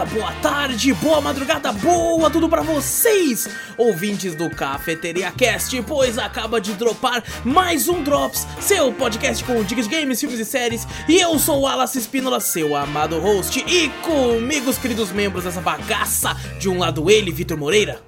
[0.00, 6.60] dia, boa tarde, boa madrugada, boa tudo pra vocês, ouvintes do Cafeteria Cast, pois acaba
[6.60, 11.18] de dropar mais um Drops, seu podcast com dicas de games, filmes e séries, e
[11.18, 16.34] eu sou o Alas Espínola, seu amado host, e comigo os queridos membros dessa bagaça,
[16.58, 18.00] de um lado ele, Vitor Moreira.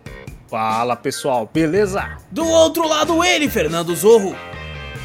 [0.48, 2.18] Fala pessoal, beleza?
[2.30, 4.34] Do outro lado ele, Fernando Zorro.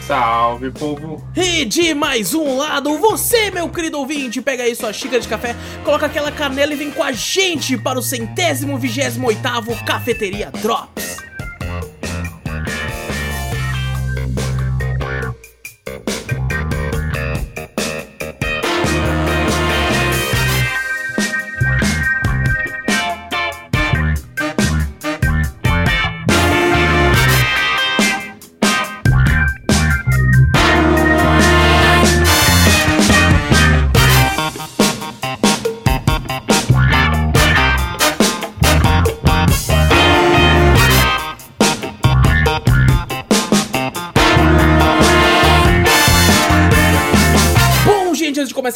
[0.07, 1.21] Salve, povo!
[1.35, 5.53] E de mais um lado, você, meu querido ouvinte, pega aí sua xícara de café,
[5.83, 11.17] coloca aquela canela e vem com a gente para o centésimo vigésimo oitavo Cafeteria Drops.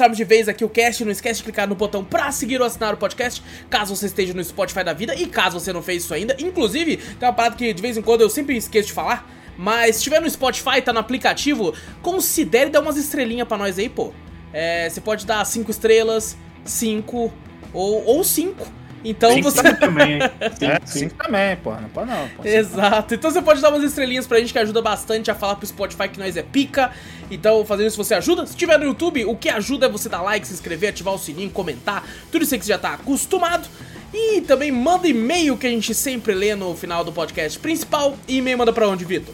[0.02, 2.66] Começarmos de vez aqui o cast, não esquece de clicar no botão pra seguir ou
[2.66, 6.04] assinar o podcast, caso você esteja no Spotify da vida, e caso você não fez
[6.04, 6.36] isso ainda.
[6.40, 9.96] Inclusive, tem uma parada que de vez em quando eu sempre esqueço de falar, mas
[9.96, 14.12] se estiver no Spotify, tá no aplicativo, considere dar umas estrelinhas pra nós aí, pô.
[14.52, 16.36] É, você pode dar 5 estrelas,
[16.66, 17.32] 5
[17.72, 18.81] ou, ou 5.
[19.04, 19.74] Então Cinco você.
[19.74, 20.20] também, hein?
[20.62, 22.28] É, sim também, pô, não pode não.
[22.30, 23.16] Pô, Exato.
[23.16, 26.08] Então você pode dar umas estrelinhas pra gente que ajuda bastante a falar pro Spotify
[26.08, 26.92] que nós é pica.
[27.30, 28.46] Então, fazendo isso você ajuda.
[28.46, 31.18] Se tiver no YouTube, o que ajuda é você dar like, se inscrever, ativar o
[31.18, 33.68] sininho, comentar, tudo isso aí que você já tá acostumado.
[34.14, 38.16] E também manda e-mail que a gente sempre lê no final do podcast principal.
[38.28, 39.34] E e-mail manda pra onde, Vitor?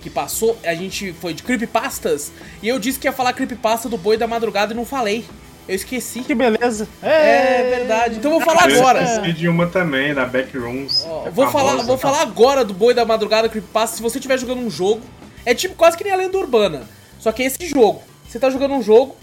[0.00, 2.32] que passou, a gente foi de creepypastas,
[2.62, 5.26] e eu disse que ia falar creepypasta do Boi da Madrugada e não falei.
[5.70, 6.20] Eu esqueci.
[6.22, 6.88] Que beleza.
[7.00, 9.02] É verdade, então eu vou falar Eu agora.
[9.04, 11.04] esqueci de uma também, da Backrooms.
[11.08, 11.86] Ó, É vou falar, famosa.
[11.86, 13.96] vou falar agora do Boi da Madrugada Creepypasta.
[13.96, 15.00] Se você estiver jogando um jogo,
[15.46, 16.82] é tipo quase que nem a lenda urbana.
[17.20, 18.02] Só que é esse jogo.
[18.28, 19.16] Você tá jogando um jogo,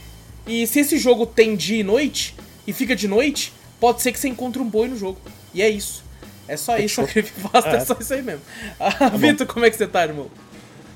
[0.45, 2.33] e se esse jogo tem dia e noite,
[2.65, 5.17] e fica de noite, pode ser que você encontre um boi no jogo.
[5.53, 6.03] E é isso.
[6.47, 7.75] É só isso, a Creepypasta é.
[7.75, 7.79] É.
[7.81, 8.41] só isso aí mesmo.
[8.79, 10.27] Ah, Vitor, como é que você tá, irmão?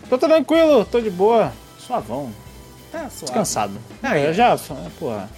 [0.10, 1.52] Tô tranquilo, tô de boa.
[1.78, 2.32] Suavão,
[2.92, 3.20] Tá suave.
[3.26, 3.74] descansado.
[4.04, 4.30] Ah, É, é.
[4.30, 4.58] eu já,
[5.00, 5.30] porra.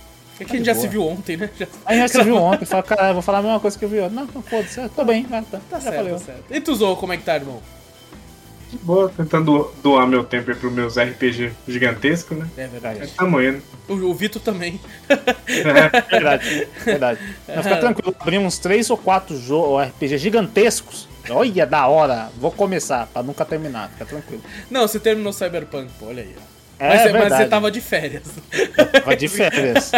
[0.43, 1.49] É que a gente já se viu ontem, né?
[1.57, 1.67] Já...
[1.85, 3.99] Aí já se viu ontem, fala, caralho, vou falar a mesma coisa que eu vi
[3.99, 4.15] ontem.
[4.15, 6.13] Não, não foda-se, tô bem, tá, Tá já certo, falei.
[6.13, 6.43] tá certo.
[6.51, 7.61] E tu, Zou, como é que tá, irmão?
[8.69, 12.47] De boa, tentando doar meu tempo aí pros meus RPG gigantescos, né?
[12.57, 12.99] É verdade.
[13.01, 13.61] Mas tamo indo.
[13.87, 14.79] O, o Vitor também.
[15.47, 17.19] É, Verdade, verdade.
[17.47, 21.07] Mas fica tranquilo, abrimos três ou quatro jogos RPG gigantescos.
[21.29, 22.29] Olha, da hora.
[22.37, 24.41] Vou começar, pra nunca terminar, fica tranquilo.
[24.71, 26.35] Não, você terminou Cyberpunk, pô, olha aí.
[26.37, 26.52] ó.
[26.83, 28.23] É mas, você- mas você tava de férias.
[29.05, 29.91] Vai de férias.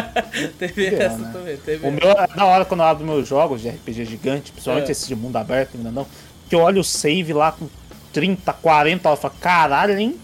[0.59, 1.29] teve essa né?
[1.33, 4.51] também, teve O meu é da hora quando eu abro meus jogos de RPG gigante,
[4.51, 4.91] principalmente É.
[4.91, 6.05] esse de mundo aberto, ainda não.
[6.49, 7.67] Que eu olho o save lá com
[8.13, 10.15] 30, 40, eu falo, caralho, hein?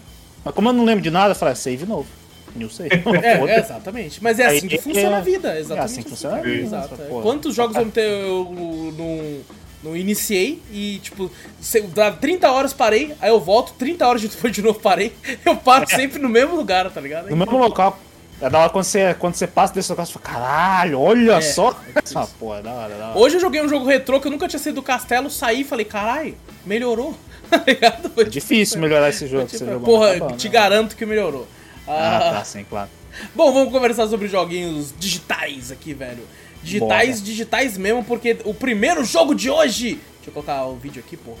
[0.44, 2.06] Mas como eu não lembro de nada, eu falo, é save novo.
[2.54, 2.90] New save.
[3.22, 4.22] É, é, exatamente.
[4.22, 5.84] Mas é assim que funciona é- a vida, É exatamente.
[5.84, 6.62] assim que funciona a vida.
[6.62, 6.94] Exato.
[7.00, 7.08] é.
[7.22, 9.40] Quantos jogos eu não, tenho, eu não,
[9.82, 14.52] não iniciei e, tipo, se- dá 30 horas parei, aí eu volto, 30 horas depois
[14.54, 15.12] de novo parei,
[15.44, 17.28] eu paro sempre no mesmo lugar, tá ligado?
[17.30, 17.98] No mesmo local.
[18.40, 21.40] É da hora quando você, quando você passa desse local, você fala, caralho, olha É,
[21.40, 21.78] só.
[22.16, 23.18] Ah, porra, é da hora, é da hora.
[23.18, 25.64] Hoje eu joguei um jogo retrô que eu nunca tinha saído do castelo, saí e
[25.64, 26.34] falei, caralho,
[26.66, 27.14] melhorou.
[27.52, 28.08] Tá ligado?
[28.10, 29.86] Foi É difícil melhorar esse jogo que tipo, você jogou.
[29.86, 30.52] porra, tá bom, te né?
[30.54, 31.46] garanto que melhorou.
[31.86, 32.88] Ah, Ah, tá, sim, claro.
[33.34, 36.26] Bom, vamos conversar sobre joguinhos digitais aqui, velho.
[36.62, 37.24] Digitais, Bora.
[37.24, 40.00] digitais mesmo, porque o primeiro jogo de hoje.
[40.16, 41.40] Deixa eu colocar o vídeo aqui, porra.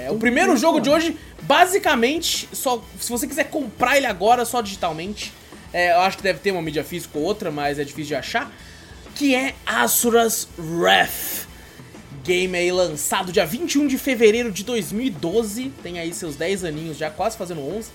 [0.00, 4.60] É, o primeiro jogo de hoje, basicamente, só se você quiser comprar ele agora, só
[4.60, 5.32] digitalmente.
[5.72, 8.14] É, eu acho que deve ter uma mídia física ou outra, mas é difícil de
[8.16, 8.50] achar.
[9.14, 11.46] Que é Asuras Wrath.
[12.24, 15.70] Game aí lançado dia 21 de fevereiro de 2012.
[15.82, 17.90] Tem aí seus 10 aninhos já, quase fazendo 11.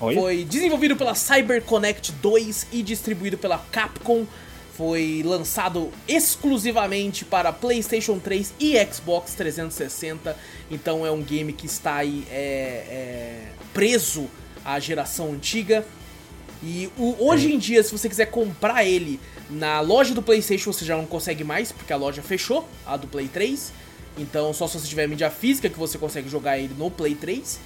[0.00, 0.14] Oi?
[0.14, 4.26] Foi desenvolvido pela CyberConnect 2 e distribuído pela Capcom.
[4.76, 10.36] Foi lançado exclusivamente para PlayStation 3 e Xbox 360.
[10.70, 12.34] Então é um game que está aí é,
[12.88, 13.42] é,
[13.72, 14.28] preso
[14.64, 15.84] à geração antiga.
[16.62, 20.84] E o- hoje em dia, se você quiser comprar ele na loja do PlayStation, você
[20.84, 23.72] já não consegue mais, porque a loja fechou, a do Play 3.
[24.18, 27.60] Então, só se você tiver mídia física que você consegue jogar ele no Play 3.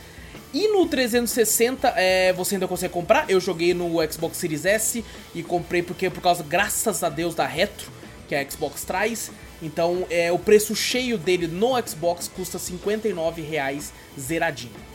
[0.52, 3.28] E no 360 é, você ainda consegue comprar.
[3.28, 5.04] Eu joguei no Xbox Series S
[5.34, 7.90] e comprei porque por causa, graças a Deus, da Retro,
[8.26, 9.30] que a Xbox traz.
[9.62, 14.88] Então é, o preço cheio dele no Xbox custa 59 reais zeradinho.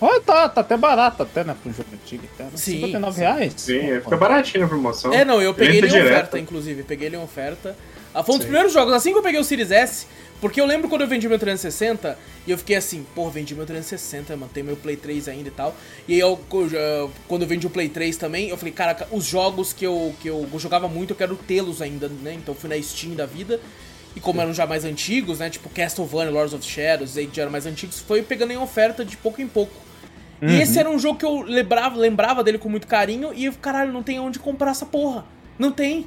[0.00, 2.24] Olha, tá, tá até barato até, né, pro jogo antigo.
[2.34, 2.50] Até, né?
[2.54, 3.20] Sim, 59 sim.
[3.20, 3.52] reais?
[3.56, 5.12] Sim, Pô, fica baratinho a promoção.
[5.12, 6.12] É, não, eu peguei ele em direto.
[6.12, 6.82] oferta, inclusive.
[6.82, 7.76] Peguei ele em oferta.
[8.12, 10.06] Ah, foi um dos primeiros jogos, assim que eu peguei o Series S,
[10.44, 13.64] porque eu lembro quando eu vendi meu 360 e eu fiquei assim, pô, vendi meu
[13.64, 15.74] 360, mano, tem meu Play 3 ainda e tal.
[16.06, 16.38] E aí eu,
[17.26, 20.28] quando eu vendi o Play 3 também, eu falei, caraca, os jogos que eu, que
[20.28, 22.34] eu jogava muito, eu quero tê-los ainda, né?
[22.34, 23.58] Então fui na Steam da vida.
[24.14, 25.48] E como eram já mais antigos, né?
[25.48, 29.16] Tipo Castlevania, Lords of Shadows, aí já eram mais antigos, foi pegando em oferta de
[29.16, 29.72] pouco em pouco.
[30.42, 33.54] E esse era um jogo que eu lembrava, lembrava dele com muito carinho e eu,
[33.54, 35.24] caralho, não tem onde comprar essa porra.
[35.58, 36.06] Não tem.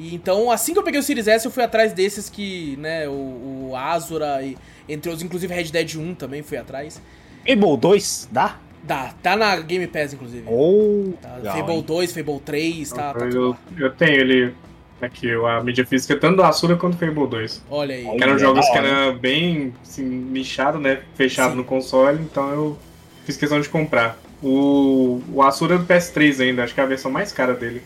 [0.00, 3.06] E então, assim que eu peguei o Series S, eu fui atrás desses que, né,
[3.06, 4.56] o, o Azura e
[4.88, 7.02] entre os, inclusive Red Dead 1 também fui atrás.
[7.46, 8.56] Fable 2, dá?
[8.82, 10.44] Dá, tá na Game Pass, inclusive.
[10.48, 11.84] Oh, Tá, legal, Fable hein?
[11.86, 14.54] 2, Fable 3, tá, tá tudo eu, eu tenho ele
[15.02, 17.62] aqui, a mídia física, tanto do Asura quanto do Fable 2.
[17.70, 18.04] Olha aí.
[18.04, 21.02] Que eram é jogos que eram bem assim, nichado, né?
[21.14, 21.56] Fechado Sim.
[21.58, 22.78] no console, então eu
[23.26, 24.18] fiz questão de comprar.
[24.42, 27.82] O, o Asura é do PS3 ainda, acho que é a versão mais cara dele.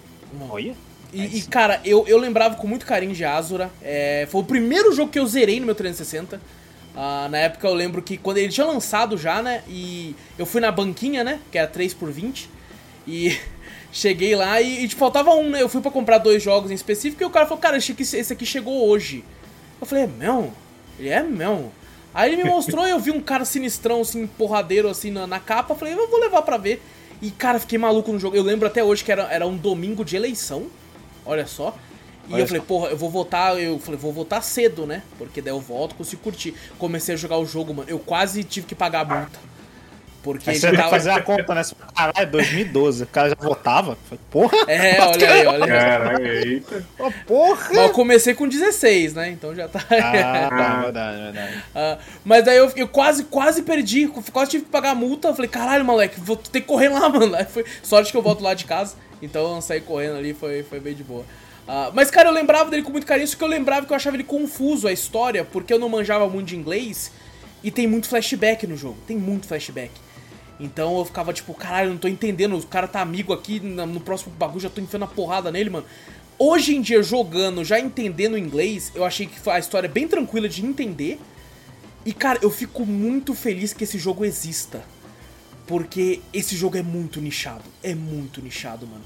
[0.48, 0.74] Olha.
[1.14, 3.70] E, e, cara, eu, eu lembrava com muito carinho de Azura.
[3.80, 6.40] É, foi o primeiro jogo que eu zerei no meu 360.
[6.96, 9.62] Ah, na época eu lembro que quando ele tinha lançado já, né?
[9.68, 11.40] E eu fui na banquinha, né?
[11.50, 12.50] Que era 3 por 20
[13.06, 13.38] E
[13.92, 15.62] cheguei lá e, e tipo, faltava um, né?
[15.62, 18.02] Eu fui pra comprar dois jogos em específico e o cara falou, cara, achei que
[18.02, 19.24] esse aqui chegou hoje.
[19.80, 20.52] Eu falei, é meu?
[20.98, 21.72] Ele é meu?
[22.12, 25.40] Aí ele me mostrou e eu vi um cara sinistrão, assim, porradeiro, assim, na, na
[25.40, 25.74] capa.
[25.74, 26.80] Eu falei, eu vou levar pra ver.
[27.20, 28.36] E, cara, fiquei maluco no jogo.
[28.36, 30.66] Eu lembro até hoje que era, era um domingo de eleição.
[31.24, 31.76] Olha só.
[32.28, 35.02] E Olha eu falei, porra, eu vou votar, eu falei, vou votar cedo, né?
[35.18, 36.54] Porque daí eu volto, consigo curtir.
[36.78, 37.88] Comecei a jogar o jogo, mano.
[37.88, 39.38] Eu quase tive que pagar a multa.
[40.24, 40.88] Porque Aí ele você tava.
[40.88, 41.62] fazer a conta, né?
[41.94, 43.02] Caralho, 2012.
[43.02, 43.98] O cara já votava.
[44.30, 44.56] Porra!
[44.66, 45.70] É, olha aí, olha aí.
[45.70, 46.86] Caraca, eita.
[46.98, 47.68] Ô, porra!
[47.68, 49.28] Mas eu comecei com 16, né?
[49.28, 49.84] Então já tá.
[49.90, 51.64] Ah, tá, verdade, verdade.
[51.74, 55.28] Ah, mas daí eu, eu quase, quase perdi, quase tive que pagar a multa.
[55.28, 57.36] Eu falei, caralho, moleque, vou ter que correr lá, mano.
[57.36, 60.62] Aí foi sorte que eu volto lá de casa, então eu saí correndo ali, foi,
[60.62, 61.24] foi bem de boa.
[61.68, 63.96] Ah, mas, cara, eu lembrava dele com muito carinho, só que eu lembrava que eu
[63.96, 67.10] achava ele confuso a história, porque eu não manjava muito de inglês
[67.62, 69.90] e tem muito flashback no jogo, tem muito flashback.
[70.58, 74.00] Então eu ficava tipo, caralho, eu não tô entendendo, o cara tá amigo aqui, no
[74.00, 75.86] próximo bagulho já tô enfiando a porrada nele, mano.
[76.38, 80.48] Hoje em dia, jogando, já entendendo inglês, eu achei que a história é bem tranquila
[80.48, 81.20] de entender.
[82.04, 84.82] E, cara, eu fico muito feliz que esse jogo exista.
[85.66, 87.64] Porque esse jogo é muito nichado.
[87.82, 89.04] É muito nichado, mano.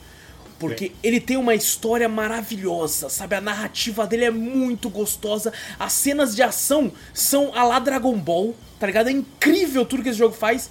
[0.58, 3.36] Porque ele tem uma história maravilhosa, sabe?
[3.36, 5.52] A narrativa dele é muito gostosa.
[5.78, 9.08] As cenas de ação são a lá Dragon Ball, tá ligado?
[9.08, 10.68] É incrível tudo que esse jogo faz.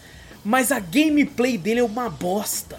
[0.50, 2.78] Mas a gameplay dele é uma bosta.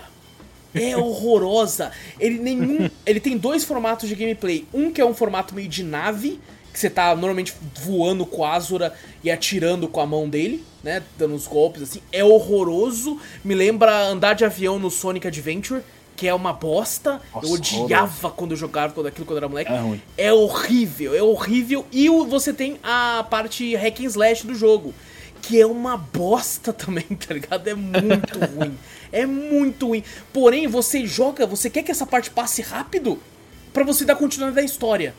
[0.75, 1.91] É horrorosa.
[2.19, 2.89] Ele nenhum.
[3.05, 4.67] Ele tem dois formatos de gameplay.
[4.73, 6.41] Um que é um formato meio de nave,
[6.73, 7.53] que você tá normalmente
[7.85, 11.03] voando com a Azura e atirando com a mão dele, né?
[11.19, 12.01] Dando uns golpes assim.
[12.11, 13.21] É horroroso.
[13.45, 15.83] Me lembra andar de avião no Sonic Adventure,
[16.17, 17.21] que é uma bosta.
[17.35, 17.53] Nossa, eu
[17.85, 19.71] odiava quando eu jogava quando aquilo quando era moleque.
[20.17, 20.29] É.
[20.29, 21.85] É horrível, é horrível.
[21.93, 24.95] E o- você tem a parte hack and slash do jogo,
[25.41, 27.67] que é uma bosta também, tá ligado?
[27.69, 28.77] É muito ruim.
[29.13, 30.03] É muito ruim.
[30.33, 33.19] Porém, você joga, você quer que essa parte passe rápido
[33.73, 35.15] pra você dar continuidade da história.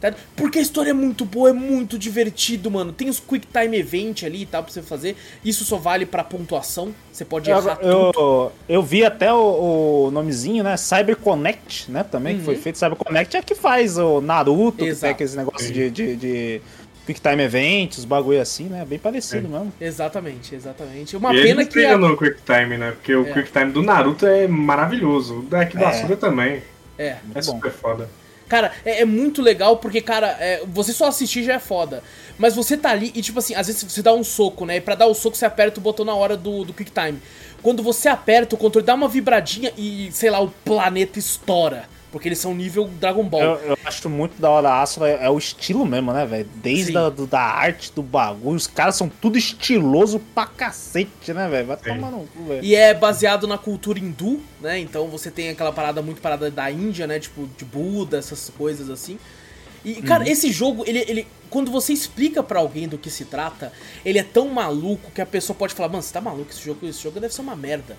[0.00, 0.12] tá?
[0.34, 2.92] Porque a história é muito boa, é muito divertido, mano.
[2.92, 5.14] Tem os Quick Time Event ali e tal pra você fazer.
[5.44, 6.94] Isso só vale pra pontuação.
[7.12, 8.18] Você pode errar Eu, tudo.
[8.18, 10.76] eu, eu vi até o, o nomezinho, né?
[10.76, 12.02] CyberConnect, né?
[12.02, 12.62] Também, que foi Uhum.
[12.62, 12.78] feito.
[12.78, 15.12] CyberConnect é que faz o Naruto, que tem Exato.
[15.12, 16.62] aqueles negócios de, de, de
[17.14, 18.84] Quick Time Events, bagulho assim, né?
[18.84, 19.72] Bem parecido mesmo.
[19.80, 21.16] Exatamente, exatamente.
[21.16, 21.84] Uma e pena que.
[21.84, 22.92] a- no Quick Time, né?
[22.92, 23.32] Porque o É.
[23.32, 25.40] Quick Time do Naruto é maravilhoso.
[25.40, 25.86] O daqui do É.
[25.86, 26.62] Asura também.
[26.96, 27.06] É.
[27.08, 27.42] É bom.
[27.42, 28.08] super foda.
[28.48, 32.02] Cara, é, é muito legal porque, cara, é, você só assistir já é foda.
[32.38, 34.76] Mas você tá ali e, tipo assim, às vezes você dá um soco, né?
[34.76, 37.18] E pra dar o soco você aperta o botão na hora do, do Quick Time.
[37.62, 41.84] Quando você aperta, o controle dá uma vibradinha e, sei lá, o planeta estoura.
[42.12, 43.40] Porque eles são nível Dragon Ball.
[43.40, 46.48] Eu, eu acho muito da hora a Asura, é o estilo mesmo, né, velho?
[46.56, 51.48] Desde a, do- da arte, do bagulho, os caras são tudo estiloso pra cacete, né,
[51.48, 51.68] velho?
[51.68, 51.84] Vai Sim.
[51.84, 52.64] tomar no cu, velho.
[52.64, 54.78] E é baseado na cultura hindu, né?
[54.80, 57.20] Então você tem aquela parada muito parada da Índia, né?
[57.20, 59.16] Tipo, de Buda, essas coisas assim.
[59.84, 61.26] E, cara, esse jogo, ele, ele.
[61.48, 63.72] Quando você explica pra alguém do que se trata,
[64.04, 66.86] ele é tão maluco que a pessoa pode falar, mano, você tá maluco, esse jogo,
[66.86, 67.96] esse jogo deve ser uma merda.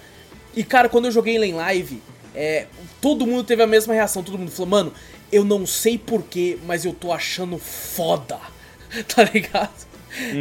[0.56, 2.01] E, cara, quando eu joguei ele em live,
[2.36, 2.68] é,
[3.00, 4.24] todo mundo teve a mesma reação.
[4.24, 4.94] Todo mundo falou, mano,
[5.32, 8.40] eu não sei porquê, mas eu tô achando foda.
[9.08, 9.88] Tá ligado?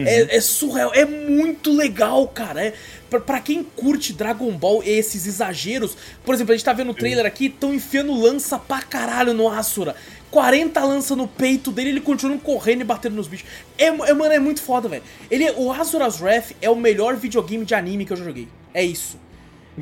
[0.04, 2.64] É, é surreal, é muito legal, cara.
[2.64, 2.74] É,
[3.08, 6.90] pra, pra quem curte Dragon Ball e esses exageros, por exemplo, a gente tá vendo
[6.90, 9.94] o trailer aqui, tão enfiando lança pra caralho no Asura.
[10.30, 13.48] 40 lança no peito dele, ele continua correndo e batendo nos bichos.
[13.76, 15.02] É, é, mano, é muito foda, velho.
[15.30, 18.48] Ele, o Asura's Wrath é o melhor videogame de anime que eu já joguei.
[18.72, 19.18] É isso.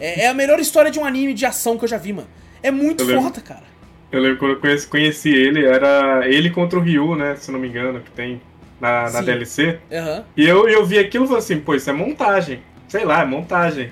[0.01, 2.29] É, é a melhor história de um anime de ação que eu já vi, mano.
[2.63, 3.23] É muito Eu lembro.
[3.23, 3.65] foda, cara.
[4.11, 7.37] Eu lembro quando eu conheci, conheci ele, era ele contra o Ryu, né?
[7.37, 8.41] Se não me engano, que tem
[8.81, 9.21] na, na.
[9.21, 9.79] DLC.
[9.93, 10.25] Aham.
[10.37, 12.63] E eu, eu vi aquilo e falei assim, pô, isso é montagem.
[12.89, 13.91] Sei lá, é montagem.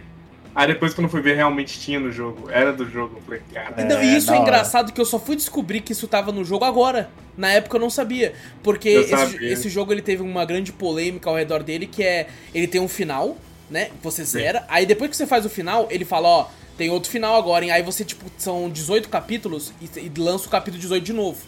[0.54, 2.48] Aí depois quando eu fui ver, realmente tinha no jogo.
[2.50, 3.16] Era do jogo.
[3.18, 3.74] Eu falei, cara.
[3.76, 6.32] É, Não, e isso da é engraçado que eu só fui descobrir que isso tava
[6.32, 7.10] no jogo agora.
[7.36, 8.32] Na época eu não sabia.
[8.62, 12.28] Porque esse, esse jogo ele teve uma grande polêmica ao redor dele, que é.
[12.54, 13.36] Ele tem um final,
[13.70, 13.90] né?
[14.02, 14.64] Você zera.
[14.68, 17.70] Aí depois que você faz o final, ele fala, ó, tem outro final agora, hein?
[17.70, 21.38] Aí você, tipo, são 18 capítulos e, e lança o capítulo 18 de novo.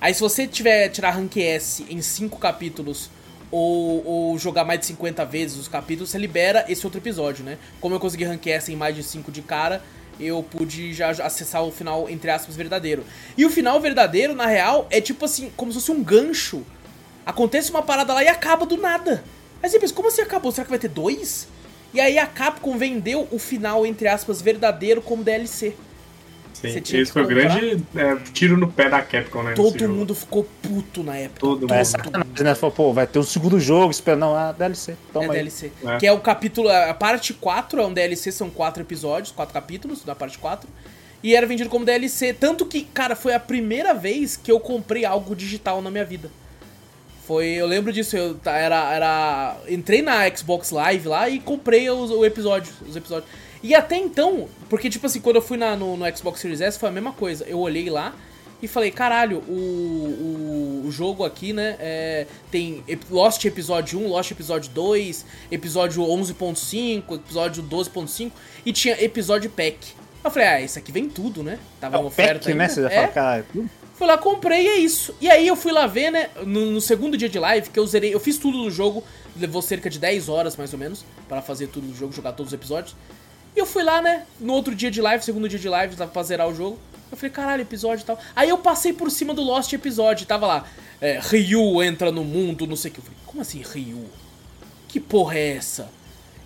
[0.00, 3.08] Aí se você tiver tirar rank S em 5 capítulos
[3.50, 7.56] ou, ou jogar mais de 50 vezes os capítulos, você libera esse outro episódio, né?
[7.80, 9.82] Como eu consegui rank S em mais de 5 de cara,
[10.18, 13.04] eu pude já acessar o final, entre aspas, verdadeiro.
[13.36, 16.64] E o final verdadeiro, na real, é tipo assim, como se fosse um gancho.
[17.24, 19.24] Acontece uma parada lá e acaba do nada.
[19.64, 20.52] Aí você pensa, como assim acabou?
[20.52, 21.48] Será que vai ter dois?
[21.94, 25.74] E aí a Capcom vendeu o final, entre aspas, verdadeiro como DLC.
[26.52, 29.54] Sim, Você tinha esse foi o grande é, tiro no pé da Capcom, né?
[29.54, 29.94] Todo jogo.
[29.94, 31.40] mundo ficou puto na época.
[31.40, 31.84] Todo É mundo.
[31.86, 32.54] sacanagem, né?
[32.54, 34.18] Falou, pô, vai ter um segundo jogo, espera.
[34.18, 34.96] Não, ah, DLC.
[35.14, 35.34] Toma é aí.
[35.36, 35.72] DLC.
[35.82, 35.96] É.
[35.96, 36.68] Que é o capítulo.
[36.68, 40.68] A parte 4 é um DLC, são quatro episódios, quatro capítulos da parte 4.
[41.22, 42.34] E era vendido como DLC.
[42.34, 46.30] Tanto que, cara, foi a primeira vez que eu comprei algo digital na minha vida.
[47.26, 47.46] Foi.
[47.46, 48.92] Eu lembro disso, eu era.
[48.94, 53.30] era entrei na Xbox Live lá e comprei os, o episódio, os episódios.
[53.62, 56.78] E até então, porque tipo assim, quando eu fui na, no, no Xbox Series S
[56.78, 57.44] foi a mesma coisa.
[57.46, 58.14] Eu olhei lá
[58.60, 64.30] e falei, caralho, o, o, o jogo aqui, né, é, tem Lost Episódio 1, Lost
[64.30, 68.30] Episódio 2, Episódio 11.5, Episódio 12.5
[68.66, 69.78] e tinha Episódio Pack.
[70.22, 71.58] Eu falei, ah, esse aqui vem tudo, né?
[71.80, 72.64] Tava É uma oferta pack, né?
[72.64, 72.74] ainda.
[72.74, 72.94] Você já É.
[72.96, 73.70] fala, cara, tudo.
[73.94, 75.14] Fui lá, comprei e é isso.
[75.20, 77.86] E aí eu fui lá ver, né, no, no segundo dia de live, que eu
[77.86, 79.04] zerei, eu fiz tudo do jogo,
[79.36, 82.52] levou cerca de 10 horas mais ou menos, para fazer tudo do jogo, jogar todos
[82.52, 82.96] os episódios.
[83.54, 86.22] E eu fui lá, né, no outro dia de live, segundo dia de live, pra
[86.24, 86.78] zerar o jogo.
[87.10, 88.18] Eu falei, caralho, episódio e tal.
[88.34, 90.64] Aí eu passei por cima do Lost episódio, tava lá,
[91.00, 92.98] é, Ryu entra no mundo, não sei o que.
[92.98, 94.04] Eu falei, como assim Ryu?
[94.88, 95.88] Que porra é essa?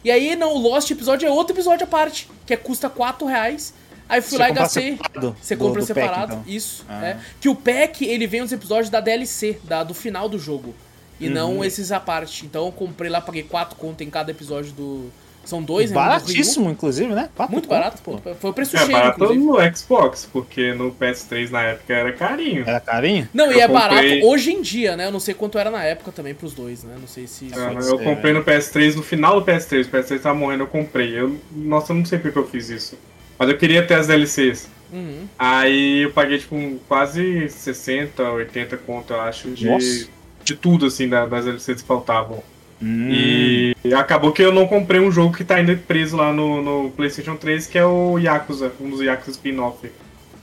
[0.05, 3.27] E aí, não, o Lost episódio é outro episódio à parte, que é, custa 4
[3.27, 3.73] reais.
[4.09, 4.91] Aí fui Você lá e gastei.
[4.93, 6.45] separado Você do- compra do pack, separado, então.
[6.47, 6.85] isso.
[6.89, 7.07] Ah.
[7.07, 7.17] É.
[7.41, 10.75] Que o pack, ele vem os episódios da DLC, da, do final do jogo.
[11.21, 11.35] E Uhum.
[11.35, 12.47] não esses à parte.
[12.47, 15.11] Então eu comprei lá, paguei 4 conto em cada episódio do.
[15.45, 15.95] São dois, né?
[15.95, 17.31] do Baratíssimo, inclusive, né?
[17.35, 18.19] Quatro Muito conto, barato, pô.
[18.39, 19.45] Foi o preço É cheio, barato inclusive.
[19.47, 22.65] no Xbox, porque no PS3 na época era carinho.
[22.69, 23.27] Era carinho?
[23.33, 25.07] Não, e Eu é barato comprei- hoje em dia, né?
[25.07, 26.97] Eu não sei quanto era na época também pros dois, né?
[27.01, 27.47] Não sei se.
[27.47, 28.39] isso- pode eu ser, comprei né?
[28.41, 31.19] no PS3, no final do PS3, o PS3 tava morrendo, eu comprei.
[31.19, 32.99] Eu, nossa, eu não sei porque eu fiz isso.
[33.39, 34.69] Mas eu queria ter as DLCs.
[34.93, 35.29] Uhum.
[35.39, 40.09] Aí eu paguei tipo um quase 60, 80 conto, eu acho, de, Nossa.
[40.43, 42.43] de tudo assim da- das DLCs que faltavam.
[42.83, 43.09] Hum.
[43.11, 46.91] E acabou que eu não comprei um jogo que tá ainda preso lá no, no
[46.93, 49.91] PlayStation 3, que é o Yakuza, um dos Yakuza spin-off.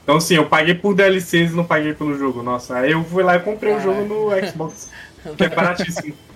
[0.03, 2.43] Então assim, eu paguei por DLCs e não paguei pelo jogo.
[2.43, 4.89] Nossa, aí eu fui lá e comprei o jogo no Xbox,
[5.35, 6.13] que é baratíssimo.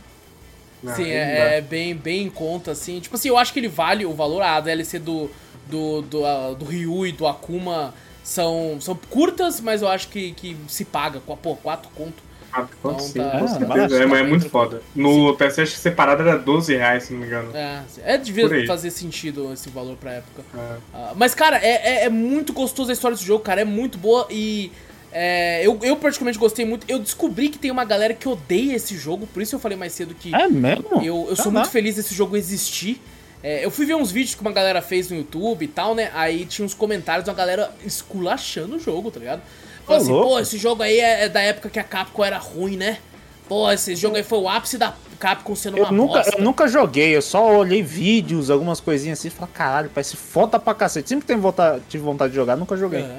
[0.81, 3.01] Não, Sim, é, é bem, bem em conta, assim.
[3.01, 4.41] Tipo assim, eu acho que ele vale o valor.
[4.41, 5.29] A DLC do,
[5.69, 10.55] do, do, do Ryu e do Akuma são, são curtas, mas eu acho que, que
[10.67, 11.19] se paga.
[11.25, 12.29] com- Pô, 4 conto.
[12.51, 14.81] Ah, Então sim, tá- com Ah, é, mas é bem muito foda.
[14.95, 17.55] No PS3 separado era 12 reais, se não me engano.
[17.55, 20.43] É, é devia fazer sentido esse valor pra época.
[20.57, 20.75] É.
[20.93, 23.61] Ah, mas, cara, é, é, é muito gostoso a história desse jogo, cara.
[23.61, 24.71] É muito boa e.
[25.11, 26.85] é, eu, eu particularmente gostei muito.
[26.89, 29.93] Eu descobri que tem uma galera que odeia esse jogo, por isso eu falei mais
[29.93, 30.85] cedo que É mesmo?
[31.03, 31.71] eu, eu sou Tá muito lá.
[31.71, 32.99] feliz desse jogo existir.
[33.41, 36.11] É, eu fui ver uns vídeos que uma galera fez no YouTube e tal, né?
[36.13, 39.41] Aí tinha uns comentários uma galera esculachando o jogo, tá ligado?
[39.85, 42.75] Falando assim, pô, esse jogo aí é, é da época que a Capcom era ruim,
[42.75, 42.97] né?
[43.47, 46.37] Pô, esse jogo aí foi o ápice da Capcom sendo uma Eu nunca, bosta.
[46.37, 50.59] eu nunca joguei, eu só olhei vídeos, algumas coisinhas assim e falei, caralho, parece foda
[50.59, 51.09] pra cacete.
[51.09, 53.01] Sempre tenho vontade, tive vontade de jogar, nunca joguei.
[53.01, 53.17] É.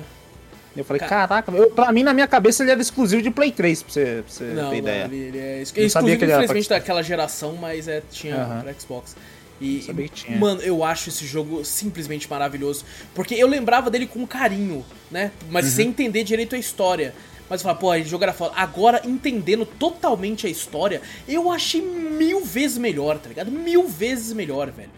[0.76, 3.50] Eu falei, Ca- caraca, eu, pra mim na minha cabeça ele era exclusivo de Play
[3.50, 5.04] 3, pra você, pra você Não, ter não, ideia.
[5.06, 8.00] ele, ele é ex- sabia exclusivo, que ele era infelizmente, pra- daquela geração, mas é,
[8.12, 8.60] tinha Aham.
[8.62, 9.16] pra Xbox.
[9.60, 10.38] E, sabia que tinha.
[10.38, 12.84] mano, eu acho esse jogo simplesmente maravilhoso.
[13.14, 15.32] Porque eu lembrava dele com carinho, né?
[15.50, 15.70] Mas Uhum.
[15.72, 17.14] sem entender direito a história.
[17.48, 18.54] Mas eu falava, pô, esse jogo era foda.
[18.56, 23.50] Agora, entendendo totalmente a história, eu achei mil vezes melhor, tá ligado?
[23.50, 24.90] Mil vezes melhor, velho.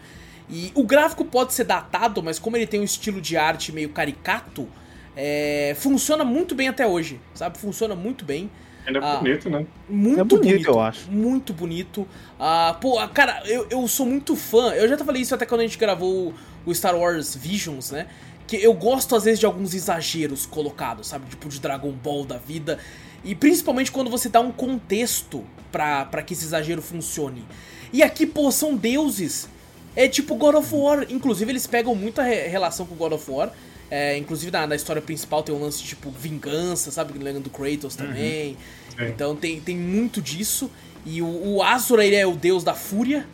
[0.49, 3.89] E o gráfico pode ser datado, mas como ele tem um estilo de arte meio
[3.89, 4.67] caricato,
[5.15, 7.57] é, funciona muito bem até hoje, sabe?
[7.57, 8.51] Funciona muito bem.
[8.85, 9.65] Ele é Ah, bonito, né?
[9.87, 11.09] Muito É bonito, bonito, eu acho.
[11.11, 12.07] Muito bonito.
[12.39, 14.71] Ah, pô, ah, cara, eu, eu sou muito fã.
[14.73, 16.33] Eu já falei isso até quando a gente gravou
[16.65, 18.07] o, Star Wars Visions, né?
[18.45, 21.29] Que eu gosto às vezes de alguns exageros colocados, sabe?
[21.29, 22.77] Tipo de Dragon Ball da vida.
[23.23, 27.45] E principalmente quando você dá um contexto pra, pra que esse exagero funcione.
[27.93, 29.47] E aqui, pô, são deuses.
[29.95, 31.05] É tipo God of War.
[31.09, 33.51] Inclusive, eles pegam muita re- relação com God of War.
[33.95, 37.13] É, inclusive, na, na história principal tem um lance tipo vingança, sabe?
[37.13, 38.57] Lembrando do Kratos também.
[38.97, 39.05] Sim.
[39.07, 40.71] Então tem, tem muito disso.
[41.05, 43.27] E o, o Azura, ele é o deus da fúria,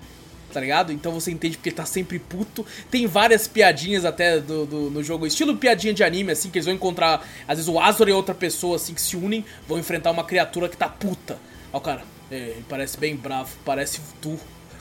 [0.52, 0.92] tá ligado?
[0.92, 2.66] Então você entende porque ele tá sempre puto.
[2.92, 6.66] Tem várias piadinhas até do, do- no jogo, estilo piadinha de anime, assim, que eles
[6.66, 7.26] vão encontrar.
[7.48, 10.68] Às vezes o Azura e outra pessoa, assim, que se unem, vão enfrentar uma criatura
[10.68, 11.38] que tá puta.
[11.72, 14.38] Ó, o cara, é, ele parece bem bravo, parece tu.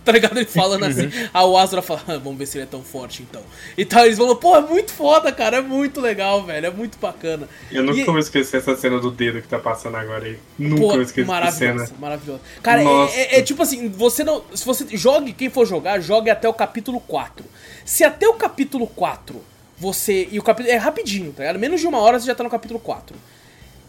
[0.09, 0.39] Tá ligado?
[0.39, 1.11] Ele falando assim.
[1.35, 3.43] Aí o Azura fala, "Ah, vamos ver se ele é tão forte então.
[3.77, 6.97] E tal, eles falam, pô, é muito foda, cara, é muito legal, velho, é muito
[6.99, 7.47] bacana.
[7.71, 10.39] Eu nunca E- vou esquecer essa cena do dedo que tá passando agora aí.
[10.59, 11.99] Nunca Pô, vou esquecer essa maravilhoso, cena.
[12.01, 12.41] maravilhoso.
[12.63, 13.15] Cara, é, Nossa.
[13.15, 14.43] é- é tipo assim, você não.
[14.55, 17.45] Se você jogue, quem for jogar, jogue até o capítulo 4.
[17.85, 19.43] Se até o capítulo 4
[19.79, 20.27] você.
[20.33, 20.73] E o capítulo.
[20.75, 21.59] É rapidinho, tá ligado?
[21.59, 23.15] Menos de uma hora você já tá no capítulo 4.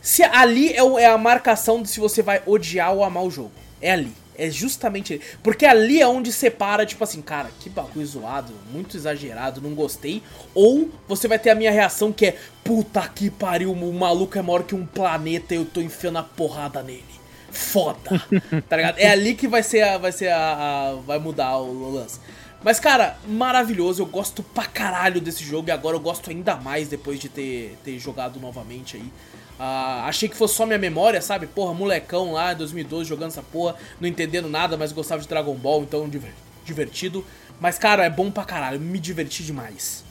[0.02, 3.32] Se ali é, o- é a marcação de se você vai odiar ou amar o
[3.32, 3.52] jogo.
[3.82, 4.14] É ali.
[4.38, 5.22] É justamente ali.
[5.44, 10.24] Porque ali é onde separa, tipo assim, cara, que bagulho zoado, muito exagerado, não gostei.
[10.56, 14.42] Ou você vai ter a minha reação que é, puta que pariu, o maluco é
[14.42, 17.04] maior que um planeta e eu tô enfiando a porrada nele.
[17.52, 18.12] Foda.
[18.70, 18.98] tá ligado?
[18.98, 19.98] É ali que vai ser a.
[19.98, 20.38] Vai ser a.
[20.38, 22.20] a- vai mudar o, lance.
[22.64, 24.02] Mas, cara, maravilhoso.
[24.02, 27.78] Eu gosto pra caralho desse jogo e agora eu gosto ainda mais depois de ter,
[27.84, 29.12] ter jogado novamente aí.
[29.60, 31.46] Ah, achei que fosse só minha memória, sabe?
[31.46, 35.54] Porra, molecão lá em 2012 jogando essa porra, não entendendo nada, mas gostava de Dragon
[35.54, 37.26] Ball, então diver- divertido.
[37.60, 40.04] Mas, cara, é bom pra caralho, me diverti demais.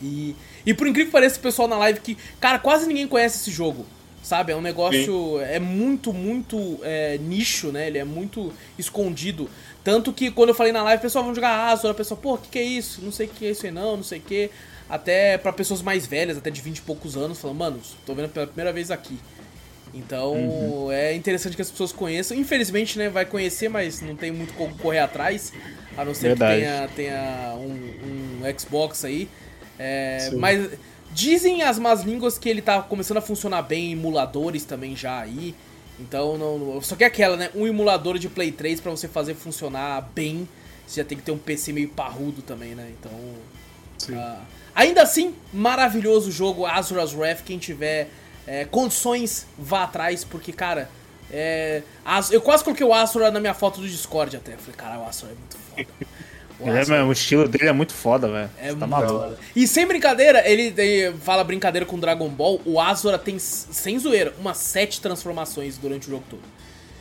[0.00, 3.38] E, e por incrível que pareça, o pessoal na live que, cara, quase ninguém conhece
[3.38, 3.86] esse jogo.
[4.22, 4.52] Sabe?
[4.52, 5.40] É um negócio.
[5.40, 7.88] É muito, muito é, nicho, né?
[7.88, 9.50] Ele é muito escondido.
[9.82, 12.38] Tanto que quando eu falei na live, pessoal, vamos jogar Azura, a pessoa, pô, o
[12.38, 13.00] que, que é isso?
[13.02, 14.48] Não sei o que é isso aí, não, não sei o que.
[14.88, 18.28] Até pra pessoas mais velhas, até de 20 e poucos anos, falando, mano, tô vendo
[18.28, 19.18] pela primeira vez aqui.
[19.94, 22.36] Então é interessante que as pessoas conheçam.
[22.36, 25.52] Infelizmente, né, vai conhecer, mas não tem muito como correr atrás.
[25.96, 26.60] A não ser Verdade.
[26.60, 29.28] que tenha, tenha um, um Xbox aí.
[29.78, 30.70] É, mas
[31.12, 35.20] dizem as más línguas que ele tá começando a funcionar bem em emuladores também já
[35.20, 35.54] aí.
[36.00, 37.50] Então, não, só que é aquela, né?
[37.54, 40.48] Um emulador de Play 3 pra você fazer funcionar bem,
[40.86, 42.90] você já tem que ter um PC meio parrudo também, né?
[42.98, 43.12] Então,
[43.98, 44.14] Sim.
[44.16, 44.40] ah,
[44.74, 47.42] ainda assim, maravilhoso jogo Azura's Wrath.
[47.44, 48.08] Quem tiver
[48.46, 50.88] é, condições, vá atrás, porque, cara,
[51.30, 51.82] é,
[52.30, 54.52] eu quase coloquei o Azura na minha foto do Discord até.
[54.52, 56.12] Falei, cara, o Azura é muito foda.
[56.60, 58.50] O é, Azura o estilo dele é muito foda, velho.
[58.56, 59.34] é tá maluco.
[59.56, 62.60] E sem brincadeira, ele, ele fala brincadeira com Dragon Ball.
[62.64, 66.42] O Azura tem, sem zoeira, umas sete transformações durante o jogo todo.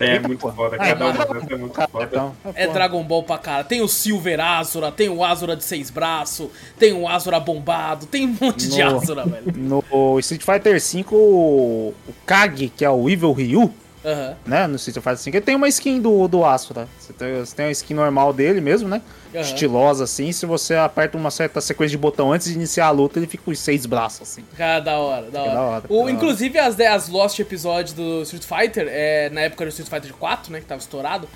[0.06, 0.78] É Eita, muito foda.
[0.78, 1.34] Cada uma mano.
[1.34, 2.06] dessas é muito foda.
[2.12, 2.68] então, É.
[2.68, 3.64] Dragon Ball pra cara.
[3.64, 8.26] Tem o Silver Azura, tem o Azura de seis braços, tem o Azura bombado, tem
[8.28, 9.54] um monte de No- Azura, velho.
[9.56, 14.36] No Street Fighter V, o, o Kage, que é o Evil Ryu, Aham.
[14.46, 14.68] né?
[14.68, 16.88] No Street Fighter V, ele tem uma skin do, do Asura.
[17.00, 19.02] Você tem, você tem uma skin normal dele mesmo, né?
[19.34, 19.42] Aham.
[19.42, 20.32] Estilosa assim.
[20.32, 23.44] Se você aperta uma certa sequência de botão antes de iniciar a luta, ele fica
[23.44, 24.44] com os seis braços, assim.
[24.58, 25.52] Cara, da hora, da hora.
[25.54, 26.12] da hora, o, da hora.
[26.12, 30.52] inclusive, as, as Lost episódios do Street Fighter, é, na época do Street Fighter 4,
[30.52, 31.28] né, que tava estourado,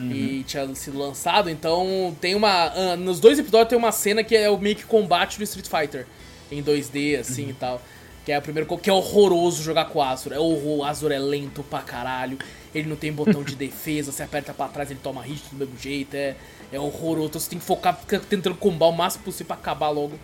[0.00, 0.10] Uhum.
[0.10, 2.72] e tinha sido lançado, então tem uma...
[2.74, 5.66] ah, nos dois episódios tem uma cena que é o meio que combate do Street
[5.68, 6.06] Fighter,
[6.50, 7.50] em 2D, assim, Uhum.
[7.50, 7.82] e tal.
[8.24, 10.36] Que é o primeiro que é horroroso jogar com o Azura.
[10.36, 12.38] É horror, o Azura é lento pra caralho.
[12.74, 15.78] Ele não tem botão de defesa, você aperta pra trás, ele toma hit do mesmo
[15.78, 16.14] jeito.
[16.14, 16.36] É,
[16.72, 17.28] é horroroso.
[17.28, 20.18] Então você tem que focar, ficar tentando combar o máximo possível pra acabar logo.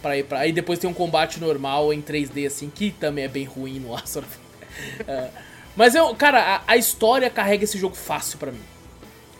[0.00, 0.40] Pra ir pra...
[0.40, 3.94] Aí depois tem um combate normal em 3D, assim, que também é bem ruim no
[3.96, 4.26] Azura.
[5.06, 5.28] É.
[5.76, 8.60] Mas eu, cara, a, a história carrega esse jogo fácil pra mim.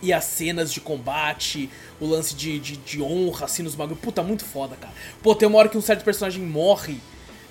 [0.00, 1.70] E as cenas de combate,
[2.00, 3.96] o lance de, de, de honra, assim, nos bagulho.
[3.96, 4.92] Puta, muito foda, cara.
[5.22, 6.98] Pô, tem uma hora que um certo personagem morre,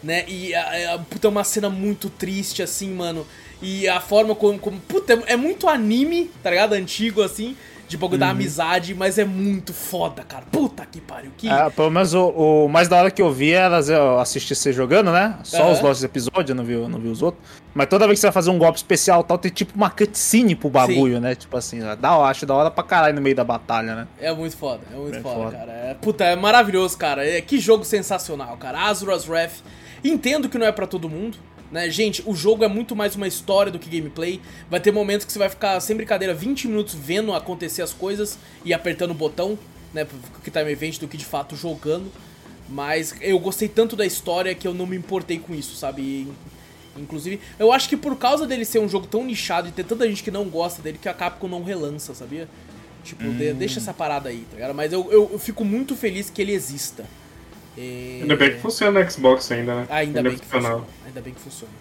[0.03, 0.25] né?
[0.27, 3.25] E a, a- puta, é uma cena muito triste, assim, mano.
[3.61, 4.57] E a forma como.
[4.59, 6.73] como puta, é, é muito anime, tá ligado?
[6.73, 7.55] Antigo, assim,
[7.87, 10.45] de bagulho da amizade, mas é muito foda, cara.
[10.51, 11.29] Puta que pariu.
[11.37, 11.47] Que...
[11.49, 14.73] Ah, pelo menos o, o mais da hora que eu vi era eu assistir você
[14.73, 15.37] jogando, né?
[15.43, 15.71] Só Aham.
[15.73, 17.43] os nossos episódios, eu não vi, eu não vi os outros.
[17.73, 20.55] Mas toda vez que você vai fazer um golpe especial tal, tem tipo uma cutscene
[20.55, 21.35] pro bagulho, né?
[21.35, 24.07] Tipo assim, dá, eu acho da hora pra caralho no meio da batalha, né?
[24.19, 25.57] É muito foda, é muito É foda, foda.
[25.57, 25.71] cara.
[25.71, 27.27] É, puta, é maravilhoso, cara.
[27.27, 28.79] É, que jogo sensacional, cara.
[28.87, 29.59] Azura's Wrath.
[30.03, 31.37] Entendo que não é pra todo mundo,
[31.71, 31.89] né?
[31.89, 34.41] Gente, o jogo é muito mais uma história do que gameplay.
[34.69, 38.37] Vai ter momentos que você vai ficar, sem brincadeira, 20 minutos vendo acontecer as coisas
[38.65, 39.57] e apertando o botão,
[39.93, 40.07] né?
[40.43, 42.11] Que time event do que de fato jogando.
[42.67, 46.01] Mas eu gostei tanto da história que eu não me importei com isso, sabe?
[46.01, 46.27] E,
[46.97, 50.05] Inclusive, eu acho que por causa dele ser um jogo tão nichado e ter tanta
[50.09, 52.49] gente que não gosta dele, que a Capcom não relança, sabia?
[53.01, 54.73] Tipo, de- deixa essa parada aí, tá ligado?
[54.75, 57.05] Mas eu, eu, eu fico muito feliz que ele exista.
[57.77, 59.88] E- Ainda bem que funciona no Xbox ainda, né?
[59.89, 60.86] Ainda Ele é bem que funciona.
[61.05, 61.73] Ainda bem que funciona.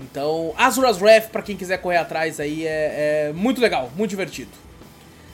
[0.00, 4.50] Então, Azura's Wrath, pra quem quiser correr atrás aí, é, é muito legal, muito divertido.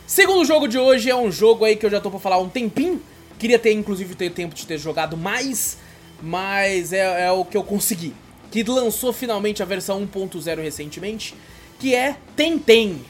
[0.07, 2.41] Segundo jogo de hoje é um jogo aí que eu já tô pra falar há
[2.41, 3.01] um tempinho.
[3.39, 5.79] Queria ter, inclusive, ter tempo de ter jogado mais,
[6.23, 8.15] mas é, é o que eu consegui.
[8.51, 11.35] Que lançou finalmente a versão 1.0 recentemente,
[11.79, 13.01] que é Tenten.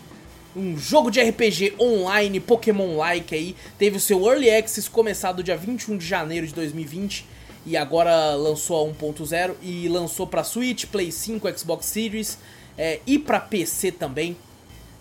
[0.56, 3.54] Um jogo de RPG online, Pokémon-like aí.
[3.78, 7.26] Teve o seu Early Access começado dia 21 de janeiro de 2020
[7.66, 12.38] e agora lançou a 1.0 e lançou pra Switch, Play 5, Xbox Series
[12.78, 14.34] é, e pra PC também.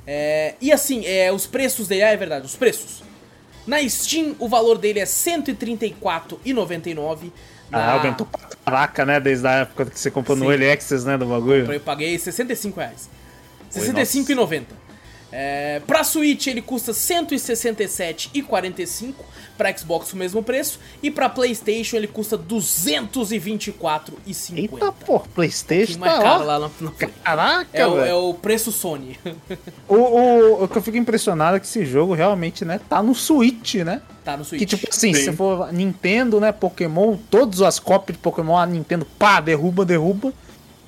[0.06, 3.02] É, e assim, é, os preços dele, ah, é verdade, os preços.
[3.66, 7.32] Na Steam, o valor dele é R$ 134,99.
[7.72, 9.22] Ah, Na- aumentou pra caraca, né?
[9.22, 10.52] Desde a época que você comprou no Sim.
[10.52, 11.18] Early Access, né?
[11.18, 11.72] Do bagulho.
[11.72, 13.10] Eu paguei 65 reais.
[13.74, 14.66] Oi, 65,90.
[15.38, 19.14] É, pra Switch ele custa 167,45.
[19.58, 20.80] Pra Xbox o mesmo preço.
[21.04, 24.58] E pra Playstation ele custa 224,50.
[24.58, 26.46] Eita, pô, PlayStation pouquinho mais tá caro ó.
[26.46, 26.70] lá no.
[27.24, 28.06] Caraca, É o, velho.
[28.06, 29.20] é o preço Sony.
[29.88, 33.14] O, o, o que eu fico impressionado é que esse jogo realmente, né, tá no
[33.14, 34.02] Switch, né?
[34.24, 34.58] tá no Switch.
[34.60, 35.26] Que tipo assim, Sim.
[35.26, 40.34] se for Nintendo, né, Pokémon, todas as cópias de Pokémon, a Nintendo, pá, derruba, derruba.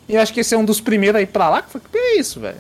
[0.09, 2.17] E acho que esse é um dos primeiros aí pra lá, que foi, que é
[2.19, 2.57] isso, velho?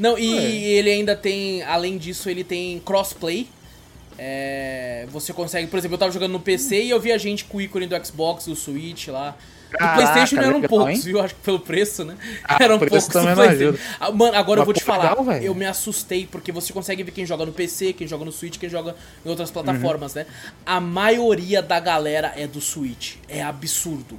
[0.00, 0.42] Não, e É.
[0.78, 3.46] ele ainda tem, além disso, ele tem crossplay.
[4.18, 7.44] É, você consegue, por exemplo, eu tava jogando no PC e eu vi a gente
[7.44, 9.36] com o ícone do Xbox, do Switch lá.
[9.70, 11.00] Do Caraca, Playstation eram legal, poucos, hein?
[11.00, 11.20] viu?
[11.20, 12.16] Acho que pelo preço, né?
[12.44, 13.78] Ah, eram o poucos preço do também não ajuda.
[14.00, 15.44] Ah, Mano, agora eu Mas, vou te falar, legal, velho.
[15.44, 18.58] eu me assustei, porque você consegue ver quem joga no PC, quem joga no Switch,
[18.58, 20.26] quem joga em outras plataformas, né?
[20.66, 23.14] A maioria da galera é do Switch.
[23.28, 24.18] É absurdo.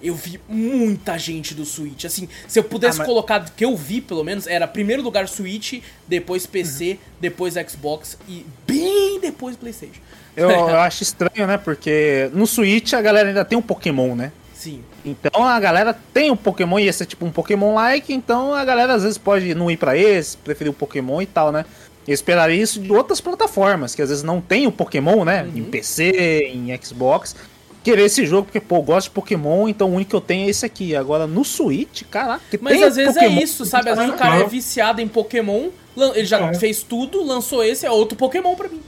[0.00, 2.04] Eu vi muita gente do Switch.
[2.04, 5.26] Assim, se eu pudesse Ah, mas- colocar, que eu vi pelo menos, era primeiro lugar
[5.28, 6.96] Switch, depois PC, Uhum.
[7.20, 10.00] depois Xbox e bem depois PlayStation.
[10.36, 11.58] Eu, eu acho estranho, né?
[11.58, 14.30] Porque no Switch a galera ainda tem um Pokémon, né?
[14.54, 14.82] Sim.
[15.04, 18.94] Então a galera tem um Pokémon e esse é tipo um Pokémon-like, então a galera
[18.94, 21.64] às vezes pode não ir pra esse, preferir o Pokémon e tal, né?
[22.06, 25.42] Eu esperaria isso de outras plataformas, que às vezes não tem o Pokémon, né?
[25.42, 25.58] Uhum.
[25.58, 27.36] Em PC, em Xbox.
[27.84, 30.46] Querer esse jogo, porque, pô, eu gosto de Pokémon, então o único que eu tenho
[30.46, 30.94] é esse aqui.
[30.96, 33.38] Agora no Switch, caraca, que Mas tem às vezes Pokémon.
[33.38, 33.90] é isso, sabe?
[33.90, 35.68] Às vezes o cara é viciado em Pokémon,
[36.14, 36.54] ele já É.
[36.54, 38.80] fez tudo, lançou esse, é outro Pokémon pra mim.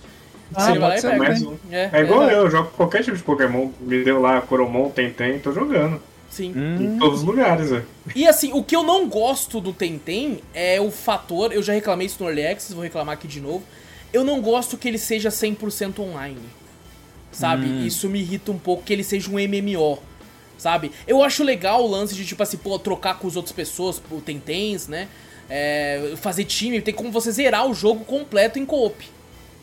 [0.54, 1.54] Ah, Você vai ser, mais um.
[1.70, 3.68] É, É igual é, eu, eu jogo qualquer tipo de Pokémon.
[3.80, 6.02] Me deu lá Coromon, Tentem, tô jogando.
[6.28, 6.52] Sim.
[6.56, 7.86] Hum, Em todos os lugares, velho.
[8.14, 12.06] E assim, o que eu não gosto do Tenten é o fator, eu já reclamei
[12.08, 13.62] isso no Early Access, vou reclamar aqui de novo.
[14.12, 16.38] Eu não gosto que ele seja 100% online.
[17.32, 17.66] Sabe?
[17.66, 17.86] Hum.
[17.86, 19.98] Isso me irrita um pouco que ele seja um MMO.
[20.58, 20.92] Sabe?
[21.06, 24.20] Eu acho legal o lance de, tipo assim, pô, trocar com as outras pessoas, o
[24.20, 25.08] Tentens, né?
[25.48, 29.04] É, fazer time, tem como você zerar o jogo completo em co-op.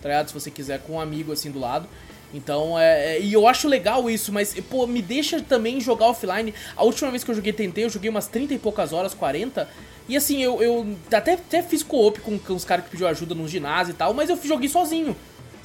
[0.02, 0.28] Tá ligado?
[0.28, 1.88] Se você quiser com um amigo assim do lado.
[2.34, 6.54] Então, é, é- E eu acho legal isso, mas, pô, me deixa também jogar offline.
[6.76, 9.68] A última vez que eu joguei Tentei, eu joguei umas 30 e poucas horas, 40.
[10.10, 13.36] E assim, eu, eu até, até fiz co-op com, com os caras que pediu ajuda
[13.36, 15.16] no ginásio e tal, mas eu joguei sozinho.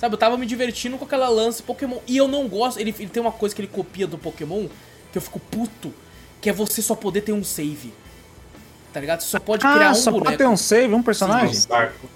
[0.03, 1.99] Sabe, eu tava me divertindo com aquela lance Pokémon.
[2.09, 2.81] E eu não gosto.
[2.81, 4.67] Ele, ele tem uma coisa que ele copia do Pokémon
[5.13, 5.95] que eu fico puto.
[6.41, 7.95] Que é você só poder ter um save.
[8.93, 9.21] Tá ligado?
[9.21, 10.25] Você só pode criar Ah, um só boneco.
[10.25, 11.55] pode ter um save, um personagem?
[11.55, 12.11] saco.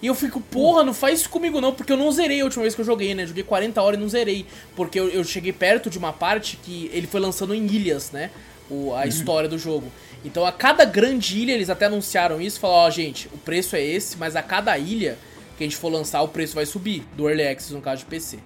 [0.00, 2.62] E eu fico, porra, não faz isso comigo não, porque eu não zerei a última
[2.62, 3.26] vez que eu joguei, né?
[3.26, 4.46] Joguei 40 horas e não zerei.
[4.74, 8.30] Porque eu, eu cheguei perto de uma parte que ele foi lançando em ilhas, né?
[8.70, 9.92] O, a história do jogo.
[10.24, 13.82] Então a cada grande ilha, eles até anunciaram isso, falaram, ó, gente, o preço é
[13.84, 15.18] esse, mas a cada ilha
[15.56, 18.06] que a gente for lançar, o preço vai subir, do Early Access, no caso de
[18.06, 18.38] PC.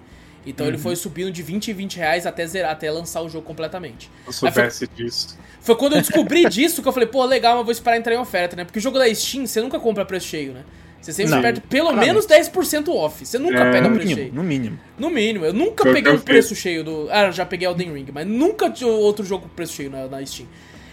[0.45, 3.45] Então ele foi subindo de 20 em 20 reais até zerar, até lançar o jogo
[3.45, 4.05] completamente.
[4.05, 5.37] Se eu Mas foi- soubesse disso.
[5.59, 8.17] Foi quando eu descobri disso que eu falei, pô, legal, mas vou esperar entrar em
[8.17, 8.63] oferta, né?
[8.65, 10.63] Porque o jogo da Steam, você nunca compra preço cheio, né?
[10.99, 11.41] Você sempre Não.
[11.41, 12.07] perde pelo Claramente.
[12.09, 13.23] menos 10% off.
[13.25, 14.33] Você nunca É, pega preço mínimo, cheio.
[14.33, 14.79] no mínimo.
[14.97, 15.45] No mínimo.
[15.45, 17.07] Eu nunca o peguei que um eu preço cheio do.
[17.11, 20.07] Ah, eu já peguei Elden Ring, mas nunca tinha outro jogo com preço cheio na,
[20.07, 20.47] na Steam.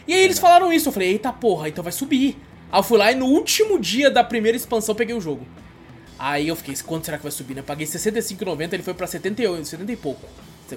[0.07, 2.37] E aí eles falaram isso, eu falei, eita porra, então vai subir.
[2.73, 5.47] Aí eu fui lá e no último dia da primeira expansão eu peguei o jogo.
[6.19, 7.63] Aí eu fiquei, quanto será que vai subir, né?
[7.63, 10.27] Paguei R$ 65,90, ele foi pra 78, 70 e pouco.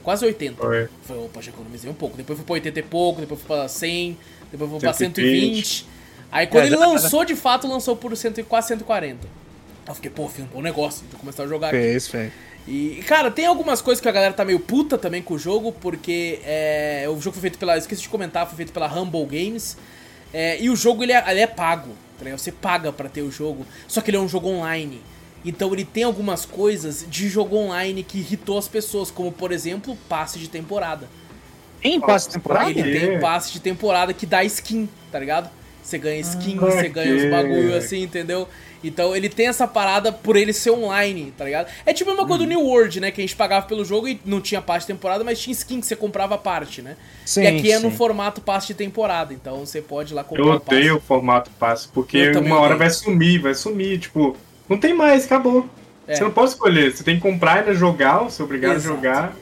[0.03, 0.55] Quase 80.
[0.61, 0.87] Foi.
[1.03, 2.15] Foi, opa, já economizei um pouco.
[2.15, 4.17] Depois foi pra 80 e pouco, depois foi pra 100,
[4.51, 5.65] depois foi pra 120.
[5.65, 5.85] 120.
[6.31, 9.27] Aí quando É, ele já- lançou, de fato, lançou por 100, e quase 140.
[9.27, 9.29] Aí
[9.89, 11.77] eu fiquei, pô, fiz um bom negócio, vou começar a jogar aqui.
[11.77, 12.31] Fez, fez.
[12.67, 15.71] E, cara, tem algumas coisas que a galera tá meio puta também com o jogo,
[15.73, 17.75] porque é, o jogo foi feito pela.
[17.77, 19.75] Esqueci de comentar, foi feito pela Humble Games.
[20.31, 22.29] É, e o jogo ele é, ele é pago, tá?
[22.37, 25.01] Você paga pra ter o jogo, só que ele é um jogo online.
[25.43, 29.97] Então ele tem algumas coisas de jogo online que irritou as pessoas, como por exemplo,
[30.07, 31.09] passe de temporada.
[31.83, 32.69] Em passe de temporada?
[32.69, 34.87] Ele tem passe de temporada que dá skin.
[35.11, 35.49] tá ligado?
[35.83, 38.47] Você ganha skin, Ah, você ganha os bagulho assim, entendeu?
[38.83, 41.67] Então ele tem essa parada por ele ser online, tá ligado?
[41.85, 42.27] É tipo a mesma Uhum.
[42.27, 43.11] coisa do New World, né?
[43.11, 45.79] Que a gente pagava pelo jogo e não tinha passe de temporada, mas tinha skin
[45.81, 46.95] que você comprava a parte, né?
[47.25, 47.97] Sim, e aqui é no sim.
[47.97, 50.77] formato passe de temporada, então você pode ir lá comprar Eu o passe.
[50.79, 52.77] odeio o formato passe, porque uma hora odeio.
[52.77, 54.37] vai sumir, vai sumir, tipo,
[54.71, 55.67] não tem mais, acabou.
[56.07, 56.15] É.
[56.15, 58.93] Você não pode escolher, você tem que comprar e jogar, você é obrigado Exato.
[58.93, 59.35] a jogar.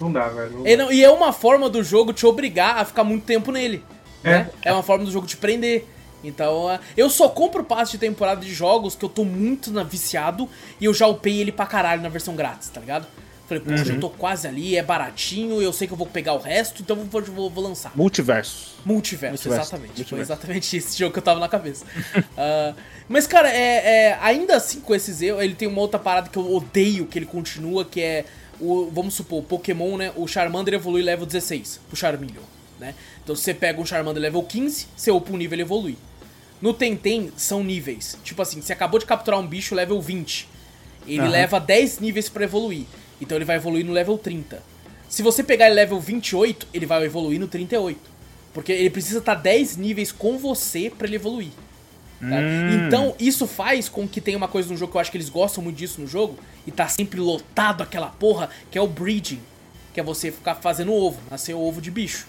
[0.00, 0.50] Não dá, velho.
[0.58, 3.50] não E, não- e é uma forma do jogo te obrigar a ficar muito tempo
[3.50, 3.82] nele.
[4.22, 4.50] Né?
[4.62, 5.86] É uma forma do jogo te prender.
[6.22, 9.82] Então, ah, eu só compro passe de temporada de jogos que eu tô muito na
[9.82, 10.48] viciado
[10.80, 13.06] e eu já upei ele pra caralho na versão grátis, tá ligado?
[13.46, 13.76] Falei, pô, Uhum.
[13.84, 16.96] já tô quase ali, é baratinho, eu sei que eu vou pegar o resto, então
[16.96, 17.92] eu vou, vou, vou lançar.
[17.94, 18.72] Multiverso.
[18.86, 19.92] Multiverso, Multiverso, exatamente.
[20.04, 20.32] Foi multiverso.
[20.32, 21.84] exatamente esse jogo que eu tava na cabeça.
[22.38, 22.72] Ah,
[23.08, 26.38] mas, cara, é, é- ainda assim com esses erros, ele tem uma outra parada que
[26.38, 28.24] eu odeio que ele continua, que é
[28.58, 28.90] o.
[28.90, 30.10] Vamos supor, o Pokémon, né?
[30.16, 32.42] O Charmander evolui level 16 pro Charmeleon,
[32.80, 32.94] né?
[33.22, 35.98] Então você pega um Charmander level 15, você upa um nível ele evolui.
[36.62, 38.16] No Tenten são níveis.
[38.24, 40.48] Tipo assim, você acabou de capturar um bicho level 20.
[41.06, 41.28] Ele Aham.
[41.28, 42.86] leva 10 níveis pra evoluir.
[43.24, 44.62] Então ele vai evoluir no level 30.
[45.08, 47.98] Se você pegar ele level 28, ele vai evoluir no 38.
[48.52, 51.50] Porque ele precisa estar 10 níveis com você pra ele evoluir.
[52.20, 52.26] tá?
[52.26, 52.86] Hum.
[52.86, 55.28] Então, isso faz com que tenha uma coisa no jogo que eu acho que eles
[55.28, 59.40] gostam muito disso no jogo, e tá sempre lotado aquela porra, que é o breeding.
[59.92, 62.26] Que é você ficar fazendo ovo, nascer ovo de bicho.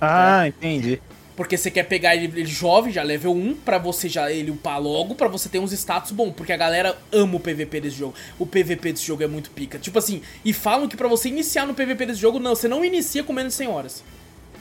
[0.00, 1.00] Ah, entendi.
[1.38, 4.82] Porque você quer pegar ele, ele jovem, já level 1, pra você já ele upar
[4.82, 6.32] logo, pra você ter uns status bons.
[6.32, 8.12] Porque a galera ama o PVP desse jogo.
[8.40, 9.78] O PVP desse jogo é muito pica.
[9.78, 12.84] Tipo assim, e falam que pra você iniciar no PVP desse jogo, não, você não
[12.84, 14.02] inicia com menos de 100 horas.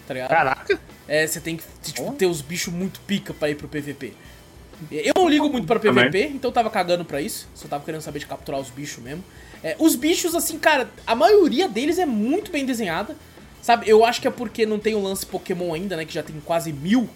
[0.08, 0.30] Tá ligado?
[0.30, 0.80] Caraca.
[1.08, 4.14] É, você tem que tipo, ter os bichos muito pica pra ir pro PVP.
[4.92, 6.12] Eu não ligo muito pra Também.
[6.12, 7.48] PVP, então eu tava cagando pra isso.
[7.56, 9.24] Só tava querendo saber de capturar os bichos mesmo.
[9.64, 13.16] É, os bichos, assim, cara, a maioria deles é muito bem desenhada.
[13.68, 16.06] Sabe, eu acho que é porque não tem o lance Pokémon ainda, né?
[16.06, 17.10] Que já tem quase mil.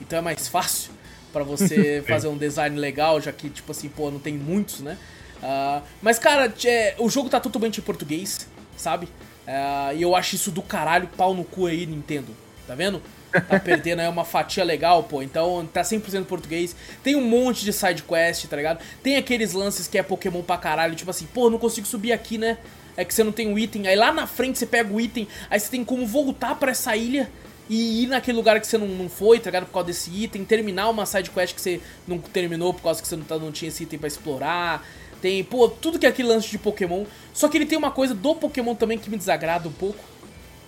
[0.00, 0.92] Então é mais fácil
[1.32, 4.96] pra você fazer um design legal, já que, tipo assim, pô, não tem muitos, né?
[5.42, 9.08] Ah, mas, cara, é, o jogo tá totalmente em português, sabe?
[9.48, 12.32] Ah, e eu acho isso do caralho, pau no cu aí, Nintendo.
[12.68, 13.02] Tá vendo?
[13.32, 15.22] Tá perdendo aí uma fatia legal, pô.
[15.22, 16.76] Então tá 100% português.
[17.02, 18.78] Tem um monte de side quest, tá ligado?
[19.02, 22.38] Tem aqueles lances que é Pokémon pra caralho, tipo assim, pô, não consigo subir aqui,
[22.38, 22.58] né?
[22.96, 23.86] É que você não tem um item.
[23.86, 26.96] Aí lá na frente você pega o item, aí você tem como voltar pra essa
[26.96, 27.30] ilha
[27.68, 29.66] e ir naquele lugar que você não, não foi, tá ligado?
[29.66, 33.08] Por causa desse item, terminar uma side quest que você não terminou por causa que
[33.08, 34.86] você não, tá, não tinha esse item pra explorar.
[35.20, 37.04] Tem, pô, tudo que é aquele lance de Pokémon.
[37.32, 40.02] Só que ele tem uma coisa do Pokémon também que me desagrada um pouco,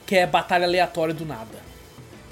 [0.07, 1.69] que é batalha aleatória do nada.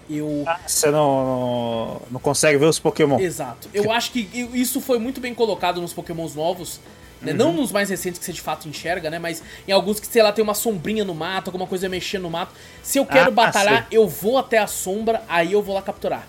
[0.09, 0.44] Eu.
[0.66, 3.18] Você não, não, não consegue ver os Pokémon.
[3.18, 3.68] Exato.
[3.74, 6.80] Eu acho que isso foi muito bem colocado nos Pokémons novos.
[7.22, 7.33] Né?
[7.33, 7.38] Uhum.
[7.38, 9.18] Não nos mais recentes que você de fato enxerga, né?
[9.18, 12.31] Mas em alguns que, sei lá, tem uma sombrinha no mato, alguma coisa mexendo no
[12.31, 12.52] mato.
[12.83, 16.26] Se eu quero Ah, batalhar, eu vou até a sombra, aí eu vou lá capturar.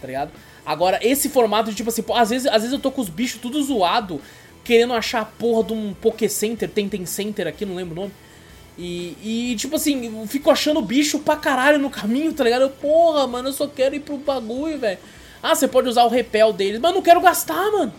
[0.00, 0.30] Tá ligado?
[0.64, 3.08] Agora, esse formato de tipo assim, pô, às vezes, às vezes eu tô com os
[3.08, 4.20] bichos tudo zoado,
[4.62, 8.12] querendo achar a porra de um Poké Center, Tentem Center aqui, não lembro o nome.
[8.78, 9.16] E,
[9.52, 12.62] e, tipo assim, eu fico achando bicho pra caralho no caminho, tá ligado?
[12.62, 14.98] Eu, porra, mano, eu só quero ir pro bagulho, velho.
[15.42, 17.92] Ah, você pode usar o repel deles, mas eu não quero gastar, mano.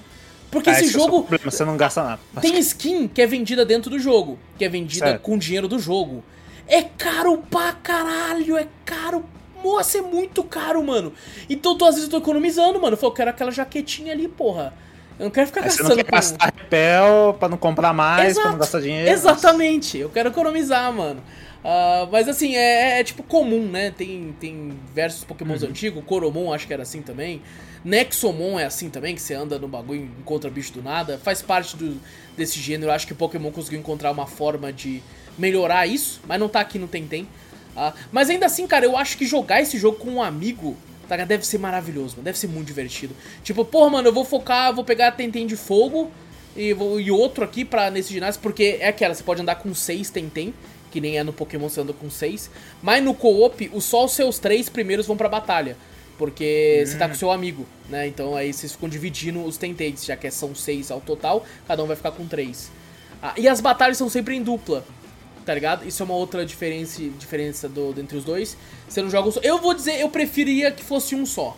[0.52, 2.20] Porque Ah, esse esse é jogo problema, você não gasta nada.
[2.42, 5.22] tem skin que é vendida dentro do jogo, que é vendida Certo.
[5.22, 6.24] com dinheiro do jogo.
[6.68, 9.24] É caro pra caralho, é caro.
[9.64, 11.14] Nossa, é muito caro, mano.
[11.50, 12.94] Então, tô, às vezes eu tô economizando, mano.
[12.94, 14.74] Eu falo, eu quero aquela jaquetinha ali, porra.
[15.20, 17.94] Eu não quero ficar Aí você gastando não quer com- gastar repel pra não comprar
[17.94, 18.50] mais, pra Exato.
[18.50, 19.10] não gastar dinheiro.
[19.10, 21.22] Exatamente, eu quero economizar, mano.
[21.64, 23.92] Ah, mas assim, é, é tipo comum, né?
[23.96, 25.70] Tem, tem versos pokémons Uhum.
[25.70, 27.40] antigos, Coromon acho que era assim também.
[27.84, 31.18] Nexomon é assim também, que você anda no bagulho e encontra bicho do nada.
[31.18, 32.00] Faz parte do,
[32.38, 32.92] desse gênero.
[32.92, 35.02] Eu acho que o Pokémon conseguiu encontrar uma forma de
[35.38, 37.28] melhorar isso, mas não tá aqui no Tentem.
[37.76, 40.76] Ah, mas ainda assim, cara, eu acho que jogar esse jogo com um amigo
[41.08, 42.24] tá, deve ser maravilhoso, mano.
[42.24, 43.16] Deve ser muito divertido.
[43.44, 46.12] Tipo, porra, mano, eu vou focar, vou pegar Tentem de fogo
[46.56, 49.74] e, vou- e outro aqui pra, nesse ginásio, porque é aquela, você pode andar com
[49.74, 50.54] seis Tentem,
[50.92, 52.52] que nem é no Pokémon você anda com seis.
[52.84, 55.78] Mas no co-op, só os seus três primeiros vão pra batalha.
[56.22, 58.06] Porque você tá com seu amigo, né?
[58.06, 61.88] Então aí vocês ficam dividindo os Tentades, já que são seis ao total, cada um
[61.88, 62.72] vai ficar com três.
[63.20, 64.86] Ah, e as batalhas são sempre em dupla,
[65.44, 65.84] tá ligado?
[65.84, 68.56] Isso é uma outra diferença, diferença do, entre os dois.
[68.88, 69.40] Você não joga um só.
[69.42, 71.58] Eu vou dizer, eu preferia que fosse um só.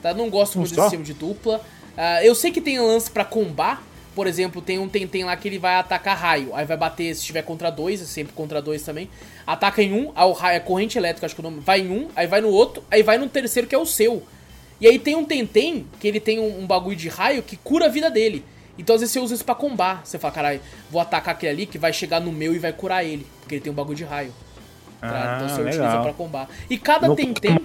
[0.00, 0.14] Tá?
[0.14, 0.82] Não gosto Um muito só?
[0.82, 1.60] desse sistema de dupla.
[1.96, 3.82] Ah, eu sei que tem lance pra combar.
[4.16, 6.54] Por exemplo, tem um Tentem lá que ele vai atacar raio.
[6.54, 9.10] Aí vai bater, se tiver contra dois, é sempre contra dois também.
[9.46, 11.60] Ataca em um, aí o raio é corrente elétrica, acho que o nome.
[11.60, 14.22] Vai em um, aí vai no outro, aí vai no terceiro que é o seu.
[14.80, 17.84] E aí tem um Tentem, que ele tem um, um bagulho de raio que cura
[17.84, 18.42] a vida dele.
[18.78, 20.00] Então às vezes você usa isso pra combar.
[20.02, 23.04] Você fala, caralho, vou atacar aquele ali que vai chegar no meu e vai curar
[23.04, 23.26] ele.
[23.40, 24.32] Porque ele tem um bagulho de raio.
[24.98, 25.10] tá?
[25.10, 26.02] Ah, então você utiliza legal.
[26.04, 26.48] pra combar.
[26.70, 27.60] E cada No Tentem.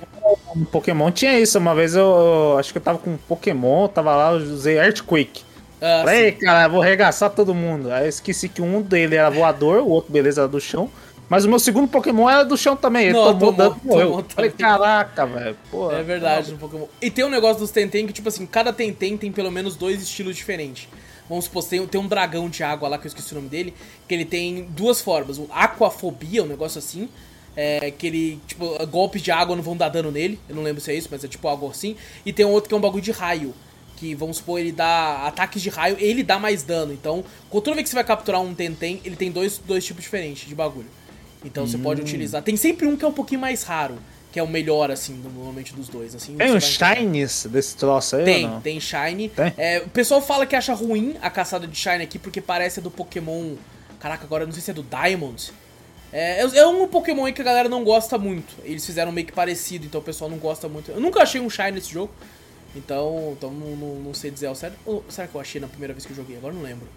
[0.53, 1.57] no Pokémon tinha isso.
[1.57, 4.77] Uma vez eu, eu acho que eu tava com um Pokémon, tava lá, eu usei
[4.77, 5.49] Earthquake.
[5.81, 6.37] Ah, Falei, sim.
[6.39, 7.91] cara, vou arregaçar todo mundo.
[7.91, 10.89] Aí eu esqueci que um dele era voador, o outro, beleza, era do chão.
[11.27, 13.05] Mas o meu segundo Pokémon era do chão também.
[13.05, 14.07] Ele Não, tomou, tomou- morreu.
[14.09, 15.57] tomou Falei, caraca, velho.
[15.97, 16.85] É verdade, no Pokémon.
[17.01, 20.01] E tem um negócio dos Tenten que, tipo assim, cada Tenten tem pelo menos dois
[20.03, 20.87] estilos diferentes.
[21.29, 23.73] Vamos supor, tem, tem um dragão de água lá, que eu esqueci o nome dele,
[24.07, 25.37] que ele tem duas formas.
[25.37, 27.07] O Aquafobia, um negócio assim,
[27.55, 30.37] é, que ele, tipo, golpes de água não vão dar dano nele.
[30.49, 31.95] Eu não lembro se é isso, mas é tipo algo assim.
[32.25, 33.53] E tem um outro que é um bagulho de raio.
[34.01, 36.91] Que, vamos supor, ele dá ataques de raio, ele dá mais dano.
[36.91, 40.47] Então, toda vez que você vai capturar um Tenten, ele tem dois, dois tipos diferentes
[40.49, 40.87] de bagulho.
[41.45, 41.81] Então você Hum.
[41.83, 42.41] pode utilizar.
[42.41, 43.99] Tem sempre um que é um pouquinho mais raro,
[44.31, 46.15] que é o melhor, assim, normalmente dos dois.
[46.15, 46.59] Assim, Tem você um.
[46.95, 49.29] Shinies desse troço aí Tem, tem Shine.
[49.29, 49.53] Tem?
[49.55, 52.89] É, o pessoal fala que acha ruim a caçada de Shine aqui, porque parece do
[52.89, 53.53] Pokémon.
[53.99, 55.51] Caraca, agora eu não sei se é do Diamond.
[56.11, 58.51] É, é- é um Pokémon aí que a galera não gosta muito.
[58.63, 60.89] Eles fizeram meio que parecido, então o pessoal não gosta muito.
[60.89, 62.11] Eu nunca achei um Shine nesse jogo.
[62.75, 64.77] Então, então não, não, não sei dizer ao certo.
[64.85, 66.37] Ou será que eu achei na primeira vez que eu joguei?
[66.37, 66.87] Agora eu não lembro.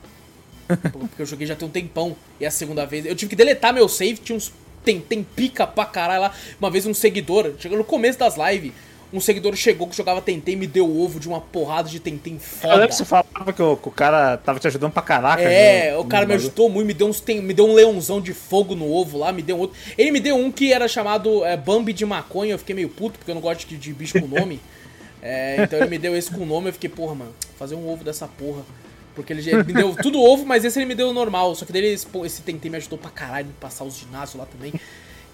[0.92, 2.16] Porque eu joguei já tem um tempão.
[2.40, 3.04] E é a segunda vez.
[3.04, 4.52] Eu tive que deletar meu save, tinha uns.
[4.84, 6.34] Tem, tem pica pra caralho lá.
[6.60, 8.70] Uma vez um seguidor, chegou no começo das lives,
[9.10, 12.34] um seguidor chegou que jogava Tentem e me deu ovo de uma porrada de Tentem
[12.34, 12.74] Eu foda.
[12.74, 15.42] lembro que você falava que o, que o cara tava te ajudando pra caraca.
[15.42, 18.20] É, no- o cara me ajudou muito, me deu uns tem, me deu um leãozão
[18.20, 19.74] de fogo no ovo lá, me deu outro.
[19.96, 23.18] Ele me deu um que era chamado é, Bambi de maconha, eu fiquei meio puto
[23.18, 24.60] porque eu não gosto de, de bicho com nome.
[25.24, 28.04] É, então ele me deu esse com nome, eu fiquei, porra, mano, fazer um ovo
[28.04, 28.62] dessa porra.
[29.14, 31.54] Porque ele, já- ele me deu tudo ovo, mas esse ele me deu normal.
[31.54, 34.38] Só que dele esse, pô, esse Tentem me ajudou pra caralho, me passar os ginásios
[34.38, 34.74] lá também.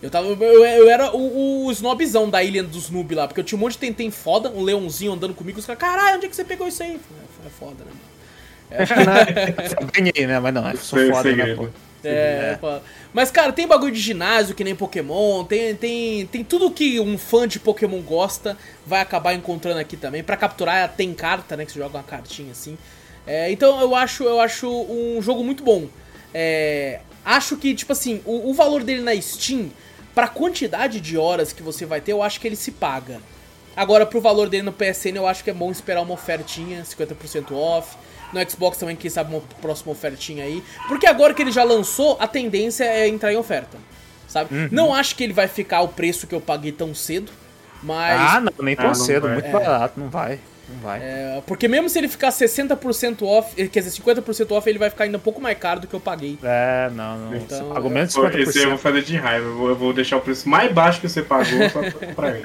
[0.03, 0.29] Eu tava.
[0.29, 3.61] Eu, eu era o, o snobzão da ilha dos noob lá, porque eu tinha um
[3.61, 6.45] monte de Tentem foda, um leãozinho andando comigo, os caras, caralho, onde é que você
[6.45, 6.93] pegou isso aí?
[6.93, 8.11] É, é foda, né, mano?
[9.81, 10.39] Eu ganhei, né?
[10.41, 11.69] Mas não, eu sou o foda, né, pô?
[12.05, 12.81] É, pô.
[13.13, 17.19] Mas, cara, tem bagulho de ginásio que nem Pokémon, tem, tem, tem tudo que um
[17.19, 20.23] fã de Pokémon gosta, vai acabar encontrando aqui também.
[20.23, 21.65] Pra capturar, tem carta, né?
[21.65, 22.79] Que você joga uma cartinha assim.
[23.27, 25.89] É, então eu acho, eu acho um jogo muito bom.
[26.33, 29.71] É, acho que, tipo assim, o, o valor dele na Steam,
[30.15, 33.21] pra quantidade de horas que você vai ter, eu acho que ele se paga.
[33.77, 37.53] Agora, pro valor dele no PSN, eu acho que é bom esperar uma ofertinha, 50%
[37.53, 37.97] off.
[38.33, 40.63] No Xbox também, quem sabe, uma próxima ofertinha aí.
[40.89, 43.77] Porque agora que ele já lançou, a tendência é entrar em oferta.
[44.29, 44.55] Sabe?
[44.55, 44.69] Uhum.
[44.71, 47.33] Não acho que ele vai ficar o preço que eu paguei tão cedo.
[47.83, 48.21] Mas.
[48.21, 49.33] Ah, não, nem tão Ah, não cedo, vai.
[49.35, 49.51] muito É.
[49.53, 50.39] barato, não vai.
[50.83, 51.01] Vai.
[51.03, 54.91] é, porque mesmo se ele ficar 60% off, eh, quer dizer, 50% off, ele vai
[54.91, 56.39] ficar ainda um pouco mais caro do que eu paguei.
[56.43, 57.37] É, não, não.
[57.37, 58.79] Então, você pagou menos de Pô, Esse eu vou 50%.
[58.79, 59.47] fazer de raiva.
[59.47, 62.45] Eu vou, deixar o preço mais baixo que você pagou só pra comprar ele.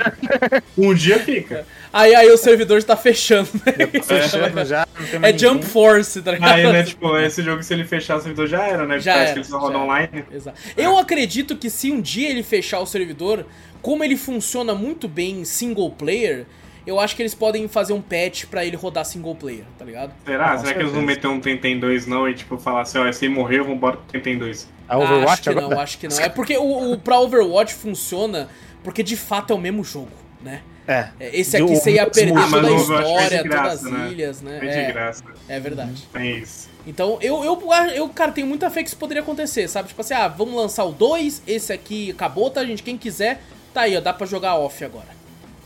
[0.78, 1.66] Um dia fica.
[1.92, 4.02] Aí, aí o servidor já tá fechando, né?
[4.04, 5.70] Fechando já, não tem É Jump ninguém.
[5.70, 6.52] Force, tá ligado?
[6.52, 9.00] Aí, né, tipo, esse jogo, se ele fechar o servidor, já era, né?
[9.00, 10.26] Já Parece era, que ele só já roda online.
[10.32, 10.58] Exato.
[10.76, 13.46] Eu acredito que se um dia ele fechar o servidor,
[13.82, 16.46] como ele funciona muito bem em single player,
[16.86, 20.14] eu acho que eles podem fazer um patch pra ele rodar single player, tá ligado?
[20.26, 20.58] Será?
[20.58, 21.06] Será que eles não certeza.
[21.06, 24.06] meteram um Tentem 2 não e tipo falar assim, ó, esse aí morreu, vambora pro
[24.12, 24.70] Tentem 2?
[24.88, 25.68] A Overwatch acho que agora?
[25.70, 26.20] não, acho que não.
[26.20, 28.48] É porque o, o pra Overwatch funciona
[28.84, 30.62] porque de fato é o mesmo jogo, né?
[30.88, 31.08] É.
[31.20, 34.12] É, Esse aqui você ia perder mas toda a de história, graça, todas as né?
[34.12, 34.60] ilhas, né?
[34.60, 35.24] Foi de É, graça.
[35.50, 36.08] é verdade.
[36.14, 36.70] É isso.
[36.86, 37.60] Então, eu, eu,
[37.96, 39.88] eu, cara, tenho muita fé que isso poderia acontecer, sabe?
[39.88, 42.84] Tipo assim, ah, vamos lançar o 2, esse aqui acabou, tá, gente?
[42.84, 43.42] Quem quiser,
[43.74, 45.15] tá aí, ó, dá pra jogar off agora.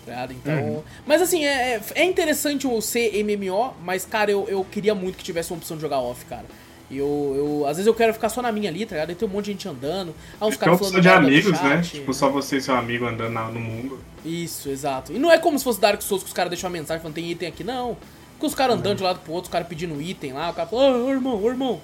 [0.10, 0.34] Tá ligado?
[0.34, 0.84] Então.
[1.06, 5.18] Mas assim, é, é- é interessante o ser MMO, mas, cara, eu, eu queria muito
[5.18, 6.46] que tivesse uma opção de jogar off, cara.
[6.92, 7.68] E eu, eu.
[7.68, 9.10] Às vezes eu quero ficar só na minha ali, tá ligado?
[9.10, 10.14] Aí tem um monte de gente andando.
[10.42, 11.82] Ah, uns caras opção falando de amigos, né?
[12.00, 14.00] Tipo, só você e seu amigo andando no mundo.
[14.26, 15.14] Isso, exato.
[15.14, 17.14] E não é como se fosse Dark Souls que os caras deixam uma mensagem falando
[17.16, 17.96] tem item aqui, não.
[18.40, 20.54] Com os caras andando de um lado pro outro, os caras pedindo item lá, o
[20.54, 21.80] cara falou, ô irmão, ô irmão.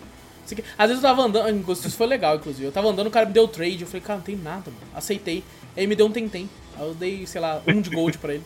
[0.78, 2.66] Às vezes eu tava andando, isso foi legal, inclusive.
[2.66, 4.78] Eu tava andando, o cara me deu trade, eu falei, cara, não tem nada, mano.
[4.96, 5.44] Aceitei.
[5.76, 6.50] Aí ele me deu um tentem.
[6.78, 8.44] Aí eu dei, sei lá, um de gold pra ele.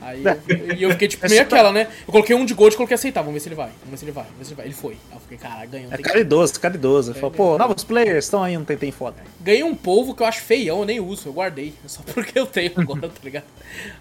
[0.00, 1.88] Aí eu, e eu fiquei tipo meio aquela, né?
[2.06, 3.70] Eu coloquei um de gold e coloquei aceitar, vamos ver se ele vai.
[3.80, 4.66] Vamos ver se ele vai, vamos ver se ele vai.
[4.66, 4.92] Ele foi.
[4.92, 7.12] Aí eu fiquei, cara, ganhou um É caridoso, caridoso.
[7.12, 7.58] Ele falou, é, pô, é.
[7.58, 9.16] novos players estão aí, não tem, tem foda.
[9.40, 11.72] Ganhei um polvo que eu acho feião, eu nem uso, eu guardei.
[11.86, 13.44] Só porque eu tenho agora, tá ligado?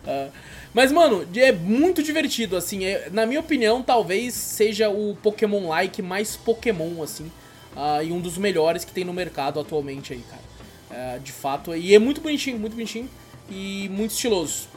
[0.06, 0.28] Ah,
[0.74, 2.84] mas, mano, é muito divertido, assim.
[2.84, 7.32] é- na minha opinião, talvez seja o Pokémon like mais Pokémon, assim.
[7.76, 10.41] ah, e um dos melhores que tem no mercado atualmente aí, cara.
[10.91, 11.76] Ah, de fato.
[11.76, 13.10] E é muito bonitinho, muito bonitinho.
[13.50, 14.68] E muito estiloso.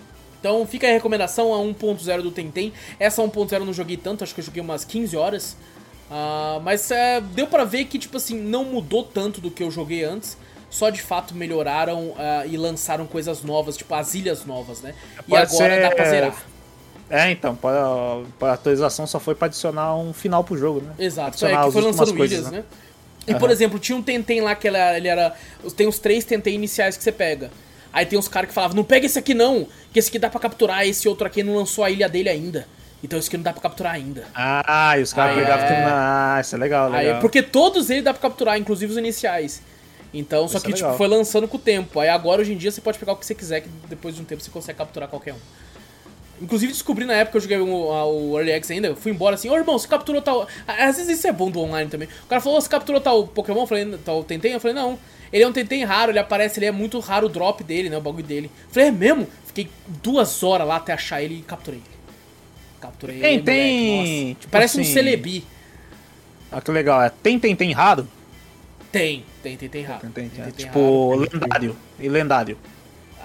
[0.41, 2.73] Então fica a recomendação a 1.0 do Tentem.
[3.01, 5.57] Essa 1.0 eu não joguei tanto, acho que eu joguei umas 15 horas.
[6.11, 9.71] Ah, mas é, deu pra ver que, tipo assim, não mudou tanto do que eu
[9.71, 10.37] joguei antes.
[10.69, 14.95] Só de fato melhoraram ah, e lançaram coisas novas, tipo as ilhas novas, né?
[15.21, 16.45] E Pode agora ser- dá pra zerar.
[17.09, 20.93] É, então, pra, pra atualização só foi pra adicionar um final pro jogo, né?
[20.99, 22.65] Exato, é, Adicionar que as foi lançando coisas, ilhas, né?
[23.29, 25.35] E, por exemplo, tinha um Tentem lá que ele era, ele era-
[25.77, 27.51] Tem os três Tentem iniciais que você pega.
[27.97, 30.29] Aí tem uns caras que falavam, não pega esse aqui não, que esse aqui dá
[30.29, 32.69] pra capturar, esse outro aqui não lançou a ilha dele ainda.
[33.03, 34.25] Então esse aqui não dá pra capturar ainda.
[34.35, 35.87] Ah, e os caras Aí pegavam é- tudo.
[35.89, 37.21] Ah, isso é legal, Aí, legal.
[37.23, 39.63] porque todos eles dá pra capturar, inclusive os iniciais.
[40.13, 41.99] Então, só Isso que é tipo, foi lançando com o tempo.
[41.99, 44.21] Aí agora, hoje em dia, você pode pegar o que você quiser, que depois de
[44.21, 45.39] um tempo você consegue capturar qualquer um.
[46.43, 49.37] Inclusive, descobri na época que eu joguei o, o Early X ainda, eu fui embora
[49.37, 50.47] assim, ô irmão, você capturou tal.
[50.69, 52.09] Às vezes isso é bom do online também.
[52.25, 53.63] O cara falou, "Ô, você capturou tal Pokémon?
[53.63, 54.53] Eu falei, tal Tentem?
[54.53, 54.99] Eu falei, não.
[55.33, 57.97] Ele é um Tentem raro, ele aparece, ele é muito raro o drop dele, né?
[57.99, 58.51] O bagulho dele.
[58.71, 59.27] Falei, é mesmo?
[59.47, 59.69] Fiquei
[60.03, 61.83] duas horas lá até achar ele e capturei.
[62.81, 65.45] Capturei Tem- ele, tem, tipo Parece um assim- Celebi.
[66.53, 67.03] Ah, que legal.
[67.03, 68.07] É, tem, tem, tem raro?
[68.93, 70.01] Tem, tem, tem, tem raro.
[70.01, 70.45] Tem, tem, tem.
[70.45, 71.77] Tem, tem tipo, lendário.
[71.99, 72.59] E lendário.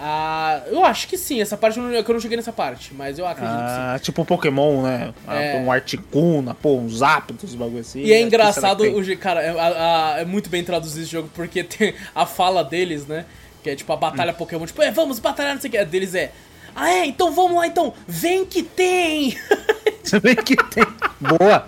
[0.04, 2.92] Ah, eu acho que sim, essa parte eu não, que eu não cheguei nessa parte,
[2.92, 3.76] mas eu acredito que sim.
[3.78, 5.14] Ah, tipo Pokémon, né?
[5.28, 5.56] Ah, É.
[5.60, 8.00] Um Articuno, pô, uns Zapdos, bagulho assim.
[8.00, 11.10] E é Acho que engraçado, o, cara, é, a- a- é muito bem traduzido esse
[11.12, 13.26] jogo, porque tem a fala deles, né?
[13.62, 15.78] Que é tipo a batalha Pokémon, tipo, é, vamos batalhar, não sei o que.
[15.78, 16.32] A deles é,
[16.74, 19.38] ah é, então vamos lá então, vem que tem?
[20.20, 20.84] Vem que tem.
[21.20, 21.64] Boa.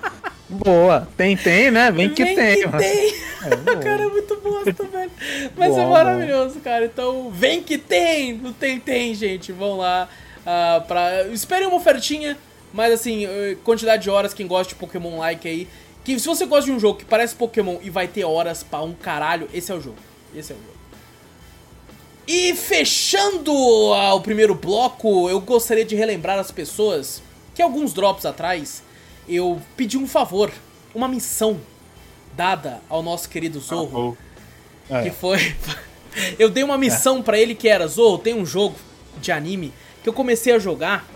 [0.49, 1.09] Boa.
[1.16, 1.90] Tem, tem, né?
[1.90, 2.57] Vem que vem tem.
[2.57, 2.78] que mano.
[2.78, 3.14] tem!
[3.45, 3.76] É, boa.
[3.78, 5.11] cara, é muito bosta, velho.
[5.57, 6.84] Mas é Bom, maravilhoso, cara.
[6.84, 8.34] Então, vem que tem!
[8.34, 9.53] Não tem, tem, gente.
[9.53, 10.09] Vão lá
[10.45, 11.26] ah, pra.
[11.28, 12.36] Esperem uma ofertinha,
[12.72, 15.68] mas assim, eh, quantidade de horas, quem gosta de Pokémon like aí.
[16.05, 18.82] Que se você gosta de um jogo que parece Pokémon e vai ter horas pra
[18.82, 19.97] um caralho, esse é o jogo.
[20.34, 20.74] Esse é o jogo.
[22.26, 27.22] E fechando o primeiro bloco, eu gostaria de relembrar as pessoas
[27.55, 28.82] que alguns drops atrás
[29.29, 30.51] eu pedi um favor,
[30.95, 31.61] uma missão
[32.37, 34.16] dada ao nosso querido Zorro.
[34.16, 35.03] Pô, É.
[35.03, 35.55] Que foi.
[36.39, 38.77] eu dei uma missão pra ele que era: Zorro, tem um jogo
[39.20, 39.72] de anime
[40.03, 41.07] que eu comecei a jogar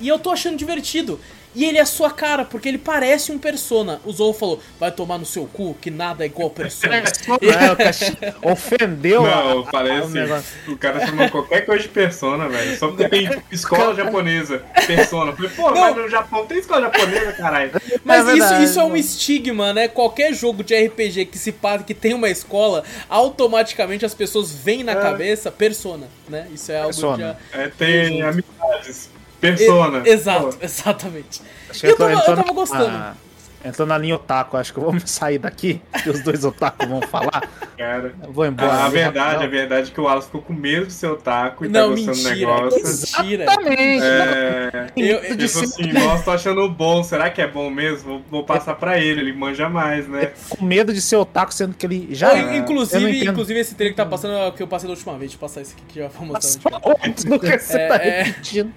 [0.00, 1.20] e eu tô achando divertido.
[1.54, 4.00] E ele é a sua cara, porque ele parece um Persona.
[4.04, 6.96] O Zorro falou: vai tomar no seu cu, que nada é igual Persona.
[6.96, 10.06] É, o cara ofendeu a- Não, a- parece.
[10.06, 10.44] o negócio.
[10.68, 12.76] O cara chamou qualquer coisa de persona, velho.
[12.78, 14.62] Só porque tem escola japonesa.
[14.86, 15.30] Persona.
[15.30, 17.70] Eu Falei, pô, mas no Japão tem escola japonesa, caralho.
[18.04, 19.88] Mas É isso, verdade, isso é um estigma, né?
[19.88, 24.82] Qualquer jogo de RPG que se passa, que tem uma escola, automaticamente as pessoas veem
[24.84, 24.96] na É.
[24.96, 26.46] cabeça Persona, né?
[26.52, 27.38] Isso é algo Persona.
[27.52, 27.60] já.
[27.60, 29.10] É, tem amizades.
[29.56, 30.02] Persona.
[30.04, 31.42] E- exato, Pô, exatamente.
[31.70, 33.24] Acho que Eu tava, eu tava na- gostando.
[33.66, 37.00] Entrou na linha otaku, acho que eu vou sair daqui, que os dois otaku vão
[37.00, 37.48] falar.
[37.78, 38.14] cara.
[38.22, 38.70] Eu vou embora.
[38.70, 41.64] A, a verdade, a verdade é que o Wallace ficou com medo de ser otaku
[41.64, 42.54] e Não, tá gostando do mentira.
[42.54, 42.82] negócio.
[42.84, 43.44] Mentira.
[43.44, 44.04] Exatamente.
[44.04, 48.06] É, Eu- Eu, falou assim, nossa, tô achando bom, será que é bom mesmo?
[48.18, 50.32] Vou, vou passar pra ele, ele manja mais, né?
[50.50, 52.58] com medo de ser otaku, sendo que ele já é.
[52.58, 55.30] Inclusive, inclusive, esse trailer que tá passando é o que eu passei da última vez.
[55.30, 56.70] Deixa eu passar esse aqui que já vou mostrar.
[56.70, 56.84] Nossa,
[57.30, 57.38] tá.
[57.38, 58.22] que você É, tá é.
[58.24, 58.74] repetindo.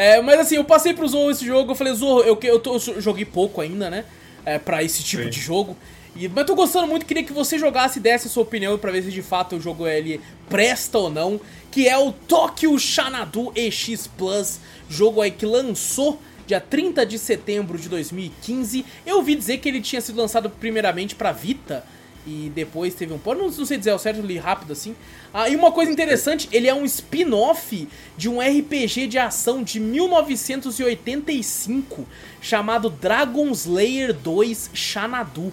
[0.00, 2.60] É, mas assim, eu passei pro Zorro esse jogo, eu falei, Zorro, eu, que- eu,
[2.60, 4.04] tô- eu joguei pouco ainda, né?
[4.46, 5.28] É, pra esse tipo Sim.
[5.30, 5.76] de jogo.
[6.14, 8.92] E, mas tô gostando muito, queria que você jogasse e desse a sua opinião pra
[8.92, 11.40] ver se de fato o jogo ele presta ou não.
[11.70, 17.76] Que é o Tokyo Xanadu EX Plus, jogo aí que lançou dia 30 de setembro
[17.76, 18.86] de 2015.
[19.04, 21.84] Eu ouvi dizer que ele tinha sido lançado primeiramente pra Vita.
[22.26, 23.20] E depois teve um.
[23.24, 24.94] Não, não sei dizer ao certo, eu li rápido assim.
[25.32, 29.80] Ah, e uma coisa interessante, ele é um spin-off de um RPG de ação de
[29.80, 32.06] 1985
[32.40, 35.52] chamado Dragon Slayer 2 Xanadu.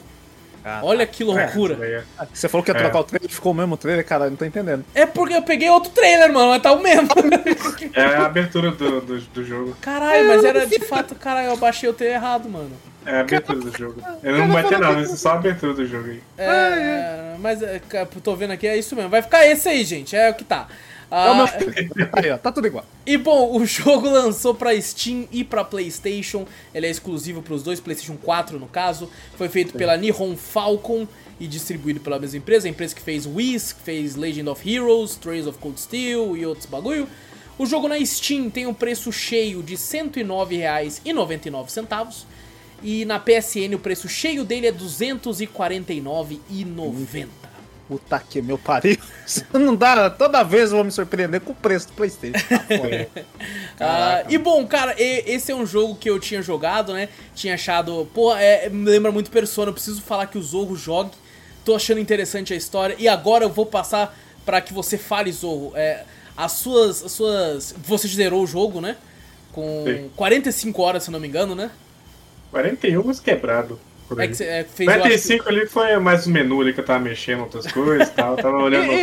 [0.82, 1.78] Olha que loucura.
[1.86, 2.04] É,
[2.34, 2.80] Você falou que ia É.
[2.80, 4.84] trocar o trailer, ficou o mesmo trailer, cara, eu não tô entendendo.
[4.96, 7.08] É porque eu peguei outro trailer, mano, mas tá o mesmo.
[7.94, 9.78] É a abertura do, do, do jogo.
[9.80, 12.72] Caralho, mas era de fato, caralho, eu baixei o trailer errado, mano.
[13.06, 14.02] É a abertura do jogo.
[14.24, 16.22] Eu não vai ter nada, é só a abertura do jogo aí.
[16.38, 19.10] É, mas é, ca- tô vendo aqui, é isso mesmo.
[19.10, 20.68] Vai ficar esse aí, gente, é o que tá.
[21.12, 22.10] É o meu Ah, trailer.
[22.14, 22.84] Aí, ó, tá tudo igual.
[23.06, 26.48] E bom, o jogo lançou pra Steam e pra PlayStation.
[26.74, 29.08] Ele é exclusivo para os dois, PlayStation 4 no caso.
[29.38, 31.08] Foi feito pela Nihon Falcon
[31.40, 35.16] e distribuído pela mesma empresa, a empresa que fez Whis, que fez Legend of Heroes,
[35.18, 37.08] Trails of Cold Steel e outros bagulho.
[37.60, 42.26] O jogo na Steam tem um preço cheio de R$ 109,99
[42.84, 47.28] e na PSN o preço cheio dele é R$ 249,90.
[47.88, 48.98] Puta que meu pariu.
[49.54, 52.38] Não dá, toda vez eu vou me surpreender com o preço do Playstation.
[53.78, 54.24] Tá.
[54.24, 57.10] Ah, e bom, cara, e- esse é um jogo que eu tinha jogado, né?
[57.36, 58.08] Tinha achado.
[58.14, 59.68] Pô, é, me lembra muito Persona.
[59.70, 61.12] Eu preciso falar que o Zorro jogue.
[61.66, 62.96] Tô achando interessante a história.
[62.98, 65.74] E agora eu vou passar pra que você fale, Zorro.
[65.76, 66.06] É,
[66.38, 67.04] as suas.
[67.04, 67.76] As suas.
[67.86, 68.96] Você zerou o jogo, né?
[69.52, 70.10] Com Sim.
[70.16, 71.70] 45 horas, se eu não me engano, né?
[72.62, 73.80] 41 mas quebrado.
[74.08, 76.62] por É que você é, fez eu acho que- 45 ali foi mais o menu
[76.62, 78.32] ali que eu tava mexendo outras coisas e tal.
[78.38, 78.92] Eu tava olhando.
[78.92, 78.96] E,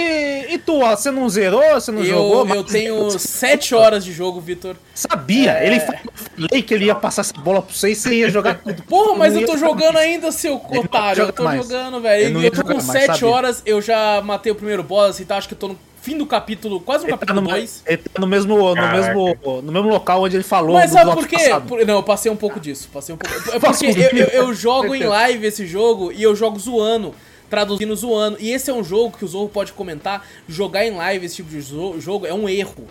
[0.50, 1.62] e- e tu, ó, você não zerou?
[1.74, 2.46] Você não jogou?
[2.46, 4.76] Eu, eu Mas tenho 7 horas de jogo, Vitor.
[4.94, 5.66] Sabia, É.
[5.66, 8.82] ele falei que ele ia passar essa bola pra você e você ia jogar tudo.
[8.88, 11.24] Porra, mas eu tô jogando ainda, seu otário.
[11.24, 11.62] Eu tô mais.
[11.62, 12.24] jogando, velho.
[12.28, 13.28] Eu Eu, ia tô com mais, 7 sabia.
[13.28, 15.36] horas, eu já matei o primeiro boss e tal.
[15.38, 17.82] Acho que eu tô no fim do capítulo, quase no Ele tá capítulo no, 2.
[17.86, 18.98] ele tá no mesmo, no, Caraca.
[19.14, 21.48] mesmo, no mesmo local onde ele falou Mas no sabe bloco por quê?
[21.66, 22.90] Por- não, eu passei um pouco disso.
[22.92, 23.34] Passei um pouco.
[23.50, 27.14] É porque um eu, eu- eu jogo em live esse jogo e eu jogo zoando.
[27.48, 28.36] Traduzindo zoando.
[28.40, 30.26] E esse é um jogo que o Zorro pode comentar.
[30.48, 31.60] Jogar em live esse tipo de
[32.00, 32.86] jogo é um erro.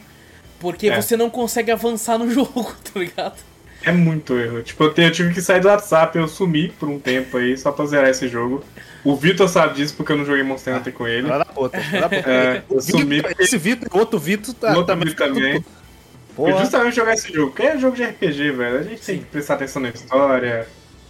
[0.59, 1.01] Porque É.
[1.01, 3.34] você não consegue avançar no jogo, tá ligado?
[3.84, 4.62] É muito erro.
[4.62, 7.57] Tipo, eu, te- eu tive que sair do WhatsApp, eu sumi por um tempo aí,
[7.57, 8.64] só pra zerar esse jogo.
[9.04, 11.28] O Vitor sabe disso porque eu não joguei Monster Hunter com ele.
[11.54, 12.30] Puta, filha da puta.
[12.30, 15.10] É, eu sumi porque Esse Vitor, outro Vitor tá, o outro também.
[15.10, 15.66] Vitor também.
[16.36, 16.52] Porra.
[16.52, 18.80] Eu justamente jogar esse jogo, porque é jogo de RPG, velho.
[18.80, 20.68] A gente tem que prestar atenção na história.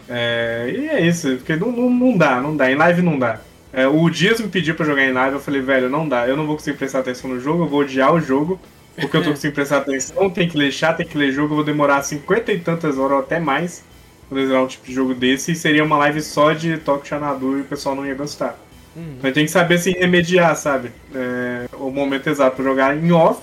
[0.10, 2.72] É, e é isso, porque não, não, não dá, não dá.
[2.72, 3.40] Em live não dá.
[3.74, 6.28] É, o Dias me pediu pra jogar em live, eu falei, velho, não dá.
[6.28, 8.60] Eu não vou conseguir prestar atenção no jogo, eu vou odiar o jogo.
[8.96, 11.58] Porque eu tô conseguindo prestar atenção, tem que ler chat, tem que ler jogo, eu
[11.58, 13.84] vou demorar cinquenta e tantas horas ou até mais
[14.32, 15.52] pra zerar um tipo de jogo desse.
[15.52, 18.58] E seria uma live só de Toque Xanadu e o pessoal não ia gostar.
[18.96, 19.18] Uhum.
[19.22, 20.92] Mas tem que saber se remediar, sabe?
[21.14, 23.42] É, o momento exato pra jogar em off,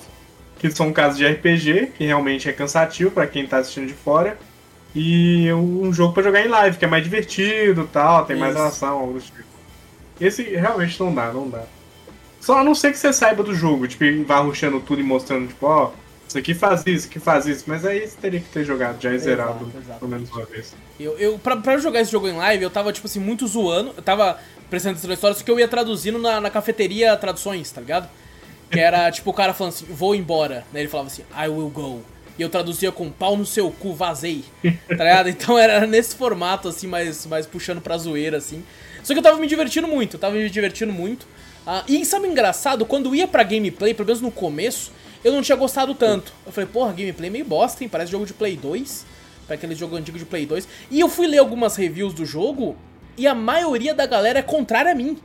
[0.59, 4.39] que são casos de RPG, que realmente é cansativo pra quem tá assistindo de fora.
[4.95, 8.65] E um jogo pra jogar em live, que é mais divertido tal, tem mais Isso.
[8.65, 9.37] ação, algo do tipo.
[10.21, 11.63] Esse realmente não dá, não dá.
[12.41, 15.49] Só a não ser que você saiba do jogo, tipo, vá rushando tudo e mostrando,
[15.49, 15.93] tipo, ó,
[16.29, 19.01] isso aqui faz isso, isso aqui faz isso, mas aí você teria que ter jogado
[19.01, 19.99] já e Exato, zerado exato.
[19.99, 20.75] pelo menos uma vez.
[21.01, 23.95] Eu, eu, pra, pra jogar esse jogo em live, eu tava, tipo assim, muito zoando.
[23.97, 27.71] Eu tava prestando atenção na história, só que eu ia traduzindo na, na cafeteria traduções,
[27.71, 28.09] tá ligado?
[28.71, 30.65] Que era, tipo, o cara falando assim, vou embora.
[30.73, 30.81] Né?
[30.81, 32.03] Ele falava assim, I will go.
[32.39, 34.45] E eu traduzia com pau no seu cu, vazei.
[34.63, 35.29] Tá ligado?
[35.31, 38.63] Então era nesse formato, assim, mais, mais puxando pra zoeira, assim.
[39.03, 41.27] Só que eu tava me divertindo muito, eu tava me divertindo muito.
[41.67, 42.87] Ah, e sabe o engraçado?
[42.87, 44.93] Quando ia pra gameplay, pelo menos no começo,
[45.25, 46.33] eu não tinha gostado tanto.
[46.47, 47.89] Eu falei, porra, gameplay meio bosta, hein?
[47.89, 49.07] Parece jogo de Play 2.
[49.47, 50.69] Pra aquele jogo antigo de Play 2.
[50.91, 52.77] E eu fui ler algumas reviews do jogo
[53.17, 55.19] e a maioria da galera é contrária a mim.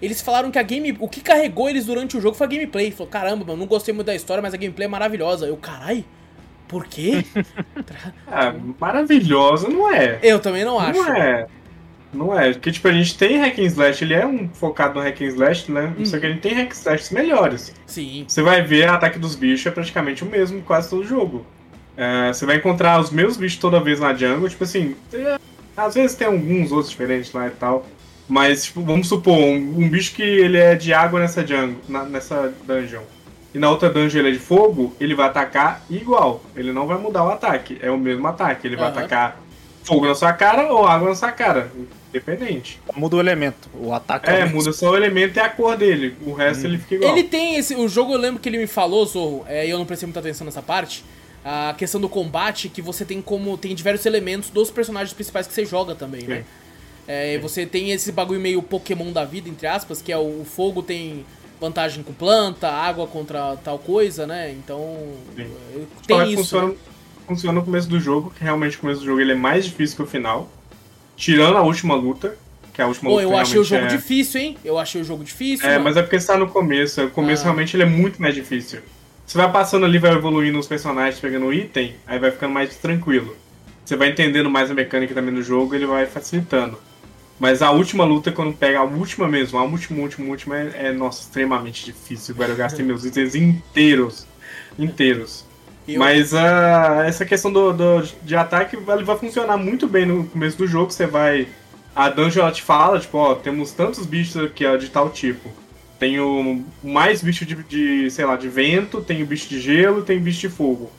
[0.00, 0.96] Eles falaram que a game.
[1.00, 2.90] O que carregou eles durante o jogo foi a gameplay.
[2.90, 5.46] Falou, caramba, mano, não gostei muito da história, mas a gameplay é maravilhosa.
[5.46, 6.04] Eu, carai,
[6.68, 7.24] por quê?
[8.26, 10.18] Ah, maravilhosa não é.
[10.22, 10.98] eu também não acho.
[10.98, 11.46] Não é.
[12.12, 12.52] Não é.
[12.52, 15.26] Porque, tipo, a gente tem hack and slash, ele é um focado no hack and
[15.26, 15.92] slash, né?
[15.98, 16.04] Uhum.
[16.04, 17.72] Só que ele tem hack and slash melhores.
[17.86, 18.24] Sim.
[18.28, 21.46] Você vai ver o ataque dos bichos é praticamente o mesmo em quase todo jogo.
[21.96, 25.38] É, você vai encontrar os mesmos bichos toda vez na jungle, tipo assim, é,
[25.76, 27.86] às vezes tem alguns outros diferentes lá e tal.
[28.28, 32.04] Mas, tipo, vamos supor, um, um bicho que ele é de água nessa jungle, na-
[32.04, 33.02] nessa dungeon.
[33.54, 36.42] E na outra dungeon ele é de fogo, ele vai atacar igual.
[36.56, 38.66] Ele não vai mudar o ataque, é o mesmo ataque.
[38.66, 38.98] Ele vai Aham.
[38.98, 39.38] atacar
[39.84, 41.70] fogo na sua cara ou água na sua cara.
[42.12, 42.78] Independente.
[42.94, 43.68] Muda o elemento.
[43.74, 44.56] O ataque É, o mesmo.
[44.56, 46.14] muda só o elemento e a cor dele.
[46.26, 47.12] O resto ele fica igual.
[47.16, 47.74] Ele tem esse.
[47.74, 50.20] O jogo eu lembro que ele me falou, Zorro, é, e eu não prestei muita
[50.20, 51.02] atenção nessa parte.
[51.44, 53.56] A questão do combate, que você tem como.
[53.56, 56.44] Tem diversos elementos dos personagens principais que você joga também, né?
[57.08, 60.44] É, você tem esse bagulho meio Pokémon da vida, entre aspas, que é o, o
[60.44, 61.24] fogo tem
[61.60, 64.52] vantagem com planta, água contra tal coisa, né?
[64.52, 64.96] Então.
[65.34, 65.42] Sim.
[65.42, 66.42] é, Como Tem é que isso.
[66.42, 66.74] funciona, né?
[67.26, 69.96] funciona no começo do jogo, que realmente o começo do jogo ele é mais difícil
[69.96, 70.48] que o final.
[71.16, 72.36] Tirando a última luta,
[72.72, 73.88] que a última Pô, luta eu achei o jogo é...
[73.88, 74.56] difícil, hein?
[74.64, 75.66] Eu achei o jogo difícil.
[75.66, 75.84] É, mano.
[75.84, 77.02] mas é porque você tá no começo.
[77.04, 77.44] O começo Ah.
[77.46, 78.80] realmente ele é muito mais difícil.
[79.26, 83.36] Você vai passando ali, vai evoluindo os personagens, pegando item, aí vai ficando mais tranquilo.
[83.84, 86.78] Você vai entendendo mais a mecânica também do jogo, ele vai facilitando.
[87.38, 90.92] Mas a última luta, quando pega a última mesmo, a última, última, última, é, é,
[90.92, 92.34] nossa, extremamente difícil.
[92.34, 94.26] Agora eu gastei meus itens inteiros.
[94.78, 95.44] Inteiros.
[95.86, 100.56] Eu- Mas ah, essa questão do, do- de ataque vai, funcionar muito bem no começo
[100.58, 100.90] do jogo.
[100.92, 101.48] Você vai.
[101.94, 105.50] A dungeon ela te fala, tipo, ó, temos tantos bichos aqui ó, de tal tipo.
[105.98, 110.02] Tem o mais bicho de, de, sei lá, de vento, tem o bicho de gelo,
[110.02, 110.90] tem o bicho de fogo.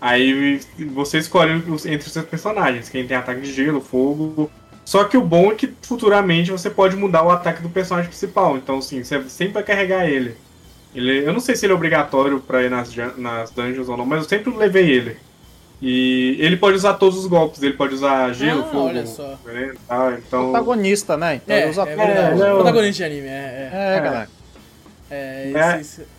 [0.00, 0.60] Aí
[0.92, 4.50] você escolhe entre os seus personagens, quem tem ataque de gelo, fogo.
[4.84, 8.56] Só que o bom é que futuramente você pode mudar o ataque do personagem principal.
[8.56, 10.34] Então, assim, você sempre vai carregar ele.
[10.94, 14.06] Ele, eu não sei se ele é obrigatório pra ir nas, nas dungeons ou não,
[14.06, 15.16] mas eu sempre levei ele.
[15.80, 19.38] E ele pode usar todos os golpes, ele pode usar gelo, Ah, fogo, olha só.
[19.44, 20.42] veneno e tal, então...
[20.50, 21.36] Protagonista, né?
[21.36, 23.70] Então É, ele usa é é o- Protagonista de anime, é.
[23.72, 24.00] É, É.
[24.00, 24.28] galera.
[25.10, 25.80] É, É.
[25.80, 26.18] esse- esse-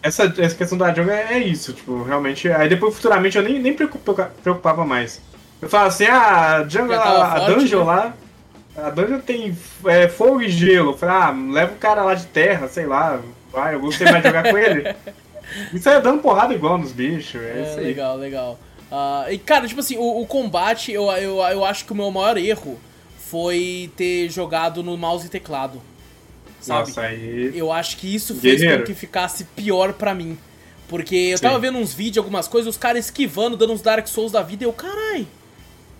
[0.00, 2.48] Essa, essa questão da jungle é, é isso, tipo, realmente.
[2.52, 5.20] Aí depois, futuramente, eu nem, nem preocupa- preocupava mais.
[5.60, 7.84] Eu falava assim, ah, a jungle, a, a forte, dungeon né?
[7.84, 8.14] lá.
[8.76, 10.92] A dungeon tem é, fogo e gelo.
[10.92, 13.18] Eu falei, ah, leva o cara lá de terra, sei lá.
[13.58, 14.94] Vai, eu gostei mais de jogar com ele.
[15.72, 17.40] Isso é dando porrada igual nos bichos.
[17.40, 17.86] É, É, isso aí.
[17.86, 18.58] legal, legal.
[18.92, 22.10] Ah, e cara, tipo assim, o, o combate, eu, eu, eu acho que o meu
[22.10, 22.78] maior erro
[23.18, 25.80] foi ter jogado no mouse e teclado.
[26.60, 26.88] Sabe?
[26.88, 27.50] Nossa, aí.
[27.54, 28.82] Eu acho que isso fez Guerreiro.
[28.82, 30.36] com que ficasse pior pra mim.
[30.86, 31.60] Porque eu tava Sim.
[31.60, 34.66] vendo uns vídeos, algumas coisas, os caras esquivando, dando uns Dark Souls da vida, e
[34.66, 35.26] eu, carai,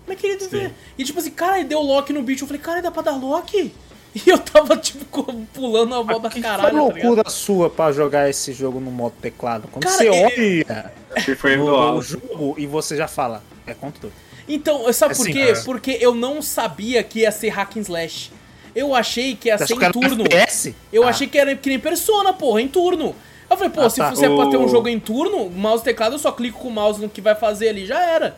[0.05, 0.39] como é que ele.
[0.41, 0.71] Sim.
[0.97, 3.71] E tipo assim, cara, deu lock no bicho, eu falei, cara, dá pra dar lock?
[4.15, 5.05] E eu tava, tipo,
[5.53, 8.89] pulando a bola da que caralho, foi tá loucura sua pra jogar esse jogo no
[8.89, 9.67] modo teclado?
[9.71, 10.91] Quando Cara, você é- olha
[11.23, 12.01] Que foi no, no Alan.
[12.01, 14.13] jogo e você já fala, é controle.
[14.47, 15.39] Então, sabe por Assim, quê?
[15.41, 15.53] é.
[15.63, 18.31] Porque eu não sabia que ia ser hack and slash.
[18.75, 20.23] Eu achei que ia Você ser que em turno.
[20.25, 20.75] FPS?
[20.91, 23.15] Eu Ah, achei que era que nem Persona, porra, em turno.
[23.49, 24.09] Eu falei, pô, Ah, se tá.
[24.09, 26.59] você é pra ter um O- jogo em turno, mouse e teclado, eu só clico
[26.59, 28.35] com o mouse no que vai fazer ali, já era.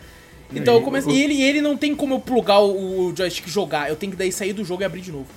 [0.54, 1.12] Então eu comecei.
[1.12, 3.88] o- E ele, e ele não tem como eu plugar o, o joystick e jogar.
[3.90, 5.28] Eu tenho que daí sair do jogo e abrir de novo.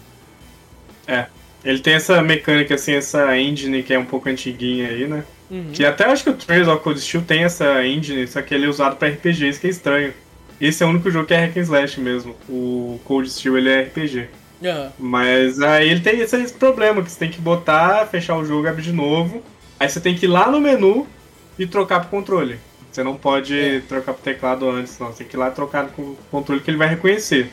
[1.07, 1.27] É.
[1.65, 5.25] Ele tem essa mecânica, assim, essa engine que é um pouco antiguinha aí, né?
[5.51, 5.71] Uhum.
[5.73, 8.67] Que até acho que o Trails of Cold Steel tem essa engine, só que ele
[8.67, 10.13] é usado pra RPG, isso que é estranho.
[10.61, 12.35] Esse é o único jogo que é hack and slash mesmo.
[12.49, 14.29] O Cold Steel ele é RPG.
[14.65, 14.93] Aham.
[14.99, 18.67] Mas aí ele tem esse, esse problema, que você tem que botar, fechar o jogo
[18.69, 19.43] abrir de novo.
[19.81, 21.07] Aí você tem que ir lá no menu
[21.59, 22.59] e trocar pro controle.
[22.91, 23.81] Você não pode É.
[23.81, 25.09] trocar pro teclado antes, não.
[25.09, 27.51] Você tem que ir lá trocar com o controle que ele vai reconhecer.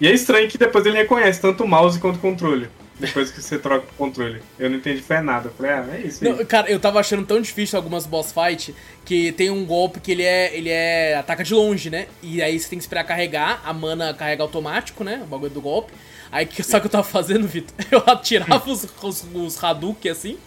[0.00, 2.68] E é estranho que depois ele reconhece tanto o mouse quanto o controle.
[2.98, 4.40] Depois que você troca o controle.
[4.58, 5.48] Eu não entendi foi nada.
[5.48, 6.32] Eu falei, ah, é isso aí.
[6.32, 8.74] Não, cara, eu tava achando tão difícil algumas boss fight
[9.04, 10.56] que tem um golpe que ele é.
[10.56, 11.14] ele é.
[11.14, 12.06] ataca de longe, né?
[12.22, 15.20] E aí você tem que esperar carregar, a mana carrega automático, né?
[15.24, 15.92] O bagulho do golpe.
[16.32, 17.74] Aí que- sabe o que eu tava fazendo, Vitor?
[17.90, 20.38] Eu atirava os, os, os Hadouken assim.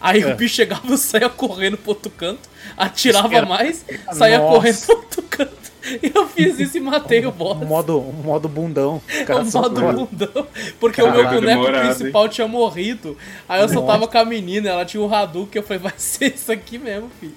[0.00, 0.26] Aí É.
[0.32, 3.46] o bicho chegava e saía correndo pro outro canto, atirava Espera.
[3.46, 4.54] mais, saía Nossa.
[4.54, 5.65] correndo pro outro canto.
[6.14, 7.62] Eu fiz isso e matei o boss.
[7.62, 9.00] Um modo, um modo bundão.
[9.16, 10.46] É Cara, o só modo bundão.
[10.78, 13.16] Porque o meu boneco demorado, principal tinha morrido.
[13.48, 13.86] Aí eu só Nossa.
[13.86, 15.60] tava com a menina, ela tinha o Hadouken.
[15.60, 17.34] Eu falei, vai ser isso aqui mesmo, filho.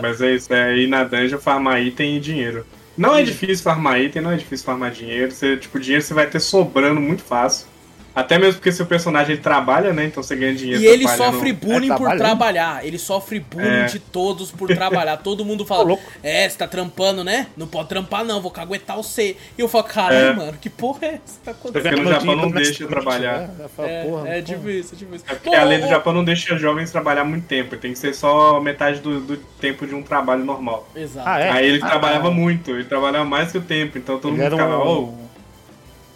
[0.00, 2.66] Mas é isso, é ir na dungeon, farmar item e dinheiro.
[2.96, 5.32] Não é difícil farmar item, não é difícil farmar dinheiro.
[5.32, 7.66] Você, tipo, dinheiro você vai ter sobrando muito fácil.
[8.14, 10.04] Até mesmo porque seu personagem ele trabalha, né?
[10.04, 10.80] Então você ganha dinheiro.
[10.80, 11.32] E ele trabalhando.
[11.34, 12.86] sofre bullying É, por trabalhar.
[12.86, 13.84] Ele sofre bullying É.
[13.86, 15.16] de todos por trabalhar.
[15.16, 17.48] Todo mundo fala, é, você tá trampando, né?
[17.56, 19.36] Não pode trampar não, vou caguetar você.
[19.58, 20.32] E eu falo, caralho, É.
[20.32, 22.02] mano, que porra é essa que tá Porque acontecendo?
[22.04, 23.38] no Japão não deixa trabalhar.
[23.48, 23.50] né?
[23.78, 25.24] É, é isso, é isso.
[25.28, 27.76] É porque a lei do Japão não deixa jovens trabalhar muito tempo.
[27.76, 30.88] Tem que ser só metade do, do tempo de um trabalho normal.
[30.94, 31.28] Exato.
[31.28, 31.50] Ah, é?
[31.50, 32.30] Aí ele Ah, trabalhava ah.
[32.30, 34.88] muito, ele trabalhava mais que o tempo, então todo Ele mundo ficava, um...
[35.20, 35.23] "Oh,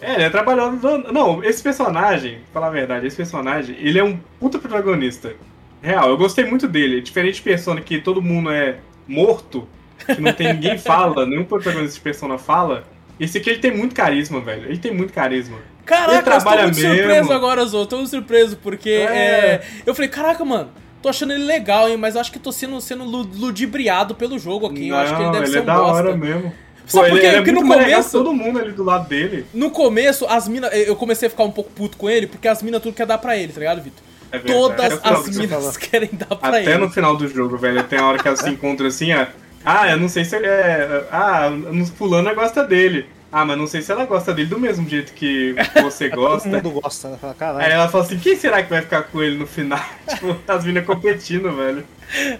[0.01, 1.11] É, ele é trabalhando.
[1.11, 5.33] Não, esse personagem, pra falar a verdade, esse personagem, ele é um puta protagonista.
[5.81, 7.01] Real, eu gostei muito dele.
[7.01, 8.77] Diferente de Persona que todo mundo é
[9.07, 9.67] morto,
[10.05, 12.83] que não tem ninguém fala, nenhum protagonista de Persona fala.
[13.19, 14.65] Esse aqui ele tem muito carisma, velho.
[14.65, 15.57] Ele tem muito carisma.
[15.85, 16.95] Caraca, Ele eu tô trabalha muito mesmo.
[16.95, 17.85] surpreso agora, Zô.
[17.85, 19.03] Tô muito surpreso, porque É.
[19.03, 20.69] é, eu falei, caraca, mano,
[21.01, 24.37] tô achando ele legal, hein, mas eu acho que tô sendo, sendo lu- ludibriado pelo
[24.39, 24.87] jogo aqui.
[24.89, 25.93] eu acho que ele deve ser é um da bosta.
[25.95, 26.53] hora mesmo.
[26.89, 27.25] Sabe por quê?
[27.27, 29.45] é Porque no que começo- todo mundo ali do lado dele.
[29.53, 30.69] No começo, as minas.
[30.73, 33.17] Eu comecei a ficar um pouco puto com ele, porque as minas tudo quer dar
[33.17, 34.03] pra ele, tá ligado, Vitor?
[34.31, 34.39] É.
[34.39, 36.77] Todas Até as minas querem dar pra Até ele.
[36.77, 37.83] no final do jogo, velho.
[37.83, 39.25] Tem a hora que elas se encontram assim, ó.
[39.65, 41.03] Ah, eu não sei se ele é.
[41.11, 43.05] Ah, no fulano gosta dele.
[43.31, 45.53] Ah, mas não sei se ela gosta dele do mesmo jeito que
[45.83, 46.49] você Todo gosta.
[46.49, 47.15] mundo gosta.
[47.17, 47.73] Fala, Aí Caralho.
[47.73, 49.79] ela fala assim, quem será que vai ficar com ele no final?
[50.09, 51.85] tipo, as minas competindo, velho.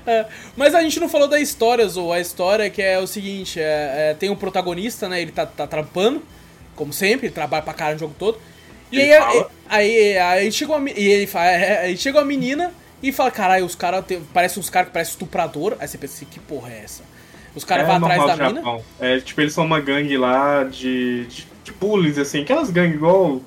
[0.07, 0.25] É,
[0.57, 2.11] mas a gente não falou da história, Zo.
[2.11, 5.21] A história que é o seguinte: é, é, tem um protagonista, né?
[5.21, 6.23] Ele tá, tá trampando,
[6.75, 8.39] como sempre, ele trabalha pra caralho o jogo todo.
[8.91, 12.25] E Ele aí, aí, aí, chegou a, me- e ele fala, é, aí chegou a
[12.25, 12.73] menina
[13.03, 14.03] e fala: caralho, os caras.
[14.33, 15.75] Parece uns caras que parecem estuprador.
[15.79, 17.03] Aí você pensa assim: que porra é essa?
[17.59, 18.59] Os caras é vão atrás da mina.
[18.61, 18.81] Japão.
[18.99, 22.41] É, tipo, eles são uma gangue lá de, de, de bullies, assim.
[22.41, 23.41] Aquelas gangues igual...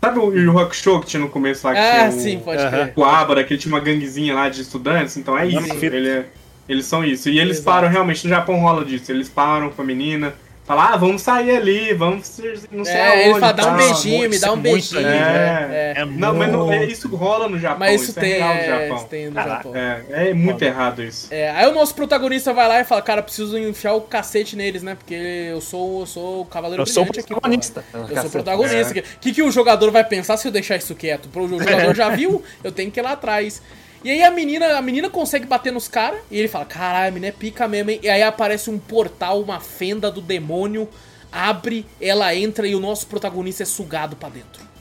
[0.00, 1.72] Sabe o Yu Hakusho que tinha no começo lá?
[1.72, 2.92] Que Ah, tinha o, sim, pode crer.
[2.94, 5.82] o Abara, que ele tinha uma ganguezinha lá de estudantes, então é isso.
[5.82, 6.26] Ele é-
[6.68, 7.30] eles são isso.
[7.30, 7.64] E eles Exato.
[7.64, 9.10] param realmente, no Japão rola disso.
[9.10, 10.34] Eles param com a menina,
[10.64, 13.20] falam, ah, vamos sair ali, vamos ser- não sei É, aonde.
[13.22, 15.02] ele fala, dá um beijinho, me dá um é muito beijinho.
[15.02, 15.10] né?
[15.10, 15.92] né?
[15.96, 16.00] É.
[16.00, 17.78] É Não, mas não, é, muito- isso rola no Japão.
[17.80, 18.96] Mas isso, isso tem, é real no é, Japão.
[18.96, 19.56] isso tem no Caraca.
[19.56, 19.76] Japão.
[19.76, 21.28] É, é muito errado isso.
[21.30, 24.82] É, aí o nosso protagonista vai lá e fala, cara, preciso enfiar o cacete neles,
[24.82, 24.94] né?
[24.94, 27.84] Porque eu sou, eu sou o cavaleiro Eu sou o brilhante aqui, protagonista.
[27.92, 28.06] porra.
[28.10, 28.98] Eu sou o protagonista.
[28.98, 29.00] É.
[29.00, 31.28] O que, que o jogador vai pensar se eu deixar isso quieto?
[31.34, 33.60] O jogador já viu, eu tenho que ir lá atrás.
[34.04, 37.10] E aí a menina, a menina consegue bater nos caras e ele fala, caralho, a
[37.10, 38.00] menina é pica mesmo, hein?
[38.02, 40.86] E aí aparece um portal, uma fenda do demônio,
[41.32, 44.73] abre, ela entra e o nosso protagonista é sugado pra dentro.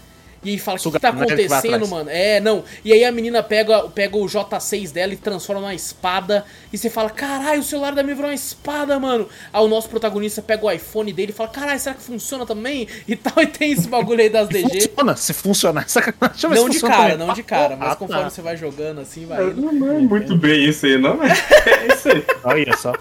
[0.43, 2.09] E aí fala, o que, que tá não é vai acontecendo, mano?
[2.09, 2.63] É, não.
[2.83, 6.45] E aí a menina pega, pega o J6 dela e transforma numa espada.
[6.71, 9.27] E você fala, caralho, o celular da minha virou uma espada, mano.
[9.51, 12.87] Aí o nosso protagonista pega o iPhone dele e fala, caralho, será que funciona também?
[13.07, 14.63] E tal, e tem esse bagulho aí das DG.
[14.89, 15.87] Funciona, se funcionar.
[15.89, 16.19] Sacanagem.
[16.33, 17.27] Deixa eu ver Não se de funciona cara, também.
[17.27, 18.29] não de cara, mas Ah, conforme tá.
[18.29, 19.61] você vai jogando assim, vai É, indo.
[19.71, 22.23] Não é muito bem isso aí, não, mas é isso aí.
[22.43, 22.93] Olha só.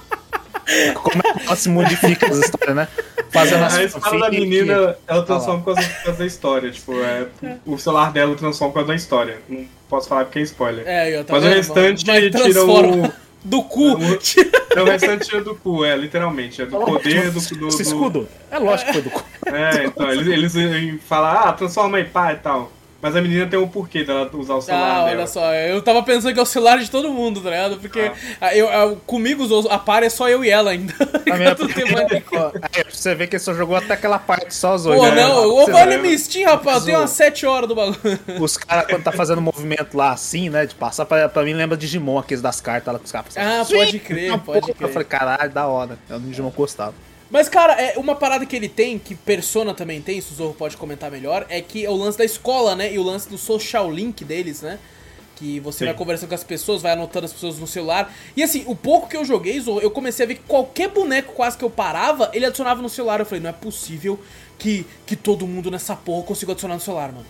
[0.95, 2.89] Como é que ela se modifica as histórias, né?
[3.31, 6.71] Fazendo as A espada da menina, ela transforma por causa, por causa da história.
[6.71, 7.27] Tipo, é,
[7.67, 9.39] o celular dela transforma por causa da história.
[9.49, 10.85] Não posso falar porque é spoiler.
[10.87, 13.13] É, eu, Mas o restante Vai, tira o.
[13.45, 13.95] Do cu.
[13.95, 13.99] o-
[14.77, 16.63] Não, o restante tira do cu, é, literalmente.
[16.63, 17.33] É do poder do.
[17.33, 18.29] do, Esse do- escudo.
[18.51, 19.25] É lógico que foi do cu.
[19.47, 22.71] É, então, eles, eles, eles falam, ah, transforma aí, pá e tal.
[23.03, 25.11] Mas a menina tem um porquê dela usar o celular Ah, dela.
[25.11, 27.77] olha só, eu tava pensando que é o celular de todo mundo, tá ligado?
[27.79, 30.95] Porque ah, eu, eu- comigo os- a par é só eu e ela ainda.
[31.31, 32.23] A minha tem ninguém.
[32.73, 35.01] Aí, você vê que ele só jogou até aquela parte só os olhos.
[35.05, 35.21] Pô, né?
[35.27, 37.99] não, ô, olha minha Steam, rapaz, tenho umas 7 horas do bagulho.
[38.41, 40.65] Os caras, quando tá fazendo movimento lá assim, né?
[40.65, 43.37] De passar pra, pra mim, lembra Digimon, aqueles das cartas lá que os caras.
[43.37, 44.77] Ah, Sim, pode crer, uma pode crer.
[44.89, 45.99] Eu falei, caralho, da hora.
[46.09, 46.95] É o Digimon gostava.
[47.33, 50.53] Mas, cara, é uma parada que ele tem, que Persona também tem, se o Zorro
[50.53, 52.93] pode comentar melhor, é que é o lance da escola, né?
[52.93, 54.79] E o lance do social link deles, né?
[55.37, 55.85] Que você Sim.
[55.87, 58.13] vai conversando com as pessoas, vai anotando as pessoas no celular.
[58.37, 61.33] E assim, o pouco que eu joguei, Zorro, eu comecei a ver que qualquer boneco
[61.33, 63.19] quase que eu parava, ele adicionava no celular.
[63.19, 64.21] Eu falei, não é possível
[64.59, 67.27] que, que todo mundo nessa porra consiga adicionar no celular, mano.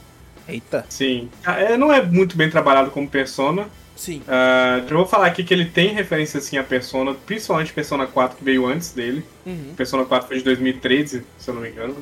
[0.49, 0.85] Eita.
[0.89, 1.31] Sim.
[1.47, 3.69] Ah, É, não é muito bem trabalhado como Persona.
[4.03, 4.21] Sim.
[4.27, 8.37] Ah, eu vou falar aqui que ele tem referência assim a Persona, principalmente Persona 4
[8.37, 9.23] que veio antes dele.
[9.47, 9.75] Uhum.
[9.77, 11.95] Persona 4 foi de 2013, se eu não me engano.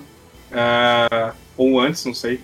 [0.50, 2.40] Ah, ou antes, não sei.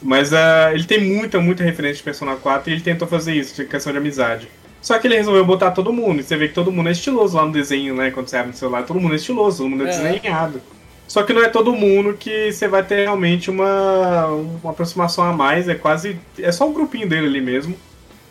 [0.00, 3.56] Mas ah, ele tem muita, muita referência de Persona 4 e ele tentou fazer isso,
[3.60, 4.46] de questão de amizade.
[4.80, 7.36] Só que ele resolveu botar todo mundo, e você vê que todo mundo é estiloso
[7.36, 8.12] lá no desenho, né?
[8.12, 10.14] Quando você abre no celular, todo mundo é estiloso, todo mundo é É.
[10.14, 10.62] desenhado.
[11.08, 15.32] Só que não é todo mundo que você vai ter realmente uma, uma aproximação a
[15.32, 16.16] mais, é quase.
[16.38, 17.74] É só o grupinho dele ali mesmo.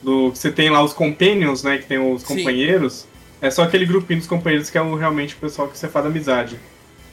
[0.01, 1.77] Do, você tem lá os companions, né?
[1.77, 2.35] Que tem os Sim.
[2.37, 3.05] companheiros.
[3.41, 6.05] É só aquele grupinho dos companheiros que é o, realmente o pessoal que você faz
[6.05, 6.59] amizade.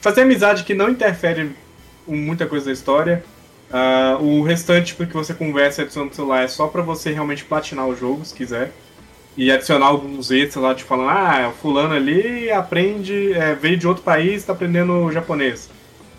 [0.01, 1.51] Fazer amizade que não interfere
[2.07, 3.23] em muita coisa da história.
[3.71, 7.43] Ah, o restante, porque você conversa e adiciona no celular, é só pra você realmente
[7.43, 8.71] platinar o jogo, se quiser.
[9.35, 13.87] E adicionar alguns extras lá, tipo, falando, ah, o fulano ali aprende, é, veio de
[13.87, 15.69] outro país, tá aprendendo japonês.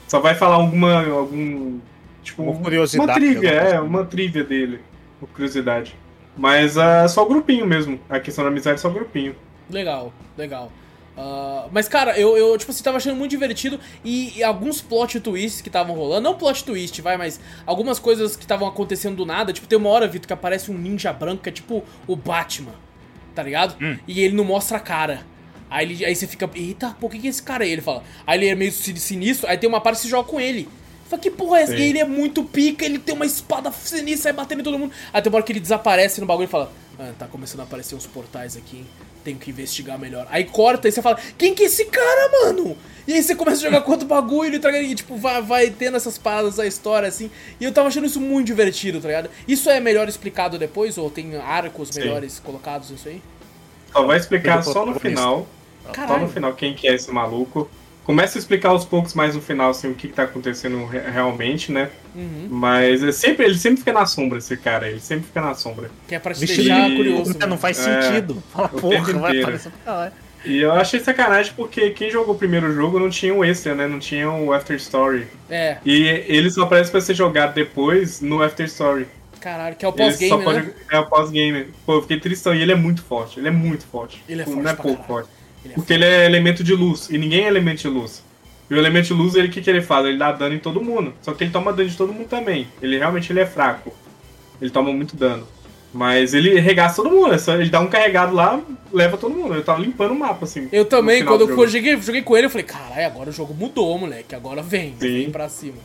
[0.06, 1.78] Só vai falar alguma, algum,
[2.22, 3.74] tipo, Uma curiosidade, Uma trivia, coisa.
[3.76, 4.80] é, uma trivia dele,
[5.20, 5.96] uma curiosidade.
[6.38, 9.34] Mas ah, só o grupinho mesmo, a questão da amizade é só o grupinho.
[9.68, 10.70] Legal, legal.
[11.16, 15.18] Ah, mas, cara, eu, eu, tipo assim, tava achando muito divertido e, e alguns plot
[15.18, 19.26] twists que estavam rolando, não plot twist, vai, mas algumas coisas que estavam acontecendo do
[19.26, 22.14] nada, tipo, tem uma hora, Vitor, que aparece um ninja branco, que é tipo o
[22.14, 22.74] Batman,
[23.34, 23.74] tá ligado?
[24.06, 25.26] E ele não mostra a cara.
[25.68, 27.70] Aí, ele, aí você fica, eita, pô, quem que é esse cara aí?
[27.72, 30.28] Ele fala, aí ele é meio sin- sinistro, aí tem uma parte que você joga
[30.28, 30.68] com ele.
[31.08, 31.74] Fala, que porra é essa?
[31.74, 34.92] E ele é muito pica, ele tem uma espada sinistra, sai batendo em todo mundo.
[35.12, 37.62] Aí tem uma hora que ele desaparece no bagulho e fala, ah, tá começando a
[37.62, 38.86] aparecer uns portais aqui, hein?
[39.28, 40.26] tenho que investigar melhor.
[40.30, 42.76] Aí corta e você fala, quem que é esse cara, mano?
[43.06, 45.70] E aí você começa a jogar com outro bagulho ele traga e tipo, vai, vai
[45.70, 47.30] tendo essas paradas da história, assim.
[47.60, 49.30] E eu tava achando isso muito divertido, tá ligado?
[49.46, 52.00] Isso é melhor explicado depois, ou tem arcos Sim.
[52.00, 53.22] melhores colocados nisso aí?
[53.92, 55.46] Só vai explicar o só no final.
[55.86, 56.22] Só Caralho.
[56.22, 57.68] no final quem que é esse maluco.
[58.08, 61.10] Começa a explicar aos poucos mais no final assim, o que, que tá acontecendo re-
[61.12, 61.90] realmente, né?
[62.16, 62.48] Uhum.
[62.48, 64.88] Mas é sempre, ele sempre fica na sombra, esse cara.
[64.88, 65.90] Ele sempre fica na sombra.
[66.08, 67.36] Que é pra te Vestido deixar de- curioso.
[67.38, 67.56] Não, né?
[67.58, 68.42] faz É, sentido.
[68.50, 70.10] Fala, o porra, vai aparecer pra.
[70.46, 73.86] E eu achei sacanagem porque quem jogou o primeiro jogo não tinha o extra, né?
[73.86, 75.26] Não tinha o After Story.
[75.50, 79.06] É, E ele só aparece pra ser jogado depois no After Story.
[79.38, 80.44] caralho, que é o pós-game, né?
[80.44, 81.66] pode- É o pós-game.
[81.84, 82.54] Pô, eu fiquei tristão.
[82.54, 83.38] E ele é muito forte.
[83.38, 84.24] Ele é muito forte.
[84.26, 85.06] Ele é forte Não é pouco caralho.
[85.06, 85.28] forte.
[85.64, 87.08] Ele é Porque ele é elemento de luz.
[87.10, 88.22] E ninguém é elemento de luz.
[88.70, 90.04] E o elemento de luz, ele o que, que ele faz?
[90.06, 91.14] Ele dá dano em todo mundo.
[91.22, 92.68] Só que ele toma dano de todo mundo também.
[92.82, 93.94] Ele realmente ele é fraco.
[94.60, 95.46] Ele toma muito dano.
[95.92, 97.34] Mas ele regaça todo mundo.
[97.34, 98.60] É ele dá um carregado lá,
[98.92, 99.54] leva todo mundo.
[99.54, 100.68] Ele tava limpando o mapa, assim.
[100.70, 103.54] Eu também, quando do eu joguei, joguei com ele, eu falei, caralho, agora o jogo
[103.54, 104.34] mudou, moleque.
[104.34, 104.96] Agora vem, Sim.
[104.98, 105.78] vem pra cima.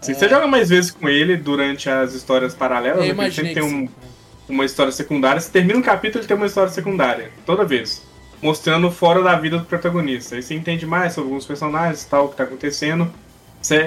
[0.00, 3.54] Se você joga mais vezes com ele durante as histórias paralelas, Eu né, porque sempre
[3.54, 3.90] tem um, sim.
[4.48, 5.40] uma história secundária.
[5.40, 7.30] Se termina um capítulo, ele tem uma história secundária.
[7.44, 8.02] Toda vez.
[8.42, 10.36] Mostrando fora da vida do protagonista.
[10.36, 13.10] Aí você entende mais sobre alguns personagens e tal, o que tá acontecendo.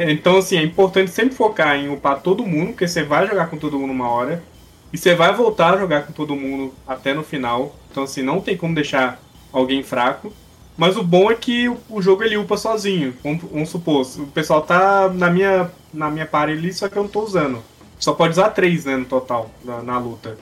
[0.08, 3.58] Então, assim, é importante sempre focar em upar todo mundo, porque você vai jogar com
[3.58, 4.44] todo mundo uma hora.
[4.92, 7.76] E você vai voltar a jogar com todo mundo até no final.
[7.92, 9.22] Então, assim, não tem como deixar
[9.54, 10.34] alguém fraco.
[10.76, 13.14] Mas o bom é que o, o jogo ele upa sozinho.
[13.24, 17.04] Vamos, vamos supor, o pessoal tá na minha, na minha party ali, só que eu
[17.04, 17.62] não tô usando.
[18.00, 20.38] Só pode usar três, né, no total, na, na luta.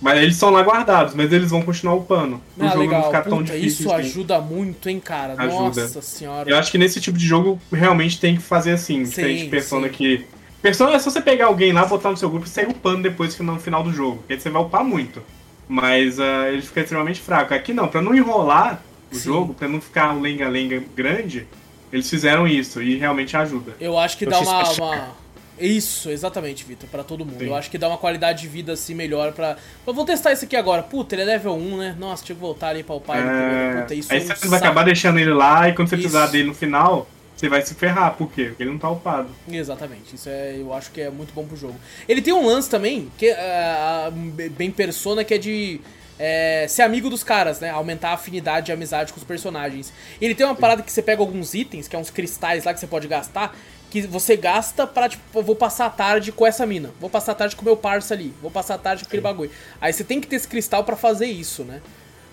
[0.00, 2.36] Mas eles são lá guardados, mas eles vão continuar upando.
[2.58, 3.00] O Ah, jogo legal.
[3.00, 3.86] não ficar tão Puta, difícil.
[3.86, 4.00] isso assim.
[4.08, 5.34] ajuda muito, hein, cara.
[5.38, 5.82] Ajuda.
[5.82, 6.50] Nossa senhora.
[6.50, 9.86] Eu acho que nesse tipo de jogo realmente tem que fazer assim, diferente de Persona
[9.88, 9.94] sim.
[9.94, 10.26] que.
[10.60, 13.38] Persona é só você pegar alguém lá, botar no seu grupo e sair upando depois
[13.38, 14.18] no final do jogo.
[14.18, 15.22] Porque aí você vai upar muito.
[15.68, 17.54] Mas ah, ele fica extremamente fraco.
[17.54, 19.24] Aqui não, pra não enrolar o Sim.
[19.24, 21.46] jogo, pra não ficar um lenga-lenga grande,
[21.92, 23.74] eles fizeram isso e realmente ajuda.
[23.80, 24.70] Eu acho que Eu dá uma.
[24.72, 25.23] uma-
[25.58, 27.38] Isso, exatamente, Vitor, pra todo mundo.
[27.38, 27.46] Sim.
[27.46, 29.56] Eu acho que dá uma qualidade de vida assim melhor pra.
[29.86, 30.82] Eu vou testar isso aqui agora.
[30.82, 31.96] Puta, ele é level 1, né?
[31.98, 33.78] Nossa, tinha que voltar ali pra upar ele primeiro.
[33.78, 35.96] É, Puta, isso aí é um você vai acabar deixando ele lá e quando você
[35.96, 36.02] Isso.
[36.08, 38.14] precisar dele no final, você vai se ferrar.
[38.14, 38.46] Por quê?
[38.46, 39.28] Porque ele não tá upado.
[39.48, 41.76] Exatamente, isso é, eu acho que é muito bom pro jogo.
[42.08, 44.10] Ele tem um lance também, que é
[44.56, 45.80] bem persona, que é de
[46.18, 47.70] é, ser amigo dos caras, né?
[47.70, 49.92] Aumentar a afinidade e amizade com os personagens.
[50.20, 52.80] Ele tem uma parada que você pega alguns itens, que é uns cristais lá que
[52.80, 53.56] você pode gastar,
[54.02, 57.34] que você gasta pra, tipo, vou passar a tarde com essa mina, vou passar a
[57.36, 59.52] tarde com o meu parça ali, vou passar a tarde com aquele bagulho.
[59.80, 61.80] Aí você tem que ter esse cristal pra fazer isso, né?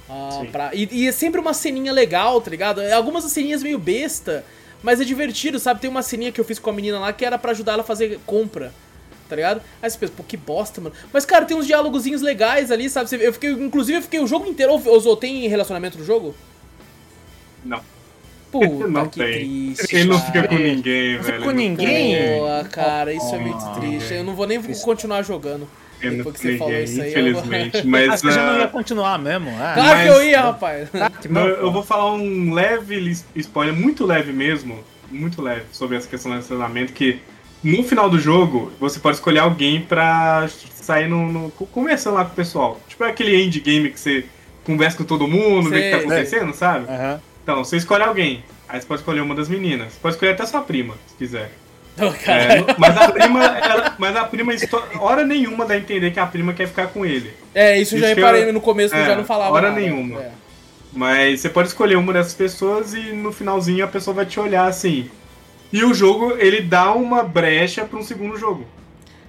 [0.09, 0.47] Ah, Sim.
[0.51, 2.81] pra- e, e é sempre uma ceninha legal, tá ligado?
[2.81, 4.43] Algumas ceninhas meio besta,
[4.81, 5.79] mas é divertido, sabe?
[5.79, 7.83] Tem uma ceninha que eu fiz com a menina lá que era pra ajudar ela
[7.83, 8.73] a fazer compra,
[9.29, 9.61] tá ligado?
[9.83, 10.95] Aí você pensa, pô, que bosta, mano.
[11.13, 13.07] Mas, cara, tem uns diálogozinhos legais ali, sabe?
[13.23, 14.73] Eu fiquei, inclusive, eu fiquei o jogo inteiro.
[14.73, 16.33] Ô, Zô, tem relacionamento no jogo?
[17.63, 17.81] Não.
[18.51, 19.73] Puta, não que tem.
[19.73, 19.95] triste.
[19.95, 20.31] Ele não cara.
[20.31, 21.43] fica com ninguém, Não fica velho.
[21.43, 22.37] com ele não ninguém?
[22.39, 24.13] Boa, cara, isso é muito triste.
[24.13, 25.67] Eu não vou nem continuar jogando.
[26.03, 27.77] Não Depois que fica você falou isso aí, eu- infelizmente.
[27.81, 29.49] Ah, Mas você já não ia ah, continuar mesmo.
[29.59, 30.89] Ah, Claro que Mas- eu ia, rapaz.
[31.21, 34.79] que não, não, eu vou falar um leve spoiler, muito leve mesmo,
[35.11, 37.19] muito leve, sobre essa questão do relacionamento, que
[37.63, 42.31] no final do jogo, você pode escolher alguém pra sair no, no- conversando lá com
[42.31, 42.81] o pessoal.
[42.87, 44.25] Tipo aquele endgame que você
[44.65, 46.05] conversa com todo mundo, vê o que tá Sei.
[46.07, 46.85] acontecendo, sabe?
[46.91, 47.21] Aham.
[47.43, 48.43] Então, você escolhe alguém.
[48.69, 49.93] Aí você pode escolher uma das meninas.
[49.93, 51.51] Você pode escolher até sua prima, se quiser.
[51.97, 54.53] Não, É, mas a prima, ela- mas a prima,
[54.99, 57.33] hora nenhuma dá a entender que a prima quer ficar com ele.
[57.53, 59.53] É, isso eu já Isso que reparei eu- no começo, eu é, já não falava
[59.53, 59.81] hora nada.
[59.81, 60.21] nenhuma.
[60.21, 60.31] É.
[60.93, 64.67] Mas você pode escolher uma dessas pessoas e no finalzinho a pessoa vai te olhar
[64.67, 65.09] assim.
[65.71, 68.65] E o jogo, ele dá uma brecha pra um segundo jogo.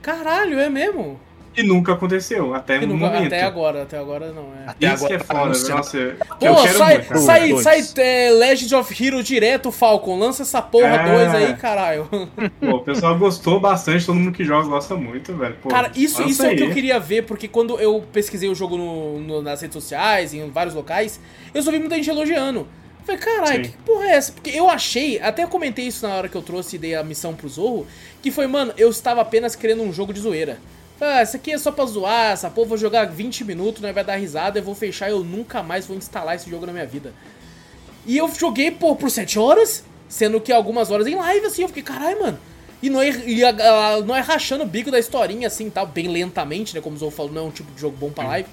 [0.01, 1.21] Caralho, é mesmo?
[1.55, 3.27] E nunca aconteceu, até no nunca- momento.
[3.27, 4.69] até agora, até agora não é.
[4.71, 5.97] Até Isso que é agora tá foda, nossa.
[5.99, 6.17] eu
[6.55, 7.63] Pô, quero sai, muito, sai, Dois.
[7.63, 10.19] sai é, Legends of Hero direto, Falcon.
[10.19, 11.13] Lança essa porra É.
[11.13, 12.09] 2 aí, caralho.
[12.61, 15.57] Pô, o pessoal gostou bastante, todo mundo que joga gosta muito, velho.
[15.63, 18.55] Pô, Cara, isso, isso é o que eu queria ver, porque quando eu pesquisei o
[18.55, 21.21] jogo no- no- nas redes sociais, em vários locais,
[21.53, 22.61] eu só vi muita gente elogiando.
[22.61, 24.31] Eu Falei, caralho, que porra é essa?
[24.33, 27.35] Porque eu achei, até comentei isso na hora que eu trouxe e dei a missão
[27.35, 27.85] pro Zorro,
[28.23, 30.59] que foi, mano, eu estava apenas querendo um jogo de zoeira.
[31.05, 34.05] Ah, isso aqui é só pra zoar, essa porra, vou jogar 20 minutos, né, vai
[34.05, 36.87] dar risada, eu vou fechar e eu nunca mais vou instalar esse jogo na minha
[36.87, 37.13] vida.
[38.07, 41.69] E eu joguei, pô, por 7 horas, sendo que algumas horas em live, assim, eu
[41.69, 42.39] fiquei, caralho, mano.
[42.81, 43.49] E não é, e a-
[43.97, 46.99] a- não é rachando o bico da historinha, assim, tal, bem lentamente, né, como o
[46.99, 48.49] Zou falou, não é um tipo de jogo bom pra live.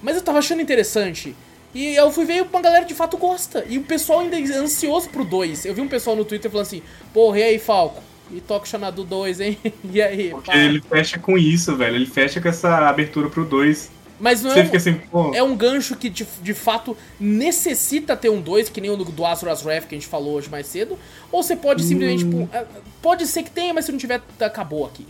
[0.00, 1.34] Mas eu tava achando interessante.
[1.74, 3.64] E eu fui ver uma galera de fato gosta.
[3.68, 5.64] E o pessoal ainda é ansioso pro 2.
[5.64, 6.82] Eu vi um pessoal no Twitter falando assim,
[7.12, 8.00] porra, e aí, Falco?
[8.32, 9.58] E o Xanadu 2, hein?
[9.92, 10.56] E aí, Porque pá?
[10.56, 11.96] ele fecha com isso, velho.
[11.96, 13.90] Ele fecha com essa abertura pro 2.
[14.20, 15.34] Mas não Você é fica um, assim, pô.
[15.34, 19.26] é um gancho que de, de fato necessita ter um 2, que nem o do,
[19.26, 20.98] Azura's Wrath que a gente falou hoje mais cedo.
[21.32, 22.46] Ou você pode simplesmente, Hum.
[22.46, 22.66] tipo, é,
[23.00, 25.06] pode ser que tenha, mas se não tiver, acabou aqui.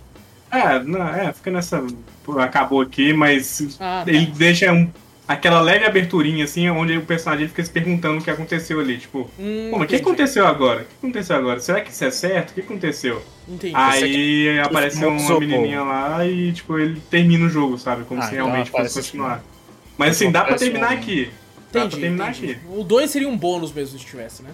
[0.53, 1.85] É, não, é, fica nessa.
[2.39, 4.11] acabou aqui, mas Ah, tá.
[4.11, 4.89] ele deixa um,
[5.33, 8.99] aquela leve aberturinha, assim, onde o personagem fica se perguntando o que aconteceu ali.
[8.99, 10.83] Tipo, Hum, pô, mas o que aconteceu agora?
[10.83, 11.61] O que aconteceu agora?
[11.61, 12.51] Será que isso é certo?
[12.51, 13.23] O que aconteceu?
[13.49, 13.75] Entendi.
[13.77, 15.41] Aí aparece Isso é uma socorro.
[15.41, 18.05] menininha lá e, tipo, ele termina o jogo, sabe?
[18.05, 19.45] Como Ah, se então realmente fosse aparece continuar.
[19.97, 21.31] Mas assim, dá pra Aparece terminar um- aqui.
[21.73, 22.53] Dá entendi, pra terminar entendi.
[22.53, 22.61] aqui.
[22.69, 24.51] O 2 seria um bônus mesmo se tivesse, né?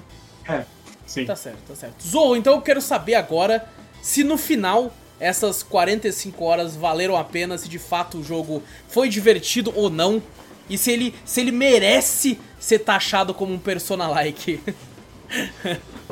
[0.49, 0.63] É,
[1.07, 1.25] sim.
[1.25, 1.95] Tá certo, tá certo.
[2.07, 3.65] Zorro, então eu quero saber agora
[4.03, 9.09] se no final essas 45 horas valeram a pena, se de fato o jogo foi
[9.09, 10.23] divertido ou não,
[10.69, 14.61] e se ele, se ele merece ser taxado como um Persona-like.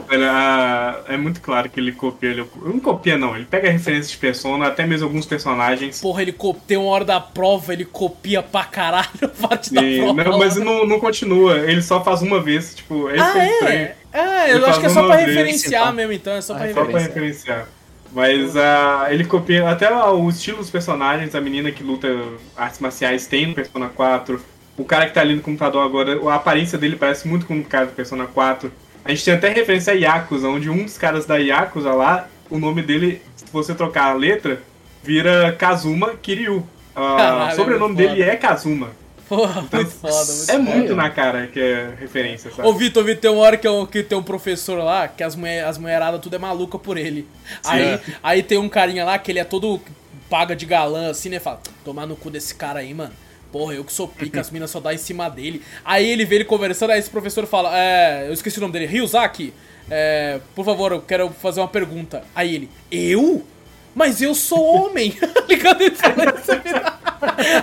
[0.08, 2.30] Olha, é muito claro que ele copia.
[2.30, 3.34] Ele não copia, não.
[3.36, 6.00] Ele pega referências de Persona, até mesmo alguns personagens.
[6.00, 6.34] Porra, ele
[6.66, 10.24] tem uma hora da prova, ele copia pra caralho a parte da E- prova.
[10.24, 11.58] não, mas não, não continua.
[11.60, 12.74] Ele só faz uma vez.
[12.74, 13.78] Tipo, esse Ah, é estranho.
[13.78, 13.94] é?
[14.12, 15.92] Ah, eu Ele acho que é só pra vez, referenciar então.
[15.94, 16.32] mesmo, então.
[16.34, 17.68] É só pra Ah, Só pra referenciar.
[18.14, 22.08] Mas ah, ele copia até o estilo dos personagens, a menina que luta
[22.56, 24.40] artes marciais tem no Persona 4.
[24.78, 27.64] O cara que tá ali no computador agora, a aparência dele parece muito com o
[27.64, 28.70] cara do Persona 4.
[29.04, 32.58] A gente tem até referência a Yakuza, onde um dos caras da Yakuza lá, o
[32.58, 34.62] nome dele, se você trocar a letra,
[35.02, 36.64] vira Kazuma Kiryu.
[36.94, 38.90] Ah, Caralho, o sobrenome é dele é Kazuma.
[39.28, 40.32] Porra, Então, muito foda.
[40.32, 42.68] Muito é muito na cara que é referência, sabe?
[42.68, 45.34] Ô, Vitor, Vitor, tem uma hora que, eu- que tem um professor lá, que as,
[45.34, 47.26] mulher, as mulheradas tudo é maluca por ele.
[47.64, 49.80] Aí, aí tem um carinha lá que ele é todo
[50.28, 51.38] paga de galã, assim, né?
[51.40, 53.12] Fala, tomar no cu desse cara aí, mano.
[53.52, 55.62] Porra, eu que sou pica, as minas só dá em cima dele.
[55.84, 58.26] Aí ele vê ele conversando, aí esse professor fala, é.
[58.28, 59.54] Eu esqueci o nome dele, Ryuzaki,
[59.90, 62.24] é, por favor, eu quero fazer uma pergunta.
[62.34, 63.46] Aí ele, eu?
[63.94, 65.16] Mas eu sou homem.
[65.48, 66.50] Ligado ele fala isso,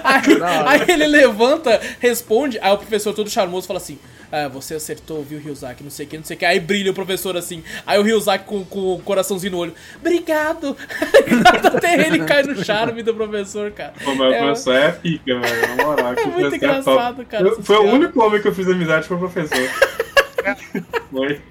[0.03, 3.97] aí, aí ele levanta, responde, aí o professor todo charmoso fala assim:
[4.31, 5.83] ah, você acertou, viu, Ryuzaki?
[5.83, 6.45] Não sei o que, não sei o que.
[6.45, 7.63] Aí brilha o professor assim.
[7.85, 9.73] Aí o Ryuzaki com, com o coraçãozinho no olho.
[9.99, 10.75] Obrigado!
[11.75, 13.93] Até ele cai no charme do professor, cara.
[14.03, 15.75] Pô, mas É, o professor é pica, velho.
[15.75, 16.15] Na moral.
[16.15, 16.55] que muito professor top.
[16.55, 19.57] engraçado, cara, Eu- Foi o único homem que eu fiz amizade foi o professor.
[21.11, 21.41] foi.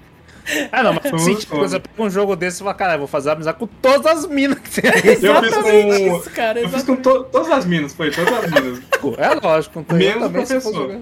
[0.71, 2.99] Ah, não, mas Foi se muito você pega um jogo desse e fala, cara, eu
[2.99, 5.17] vou fazer amizade com todas as minas que tem aí.
[5.23, 6.17] Eu fiz com.
[6.17, 8.81] isso, cara, eu fiz com to- todas as minas, foi, todas as minas.
[9.17, 10.99] É lógico, então Menos o professor.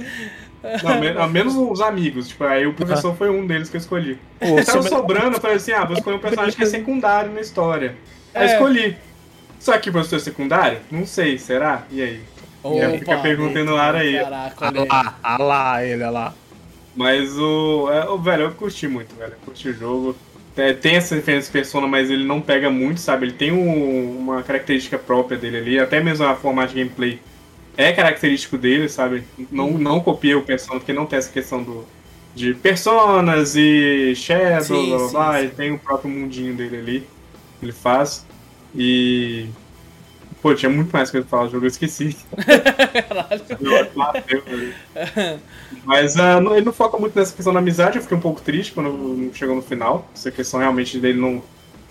[0.84, 2.28] Não, me- a menos os amigos.
[2.28, 4.20] Tipo, aí o professor foi um deles que eu escolhi.
[4.40, 7.40] Pô, Tava sobrando, eu falei assim, ah, vou escolher um personagem que é secundário na
[7.40, 7.96] história.
[8.36, 8.54] Aí É.
[8.54, 8.98] escolhi.
[9.58, 10.80] Só que o professor é secundário?
[10.92, 11.84] Não sei, será?
[11.90, 12.22] E aí?
[12.78, 14.20] Já fica a pergunta aí no ar aí.
[14.20, 14.88] Caraca, Ah olha aí.
[14.90, 16.34] lá, ah lá, ele, ah lá.
[17.00, 18.18] Mas o, é, o.
[18.22, 19.34] Velho, eu curti muito, velho.
[19.34, 20.16] Eu curti o jogo.
[20.56, 23.28] É, tem essa referência de persona, mas ele não pega muito, sabe?
[23.28, 27.22] Ele tem um- uma característica própria dele ali, até mesmo a formato de gameplay
[27.78, 29.26] é característico dele, sabe?
[29.52, 31.90] Não, não copia o persona, porque não tem essa questão do,
[32.34, 35.44] de personas e shadow, Sim, blá, blá, sim, blá, sim.
[35.44, 37.10] ele tem o próprio mundinho dele ali,
[37.62, 38.28] ele faz.
[38.76, 39.56] E.
[40.42, 42.16] Pô, tinha muito mais coisa pra falar do jogo, eu esqueci.
[45.84, 48.42] Mas ah, não- ele não foca muito nessa questão da amizade, eu fiquei um pouco
[48.42, 50.08] triste quando chegou no final.
[50.16, 51.42] Essa questão realmente dele não,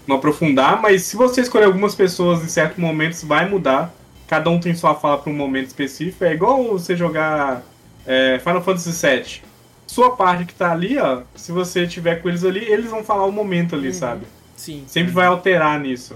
[0.07, 3.94] não aprofundar, mas se você escolher algumas pessoas em certos momentos, vai mudar.
[4.26, 6.24] Cada um tem sua fala para um momento específico.
[6.24, 7.62] É igual você jogar
[8.07, 9.42] é, Final Fantasy VII.
[9.86, 13.24] Sua parte que tá ali, ó, se você tiver com eles ali, eles vão falar
[13.24, 13.94] o momento ali, Uhum.
[13.94, 14.26] sabe?
[14.55, 14.84] Sim.
[14.86, 16.14] Sempre vai alterar nisso.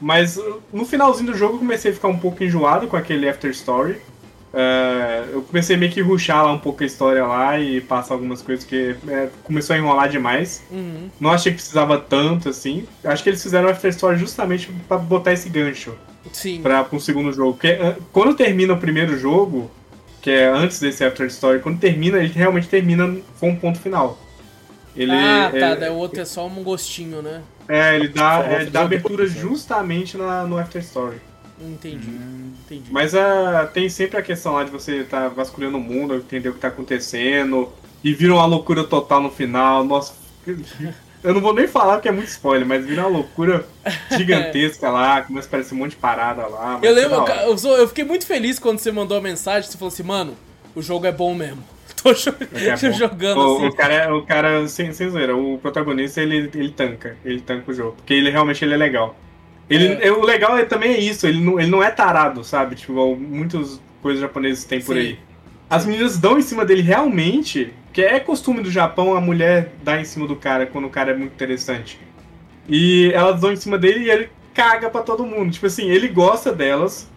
[0.00, 3.28] Mas uh, no finalzinho do jogo eu comecei a ficar um pouco enjoado com aquele
[3.28, 3.98] After Story.
[4.58, 8.40] É, eu comecei meio que ruxar lá um pouco a história lá e passar algumas
[8.40, 10.62] coisas que é, começou a enrolar demais.
[10.70, 11.10] Uhum.
[11.20, 12.86] Não achei que precisava tanto assim.
[13.04, 15.94] Acho que eles fizeram o After Story justamente pra botar esse gancho
[16.32, 16.62] Sim.
[16.62, 17.52] para um segundo jogo.
[17.52, 19.70] Porque uh, quando termina o primeiro jogo,
[20.22, 24.18] que é antes desse After Story, quando termina, ele realmente termina com um ponto final.
[24.96, 25.58] Ele, ah, tá.
[25.58, 27.42] é, Daí o outro é só um gostinho, né?
[27.68, 31.20] é, ele dá, é, ele dá abertura justamente na, no After Story.
[31.60, 32.08] Entendi.
[32.08, 32.52] Hum.
[32.64, 32.90] Entendi.
[32.90, 36.54] Mas ah, tem sempre a questão lá de você estar vasculhando o mundo, entender o
[36.54, 37.72] que tá acontecendo,
[38.02, 39.84] e vira uma loucura total no final.
[39.84, 40.14] Nossa,
[41.22, 43.64] eu não vou nem falar porque é muito spoiler, mas vira uma loucura
[44.16, 46.80] gigantesca lá, começa a aparecer um monte de parada lá.
[46.82, 50.02] Eu lembro, eu, eu fiquei muito feliz quando você mandou a mensagem, você falou assim,
[50.02, 50.36] mano,
[50.74, 51.62] o jogo é bom mesmo.
[52.02, 53.66] Tô É jogando o, assim.
[53.68, 57.70] o cara, é- o cara sem, sem zoeira, o protagonista ele, ele tanca, ele tanca
[57.70, 59.16] o jogo, porque ele realmente ele é legal.
[59.68, 60.12] Ele, É.
[60.12, 62.76] o legal é, também é isso, ele não, ele não é tarado, sabe?
[62.76, 65.00] Tipo, muitas coisas japonesas tem por Sim.
[65.00, 65.18] aí.
[65.68, 70.00] As meninas dão em cima dele realmente, que é costume do Japão a mulher dar
[70.00, 71.98] em cima do cara quando o cara é muito interessante.
[72.68, 75.50] E elas dão em cima dele e ele caga pra todo mundo.
[75.52, 77.10] Tipo assim, ele gosta delas.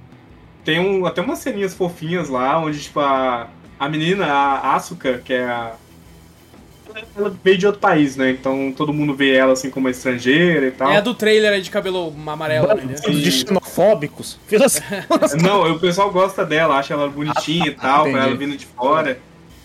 [0.66, 3.48] Tem um, até umas ceninhas fofinhas lá, onde, tipo, a,
[3.80, 5.74] a menina, a Asuka, que é a.
[7.16, 8.32] Ela veio de outro país, né?
[8.32, 10.92] Então todo mundo vê ela assim como uma estrangeira e tal.
[10.92, 12.96] É a do trailer aí de cabelo amarelo, né?
[12.96, 14.40] De xenofóbicos.
[15.42, 18.18] Não, o pessoal gosta dela, acha ela bonitinha e Ah, tal, entendi.
[18.18, 19.20] pra ela vindo de fora.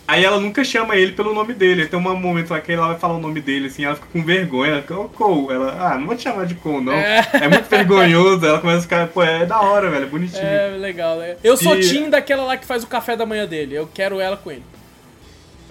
[0.07, 1.87] Aí ela nunca chama ele pelo nome dele.
[1.87, 4.23] Tem um momento lá que ela vai falar o nome dele, assim, ela fica com
[4.23, 4.73] vergonha.
[4.73, 5.55] Ela fica, ô Cole.
[5.55, 6.93] Ela, ah, não vou te chamar de Cole, não.
[6.93, 7.27] É.
[7.33, 8.45] É, muito vergonhoso.
[8.45, 10.43] Ela começa a ficar, pô, é da hora, velho, é bonitinho.
[10.43, 11.37] É, legal, né?
[11.43, 13.75] Eu sou E- Tim daquela lá que faz o café da manhã dele.
[13.75, 14.63] Eu quero ela com ele.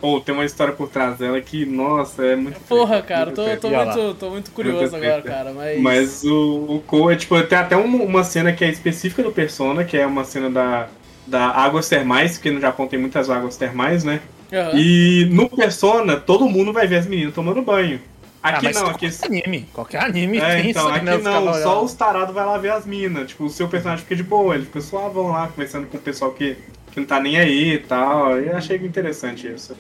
[0.01, 2.61] Pô, tem uma história por trás dela que, nossa, é muito.
[2.69, 5.53] Porra, cara, muito tô, tô, muito, tô muito curioso Muito agora, cara.
[5.53, 5.81] Mas.
[5.81, 9.33] Mas o, o Cole é tipo, tem até uma, uma cena que é específica do
[9.33, 10.89] Persona, que é uma cena da,
[11.27, 14.21] da águas termais, porque no Japão tem muitas águas termais, né?
[14.53, 14.73] Aham.
[14.79, 18.01] E no Persona, todo mundo vai ver as meninas tomando banho.
[18.43, 19.11] Ah, Aqui mas não, aqui.
[19.11, 19.69] qualquer anime.
[19.73, 21.17] Qualquer anime É, tem então, isso aqui né?
[21.17, 23.29] Não, só os tarados vai lá ver as minas.
[23.29, 26.31] Tipo, o seu personagem fica de boa, ele fica suavão lá, conversando com o pessoal
[26.33, 26.59] que,
[26.93, 28.39] que não tá nem aí e tal.
[28.39, 29.75] E eu achei interessante isso.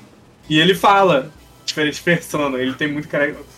[0.48, 1.30] E ele fala,
[1.66, 3.06] diferente de Persona, ele tem muito,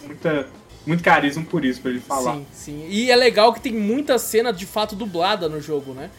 [0.05, 0.49] muita,
[0.85, 2.35] muito carisma por isso, pra ele falar.
[2.35, 2.87] Sim, sim.
[2.89, 6.11] E é legal que tem muita cena de fato dublada no jogo, né?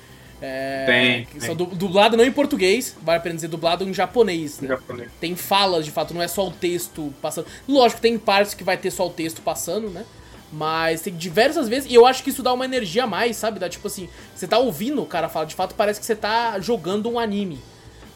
[0.41, 1.41] É, Tem, tem.
[1.41, 4.67] São du- dublada não em português, vale a pena dizer dublado em japonês, né?
[4.67, 5.09] japonês.
[5.19, 7.47] Tem falas, de fato, não é só o texto passando.
[7.67, 10.05] Lógico, tem partes que vai ter só o texto passando, né?
[10.53, 13.59] Mas tem diversas vezes, e eu acho que isso dá uma energia a mais, sabe?
[13.59, 16.57] Dá tipo assim, você tá ouvindo o cara falar, de fato parece que você tá
[16.59, 17.59] jogando um anime,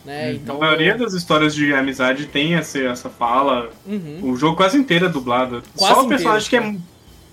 [0.05, 0.33] né?
[0.33, 0.55] Então.
[0.57, 3.71] A maioria das histórias de amizade tem essa, essa fala.
[3.85, 4.19] Uhum.
[4.21, 5.61] O jogo quase inteiro é dublado.
[5.75, 6.90] Quase só o personagem inteiro, que é.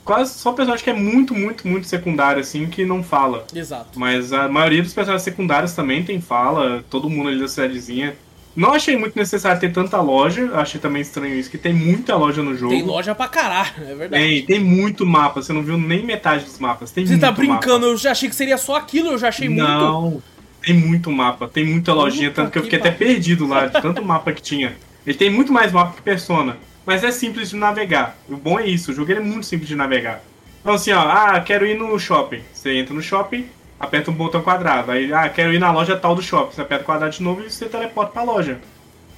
[0.08, 3.44] Quase só o personagem que é muito, muito, muito secundário, assim, que não fala.
[3.54, 4.00] Exato.
[4.00, 8.16] Mas a maioria dos personagens secundários também tem fala, todo mundo ali da cidadezinha.
[8.56, 12.42] Não achei muito necessário ter tanta loja, achei também estranho isso, que tem muita loja
[12.42, 12.72] no jogo.
[12.72, 14.24] Tem loja pra caralho, é verdade.
[14.24, 16.90] Tem, tem muito mapa, você não viu nem metade dos mapas.
[16.90, 17.92] Tem Você tá brincando, mapa.
[17.92, 19.62] eu já achei que seria só aquilo, eu já achei muito.
[19.62, 20.22] Não,
[20.64, 23.12] tem muito mapa, tem muita lojinha, Puta tanto que eu que fiquei até pariu.
[23.12, 24.74] perdido lá, de tanto mapa que tinha.
[25.06, 26.56] Ele tem muito mais mapa que Persona,
[26.88, 28.16] mas é simples de navegar.
[28.26, 30.22] O bom é isso, o jogo é muito simples de navegar.
[30.62, 32.40] Então assim, ó, ah, quero ir no shopping.
[32.50, 33.44] Você entra no shopping,
[33.78, 34.90] aperta um botão quadrado.
[34.90, 36.54] Aí, ah, quero ir na loja tal do shopping.
[36.54, 38.58] Você aperta o quadrado de novo e você teleporta pra loja.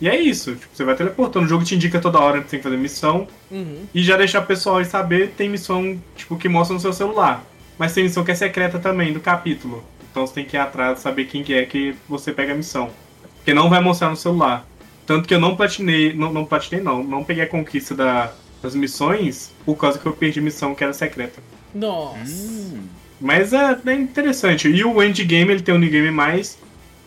[0.01, 1.47] E é isso, tipo, você vai teleportando.
[1.47, 3.29] O jogo te indica toda hora que tem que fazer missão.
[3.49, 3.85] Uhum.
[3.95, 7.45] E já deixar o pessoal aí saber, tem missão, tipo, que mostra no seu celular.
[7.79, 9.85] Mas tem missão que é secreta também, do capítulo.
[10.11, 12.91] Então você tem que ir atrás, saber quem que é que você pega a missão.
[13.37, 14.67] Porque não vai mostrar no celular.
[15.11, 18.33] Tanto que eu não platinei, não, não platinei não, não peguei a conquista da,
[18.63, 21.43] das missões por causa que eu perdi missão que era secreta.
[21.75, 22.33] Nossa.
[22.33, 22.85] Hum.
[23.21, 24.69] Mas é bem interessante.
[24.69, 26.57] E o endgame, ele tem um endgame mais,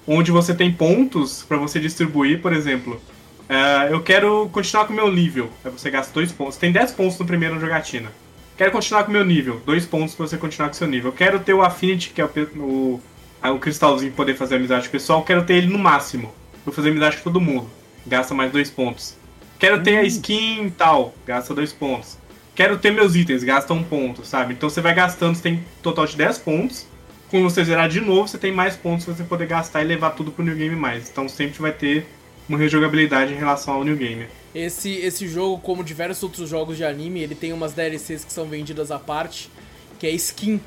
[0.06, 3.02] onde você tem pontos pra você distribuir, por exemplo.
[3.48, 5.50] é, eu quero continuar com o meu nível.
[5.64, 6.58] Aí você gasta dois pontos.
[6.58, 8.12] Tem 10 pontos no primeiro jogatina.
[8.58, 9.62] Quero continuar com o meu nível.
[9.66, 11.12] Dois pontos pra você continuar com o seu nível.
[11.12, 13.02] Eu quero ter o Affinity, que é o, o,
[13.50, 15.24] o cristalzinho poder fazer amizade com o pessoal.
[15.24, 16.34] Quero ter ele no máximo.
[16.66, 17.70] Pra fazer amizade com todo mundo.
[18.06, 19.16] Gasta mais dois pontos.
[19.60, 21.14] Quero ter a skin tal.
[21.26, 22.18] Gasta dois pontos.
[22.56, 24.54] Quero ter meus itens, gasta um ponto, sabe?
[24.54, 26.86] Então você vai gastando, você tem um total de 10 pontos.
[27.30, 30.12] Quando você zerar de novo, você tem mais pontos pra você poder gastar e levar
[30.12, 31.10] tudo pro New Game mais.
[31.10, 32.06] Então sempre vai ter
[32.48, 34.28] uma rejogabilidade em relação ao New Game.
[34.54, 38.46] Esse, esse jogo, como diversos outros jogos de anime, ele tem umas DLCs que são
[38.46, 39.50] vendidas à parte,
[39.98, 40.62] que é skin.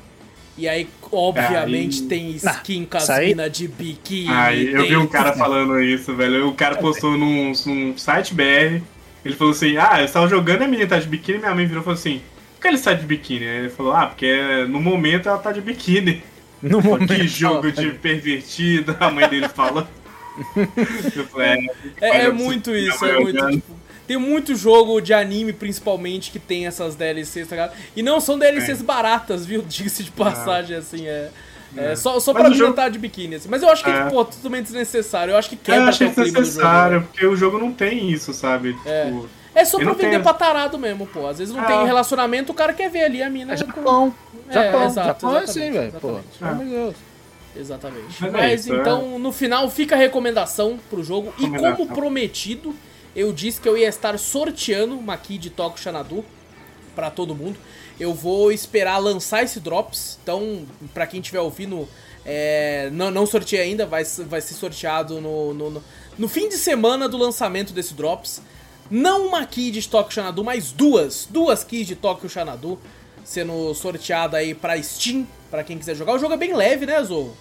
[0.57, 4.29] E aí, obviamente, Aí- tem skin com as isso aí- mina de biquíni.
[4.33, 6.47] Aí eu tem- vi um cara falando isso, velho.
[6.47, 8.81] O cara postou num, num site BR.
[9.23, 11.37] Ele falou assim: Ah, eu estava jogando a menina tá de biquíni.
[11.39, 12.21] Minha mãe virou e falou assim:
[12.55, 13.45] Por que ele está de biquíni?
[13.47, 16.23] Aí ele falou: Ah, porque no momento ela tá de biquíni.
[16.59, 17.13] No Pô, momento.
[17.13, 19.85] que jogo de pervertido, a mãe dele falou.
[21.37, 21.57] É,
[22.01, 23.47] É, é muito isso, é muito.
[23.49, 23.75] tipo,
[24.07, 27.73] tem muito jogo de anime, principalmente, que tem essas DLCs, tá ligado?
[27.95, 29.61] E não são DLCs baratas, viu?
[29.67, 31.29] Diga-se de passagem, assim, é.
[31.75, 33.49] É, só, só Mas pra jogo- de biquíni, assim.
[33.49, 34.05] Mas eu acho que, É.
[34.09, 35.31] pô, totalmente desnecessário.
[35.33, 36.41] Eu acho que Eu quebra acho até o clima do jogo.
[36.45, 37.05] desnecessário, né?
[37.11, 38.75] porque o jogo não tem isso, sabe?
[38.85, 39.05] É.
[39.05, 41.25] Tipo, É só Eu pra não vender tenho- pra tarado mesmo, pô.
[41.27, 41.65] Às vezes não Ah.
[41.65, 43.53] tem relacionamento, o cara quer ver ali a mina.
[43.53, 44.15] É com- Japão.
[44.49, 44.85] É, Japão.
[44.85, 45.91] exato, Japão é exatamente, assim, velho.
[45.93, 46.37] Pô, exatamente.
[46.37, 46.95] pelo amor de Deus.
[47.55, 48.15] Exatamente.
[48.21, 51.33] Mas Mas, é isso, então, no final, fica a recomendação pro jogo.
[51.39, 52.75] E como prometido,
[53.17, 56.23] eu disse que eu ia estar sorteando uma key de Toco Xanadu
[56.95, 57.57] pra todo mundo.
[57.99, 60.19] Eu vou esperar lançar esse Drops.
[60.21, 61.89] Então, pra quem estiver ouvindo,
[62.23, 65.83] é, não, não sorteei ainda, vai, vai ser sorteado no, no, no,
[66.15, 68.39] no fim de semana do lançamento desse Drops.
[68.89, 71.27] Não uma key de Tokyo Xanadu, mas duas.
[71.27, 72.79] Duas keys de Tokyo Xanadu
[73.25, 76.13] sendo sorteada aí pra Steam, pra quem quiser jogar.
[76.13, 77.35] O jogo é bem leve, né, Zorro?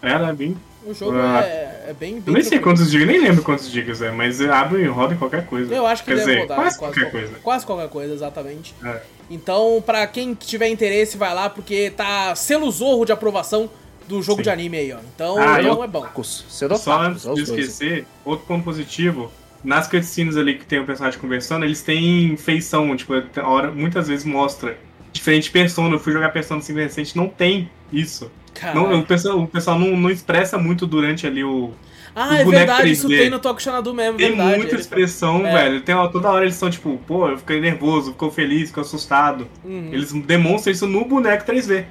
[0.00, 0.56] era bem.
[0.84, 1.40] O jogo Ah.
[1.44, 2.62] é, é bem, Eu bem nem sei tranquilo.
[2.76, 5.72] quantos gigas, nem lembro quantos gigas é, mas abre e roda em qualquer coisa.
[5.74, 7.34] Eu acho que Quer deve dizer, rodar quase, quase qualquer coisa.
[7.42, 8.74] Quase qualquer coisa, exatamente.
[8.84, 9.00] É.
[9.30, 13.70] Então, pra quem tiver interesse, vai lá, porque tá selo Zorro de aprovação
[14.08, 14.42] do jogo Sim.
[14.44, 14.98] de anime aí, ó.
[15.14, 16.06] Então, Ah, então eu- é bom.
[16.24, 17.48] Cedo Só antes é de dois.
[17.48, 19.30] esquecer, outro ponto positivo,
[19.62, 24.08] nas cutscenes ali que tem o personagem conversando, eles têm feição, tipo, a hora, muitas
[24.08, 24.76] vezes mostra
[25.12, 25.94] diferente persona.
[25.94, 28.30] Eu fui jogar persona 5 recente, não tem isso.
[28.74, 31.72] Não, o pessoal, o pessoal não, não expressa muito durante ali o.
[32.14, 32.92] Ah, é verdade, 3D.
[32.92, 34.56] isso tem no Tokyo Xanadu mesmo, Tem verdade.
[34.58, 35.52] muita Eles- expressão, É.
[35.52, 35.80] velho.
[35.80, 39.48] Tem, toda hora eles são tipo, pô, eu fiquei nervoso, ficou feliz, ficou assustado.
[39.64, 39.88] Uhum.
[39.92, 41.86] Eles demonstram isso no boneco 3D.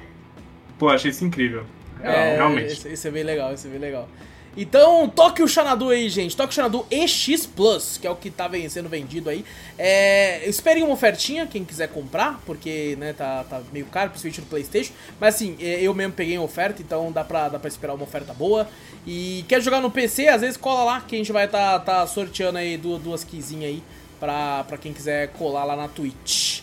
[0.78, 1.64] Pô, achei isso incrível.
[2.00, 2.72] É, realmente.
[2.72, 4.08] Esse, esse é bem legal, esse é bem legal.
[4.54, 6.36] Então, Tokyo Xanadu aí, gente.
[6.36, 9.44] Tokyo Xanadu EX Plus, que é o que tá sendo vendido aí.
[9.78, 14.46] É, esperem uma ofertinha, quem quiser comprar, porque, né, tá, tá meio caro, principalmente no
[14.48, 14.92] Playstation.
[15.18, 18.04] Mas assim, é, eu mesmo peguei em oferta, então dá pra, dá pra esperar uma
[18.04, 18.68] oferta boa.
[19.06, 22.06] E quer jogar no PC, às vezes cola lá, que a gente vai tá, tá
[22.06, 23.82] sorteando aí duas, duas keyzinhas aí
[24.20, 26.60] pra, pra quem quiser colar lá na Twitch.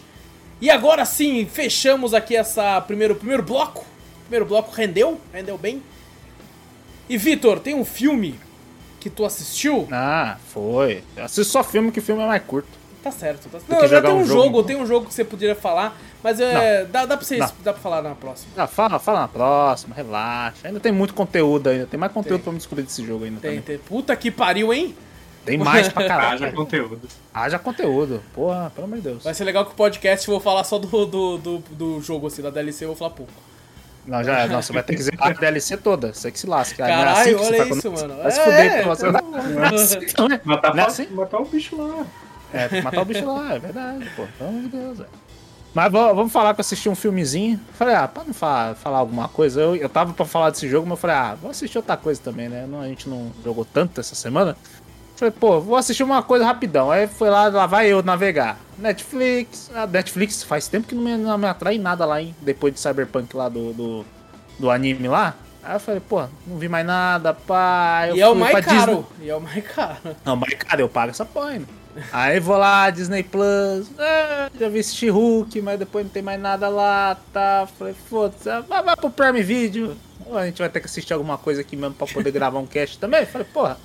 [0.61, 3.83] E agora sim, fechamos aqui essa primeiro, primeiro bloco.
[4.23, 5.81] Primeiro bloco rendeu, rendeu bem.
[7.10, 8.39] E Vitor, tem um filme
[8.99, 9.88] que tu assistiu?
[9.91, 11.03] Ah, foi.
[11.18, 12.68] Eu assisto só filme, que filme é mais curto.
[13.01, 13.47] Tá certo.
[13.49, 13.60] Tá...
[13.60, 14.64] que Não, já tem um um jogo, jogo.
[14.64, 17.47] tem um jogo que você poderia falar, mas é, dá, dá, pra vocês, Não.
[17.64, 18.51] dá pra falar na próxima.
[18.57, 20.67] Ah, fala, fala na próxima, relaxa.
[20.67, 21.86] Ainda tem muito conteúdo ainda.
[21.88, 22.43] Tem mais conteúdo Tem.
[22.43, 23.63] pra me descobrir desse jogo ainda Tem, também.
[23.63, 23.78] tem.
[23.79, 24.93] Puta que pariu, hein?
[25.46, 26.54] Tem mais pra Haja caralho.
[26.54, 27.00] conteúdo.
[27.33, 28.21] Haja conteúdo.
[28.33, 29.24] Porra, pelo amor de Deus.
[29.24, 32.28] Vai ser legal que o podcast eu vou falar só do, do, do, do jogo,
[32.28, 33.32] assim, da DLC eu vou falar pouco.
[34.09, 36.11] Não, já, não, você vai ter que zerar a DLC toda.
[36.13, 36.83] Você que se lasca.
[36.83, 38.15] Não é Caralho, assim olha isso, mano.
[38.17, 38.95] Vai se É, fuder, é, então.
[38.95, 40.41] Você não não é assim, não é?
[40.43, 41.07] Matar, Não é assim?
[41.11, 42.05] matar o bicho lá.
[42.51, 44.23] É, tem que matar o bicho lá, é verdade, pô.
[44.37, 45.09] Pelo amor de Deus, velho.
[45.75, 47.59] Mas vamos vamos falar que eu assisti um filmezinho.
[47.73, 50.87] Falei, ah, pra não falar, falar alguma coisa, eu, eu tava pra falar desse jogo,
[50.87, 52.65] mas eu falei, ah, vou assistir outra coisa também, né?
[52.67, 54.57] Não, a gente não jogou tanto essa semana.
[55.20, 56.89] Falei, pô, vou assistir uma coisa rapidão.
[56.89, 58.58] Aí foi lá, lá vai eu navegar.
[58.78, 59.70] Netflix.
[59.75, 62.33] A Netflix faz tempo que não me, não me atrai nada lá, hein?
[62.39, 64.05] Depois de Cyberpunk lá do, do,
[64.58, 65.36] do anime lá.
[65.62, 68.05] Aí eu falei, pô, não vi mais nada, pá.
[68.08, 68.86] Eu e é o mais pra Disney.
[68.86, 69.08] caro.
[69.21, 70.16] E é o mais caro.
[70.24, 71.66] Não, mas cara, eu pago essa porra, né?
[72.13, 76.39] Aí vou lá, Disney Plus, ah, já vi assistir Hulk, mas depois não tem mais
[76.39, 77.67] nada lá, tá?
[77.78, 79.97] Falei, foda-se, ah, vai, vai pro Prime Video.
[80.25, 82.66] Ou a gente vai ter que assistir alguma coisa aqui mesmo pra poder gravar um
[82.66, 83.25] cast também.
[83.25, 83.78] Falei, porra,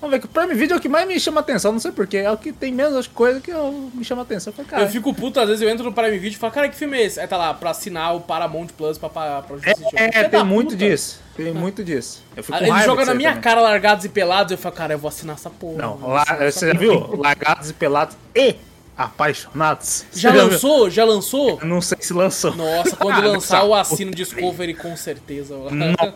[0.00, 1.90] Vamos ver que o Prime Video é o que mais me chama atenção, não sei
[1.90, 2.18] porquê.
[2.18, 4.52] É o que tem menos coisa que eu, me chama atenção.
[4.56, 6.68] Eu, cara, Eu fico puto, às vezes eu entro no Prime Video e falo, cara,
[6.68, 7.18] que filme é esse?
[7.18, 9.96] Aí tá lá, pra assinar o Paramount Plus pra, pra, pra é, assistir.
[9.96, 10.76] é, Filha tem muito puta.
[10.76, 11.20] disso.
[11.34, 12.22] Tem muito disso.
[12.36, 13.42] Eu fico Ele joga na minha também.
[13.42, 15.78] cara largados e pelados, eu falo, cara, eu vou assinar essa porra.
[15.78, 17.16] Não, lá, você já viu?
[17.16, 18.54] Largados e pelados e
[18.96, 20.04] apaixonados.
[20.12, 20.90] Já Você lançou?
[20.90, 21.58] Já lançou?
[21.60, 22.54] Eu não sei se lançou.
[22.54, 24.10] Nossa, quando Ah, lançar eu assino.
[24.12, 25.54] Discovery com certeza.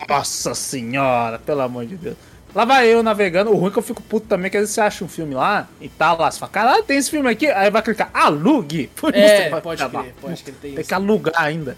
[0.07, 2.15] Nossa senhora, pelo amor de Deus.
[2.53, 3.51] Lá vai eu navegando.
[3.51, 5.33] O ruim é que eu fico puto também, que às vezes você acha um filme
[5.33, 7.47] lá e tá lá, você fala, caralho, tem esse filme aqui.
[7.47, 8.87] Aí vai clicar, alugue.
[8.95, 10.03] Por isso É, vai pode acabar.
[10.03, 10.87] crer, pode crer, tem Tem isso.
[10.89, 11.77] que alugar ainda.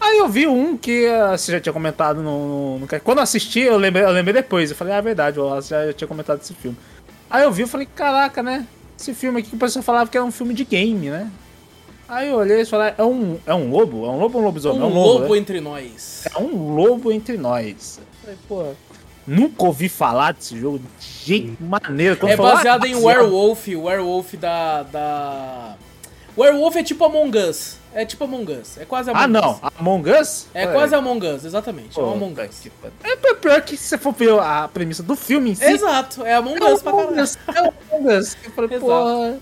[0.00, 3.22] Aí eu vi um que ah, você já tinha comentado no, no- no- Quando eu
[3.24, 4.70] assisti, eu lembrei, eu lembrei depois.
[4.70, 6.76] Eu falei, ah, é verdade, eu já, já tinha comentado esse filme.
[7.30, 8.66] Aí eu vi e falei, caraca, né?
[8.98, 11.30] Esse filme aqui que o pessoal falava que era um filme de game, né?
[12.08, 14.04] Aí eu olhei e falei, é um, é um lobo?
[14.04, 14.80] É um lobo ou um lobisomem?
[14.80, 15.40] Um é um lobo, lobo né?
[15.40, 16.24] entre nós.
[16.34, 17.98] É um lobo entre nós.
[18.00, 18.74] Eu falei, pô,
[19.26, 22.16] nunca ouvi falar desse jogo de jeito maneiro.
[22.16, 25.74] Quando É falou, baseado ah, em Werewolf, Werewolf da, da...
[26.36, 27.76] Werewolf é tipo Among Us.
[27.94, 28.78] É tipo Among Us.
[28.78, 29.50] É quase Among Ah, não.
[29.52, 29.60] Us.
[29.78, 30.46] Among Us?
[30.54, 31.90] É Ué, quase Among Us, exatamente.
[31.98, 32.58] É pô, Among tá Us.
[32.60, 32.94] que pariu.
[33.04, 35.64] É pior- que se você for ver a premissa do filme em si.
[35.64, 37.28] Exato, é Among É Us pra Among caralho.
[37.54, 38.36] É Among Us.
[38.44, 38.86] Eu falei, Exato.
[38.86, 39.38] porra.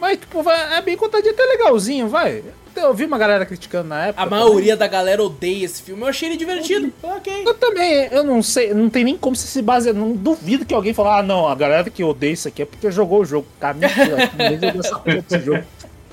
[0.00, 2.44] Mas, tipo, vai- é bem contadinho, até legalzinho, vai.
[2.78, 4.22] Eu vi uma galera criticando na época.
[4.22, 4.38] A também.
[4.38, 6.02] maioria da galera odeia esse filme.
[6.02, 6.92] Eu achei ele divertido.
[7.02, 7.42] Ok.
[7.46, 9.94] Eu também, eu não sei, não tem nem como você se basear.
[9.94, 12.90] Não duvido que alguém falar, ah, não, a galera que odeia isso aqui é porque
[12.90, 13.46] jogou o jogo.
[13.60, 15.64] Cara, mentira, ninguém jogou essa porra desse jogo.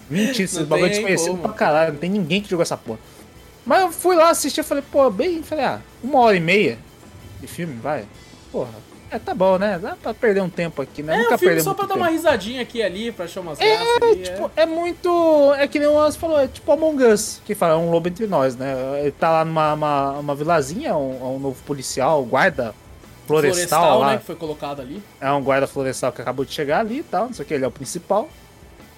[0.10, 3.00] Mentira, esse bagulho é desconhecido pra caralho, não tem ninguém que jogou essa porra.
[3.66, 6.78] Mas eu fui lá assistir, eu falei, pô, bem, falei, ah, uma hora e meia
[7.42, 8.06] de filme, vai.
[8.52, 8.70] Porra,
[9.16, 9.80] é, tá bom, né?
[9.80, 11.16] Dá pra perder um tempo aqui, né?
[11.16, 12.00] É Nunca um filme só pra dar tempo.
[12.06, 14.24] uma risadinha aqui ali, pra achar umas É, ali.
[14.24, 15.54] tipo, é muito.
[15.58, 18.08] É que nem o Anso falou, é tipo Among Us, que fala, é um lobo
[18.08, 18.76] entre nós, né?
[19.02, 22.74] Ele tá lá numa uma, uma vilazinha, é um, é um novo policial, guarda
[23.28, 24.12] florestal, Florestal, lá.
[24.12, 25.02] né, que foi colocado ali.
[25.20, 27.54] É um guarda florestal que acabou de chegar ali e tal, não sei o que,
[27.56, 28.30] ele é o principal.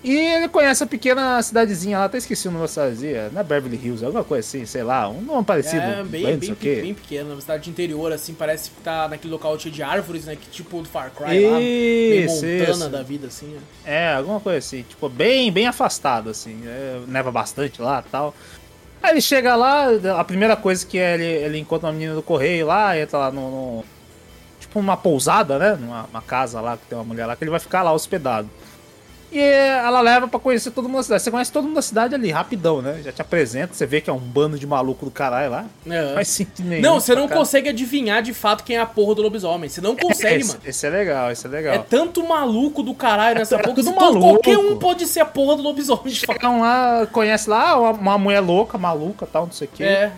[0.03, 3.79] E ele conhece a pequena cidadezinha lá, até esqueci o nome da cidadezinha, é Beverly
[3.83, 5.81] Hills, alguma coisa assim, sei lá, um nome parecido.
[5.81, 9.07] É, bem, não bem, o bem, pequeno, uma cidade de interior, assim, parece que tá
[9.07, 10.35] naquele local cheio de árvores, né?
[10.35, 12.89] Que tipo do Far Cry lá, meio Isso, Montana isso.
[12.89, 13.47] da vida, assim.
[13.47, 13.59] né?
[13.83, 18.35] É, alguma coisa assim, tipo, bem, bem afastado, assim, é, neva bastante lá e tal.
[19.01, 19.87] Aí ele chega lá,
[20.19, 23.31] a primeira coisa que é, ele, ele encontra uma menina do correio lá, entra lá
[23.31, 23.85] no, no-
[24.59, 27.51] tipo uma pousada, né, numa uma casa lá, que tem uma mulher lá, que ele
[27.51, 28.47] vai ficar lá hospedado.
[29.29, 31.23] E ela leva pra conhecer todo mundo da cidade.
[31.23, 33.01] Você conhece todo mundo da cidade ali, rapidão, né?
[33.03, 35.65] Já te apresenta, você vê que é um bando de maluco do caralho lá.
[35.85, 36.01] É.
[36.07, 36.81] Não faz sentido nenhum.
[36.81, 39.69] Não, você não Cara, consegue adivinhar de fato quem é a porra do lobisomem.
[39.69, 40.61] Você não consegue, esse, mano.
[40.65, 41.73] esse é legal, esse é legal.
[41.75, 43.75] É tanto maluco do caralho nessa é porra.
[43.75, 44.29] tudo que todo- maluco.
[44.41, 46.07] Qualquer um pode ser a porra do lobisomem.
[46.13, 49.83] Chegam lá, conhece lá uma, uma mulher louca, maluca tal, não sei o quê.
[49.83, 50.11] É.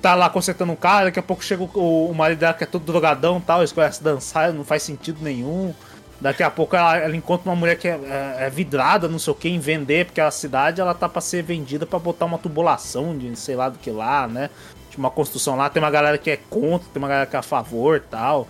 [0.00, 2.66] tá lá consertando um cara, daqui a pouco chega o, o marido dela que é
[2.66, 5.74] todo drogadão e tal, eles começam a dançar, não faz sentido nenhum.
[6.20, 9.32] Daqui a pouco ela, ela encontra uma mulher que é, é- é vidrada, não sei
[9.32, 12.38] o que, em vender, porque a cidade ela tá pra ser vendida pra botar uma
[12.38, 14.48] tubulação de sei lá do que lá, né?
[14.90, 17.38] De uma construção lá, tem uma galera que é contra, tem uma galera que é
[17.38, 18.48] a favor tal.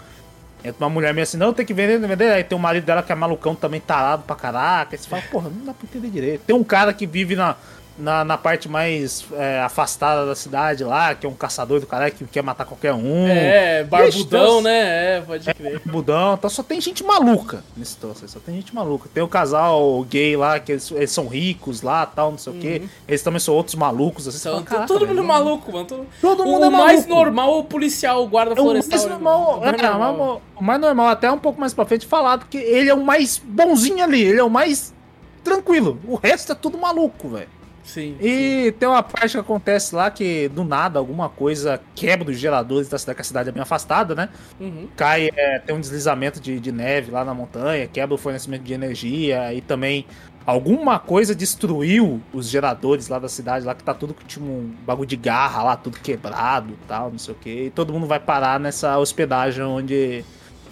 [0.65, 2.33] Entra uma mulher meio assim, não, tem que vender, tem que vender.
[2.33, 4.95] Aí tem o marido dela que é malucão também, tarado pra caraca.
[4.95, 6.43] Aí você fala, porra, não dá pra entender direito.
[6.47, 7.57] Tem um cara que vive na,
[7.99, 12.13] na, na parte mais é, afastada da cidade lá, que é um caçador do caralho
[12.13, 13.27] que quer matar qualquer um.
[13.27, 15.17] É, barbudão, Ixi, né?
[15.17, 15.81] É, pode crer.
[15.85, 19.09] Budão, então só tem gente maluca nesse troço aí, só tem gente maluca.
[19.13, 22.57] Tem o casal gay lá, que eles, eles são ricos lá, tal, não sei o
[22.57, 22.83] quê.
[23.09, 25.87] Eles também são outros malucos, assim, você Então, fala, "Caraca, todo mundo não- maluco, mano.
[25.87, 27.15] Todo, Todo o mundo é mais maluco.
[27.15, 28.91] normal é o policial, o guarda É o florestal.
[28.99, 29.57] mais né, normal?
[29.57, 30.43] O mais é, normal.
[30.57, 33.39] o mais normal, até um pouco mais pra frente falado que ele é o mais
[33.43, 34.95] bonzinho ali, ele é o mais
[35.43, 35.99] tranquilo.
[36.07, 37.49] O resto é tudo maluco, velho.
[37.87, 38.17] Sim.
[38.21, 42.89] E tem uma parte que acontece lá que do nada alguma coisa quebra os geradores
[42.89, 44.29] da cidade, que a cidade é bem afastada, né?
[44.61, 44.89] Uhum.
[44.97, 48.75] cai, é, tem um deslizamento de, de neve lá na montanha, quebra o fornecimento de
[48.75, 50.05] energia e também
[50.45, 54.75] alguma coisa destruiu os geradores lá da cidade, lá que tá tudo com tipo, um
[54.85, 57.51] bagulho de garra lá, tudo quebrado e tal, não sei o que.
[57.67, 60.25] E todo mundo vai parar nessa hospedagem onde,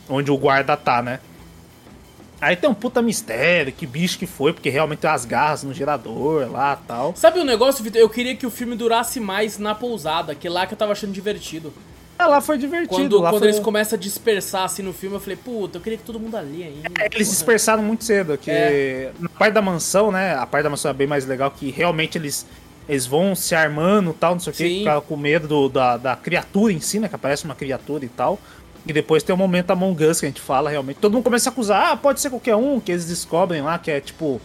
[0.08, 1.20] onde o guarda tá, né?
[2.44, 5.72] Aí tem um puta mistério, que bicho que foi, porque realmente tem as garras no
[5.72, 7.12] gerador lá e tal.
[7.16, 8.00] Sabe o negócio, Vitor?
[8.00, 10.92] Eu queria que o filme durasse mais na pousada, que é lá que eu tava
[10.92, 11.72] achando divertido.
[12.18, 12.94] É, lá foi divertido.
[12.94, 13.48] Quando, lá quando foi...
[13.48, 16.36] eles começam a dispersar assim no filme, eu falei, puta, eu queria que todo mundo
[16.36, 16.88] ali ainda.
[17.00, 19.10] É, Eles dispersaram muito cedo, que É.
[19.18, 20.34] na parte da mansão, né?
[20.36, 22.46] A parte da mansão é bem mais legal, que realmente eles,
[22.88, 26.14] eles vão se armando e tal, não sei o que, com medo do- da, da
[26.14, 27.08] criatura em si, né?
[27.08, 28.38] Que aparece uma criatura e tal.
[28.86, 30.98] E depois tem o momento Among Us que a gente fala realmente.
[30.98, 33.90] Todo mundo começa a acusar, ah, pode ser qualquer um, que eles descobrem lá, que
[33.90, 34.40] é tipo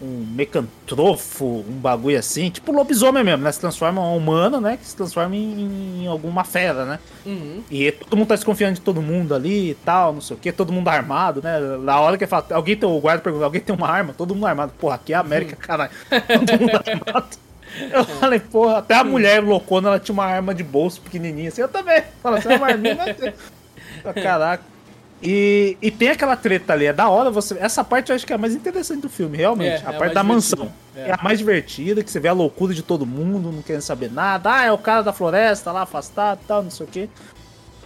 [0.00, 3.50] um mecantrofo, um bagulho assim, tipo lobisomem mesmo, né?
[3.50, 4.76] Se transforma em um humano, né?
[4.76, 6.98] Que se transforma em, em alguma fera, né?
[7.24, 7.62] Uhum.
[7.70, 10.52] E todo mundo tá desconfiando de todo mundo ali e tal, não sei o que,
[10.52, 11.58] todo mundo armado, né?
[11.82, 14.12] Na hora que fala, alguém tem, o guarda pergunta, alguém tem uma arma?
[14.12, 14.72] Todo mundo armado.
[14.78, 15.90] Porra, aqui é a América, caralho.
[16.10, 17.46] Todo mundo armado.
[17.90, 21.62] Eu falei, porra, até a mulher loucona, ela tinha uma arma de bolso pequenininha assim,
[21.62, 22.02] eu também.
[22.22, 22.96] Fala, você é uma arminha?
[24.14, 24.62] Caraca.
[25.22, 27.56] E, e tem aquela treta ali, é da hora você.
[27.58, 29.82] Essa parte eu acho que é a mais interessante do filme, realmente.
[29.82, 30.58] É, a é a parte mais da mansão.
[30.58, 30.86] divertida.
[30.96, 31.12] É.
[31.12, 34.52] a mais divertida, que você vê a loucura de todo mundo, não querendo saber nada.
[34.52, 37.08] Ah, é o cara da floresta lá, afastado e tal, não sei o quê.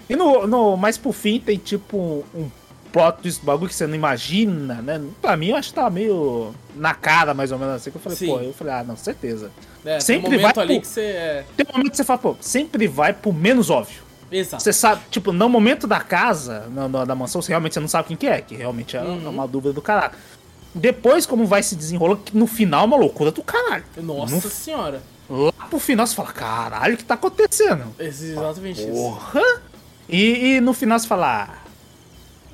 [0.08, 2.50] E no, no, mais pro fim tem tipo um
[2.92, 5.00] plot twist, bagulho que você não imagina, né?
[5.22, 7.90] Pra mim eu acho que tava meio na cara, mais ou menos assim.
[7.92, 8.26] Que eu falei, Sim.
[8.26, 9.52] pô, eu falei, ah, não, certeza.
[9.84, 11.00] É, Sempre tem um momento vai ali pro- que você.
[11.00, 11.44] É...
[11.56, 14.09] Tem um momento que você fala, pô, sempre vai pro menos óbvio.
[14.30, 14.62] Exato.
[14.62, 16.66] Você sabe, tipo, no momento da casa,
[17.06, 19.28] da mansão, você realmente você não sabe quem que é, que realmente é Uhum.
[19.30, 20.12] uma dúvida do caralho.
[20.74, 23.84] Depois, como vai se desenrolando, no final é uma loucura do caralho.
[23.96, 25.02] Nossa No- senhora.
[25.28, 27.84] lá pro final você fala, caralho, o que tá acontecendo?
[27.98, 28.92] Exatamente isso.
[28.92, 29.42] Porra!
[30.08, 31.58] E, e no final você fala, ah,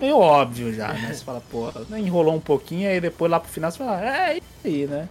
[0.01, 1.12] meio óbvio já, né?
[1.12, 4.43] Você fala, porra, enrolou um pouquinho, aí depois lá pro final você fala, é, isso
[4.65, 5.09] aí, né?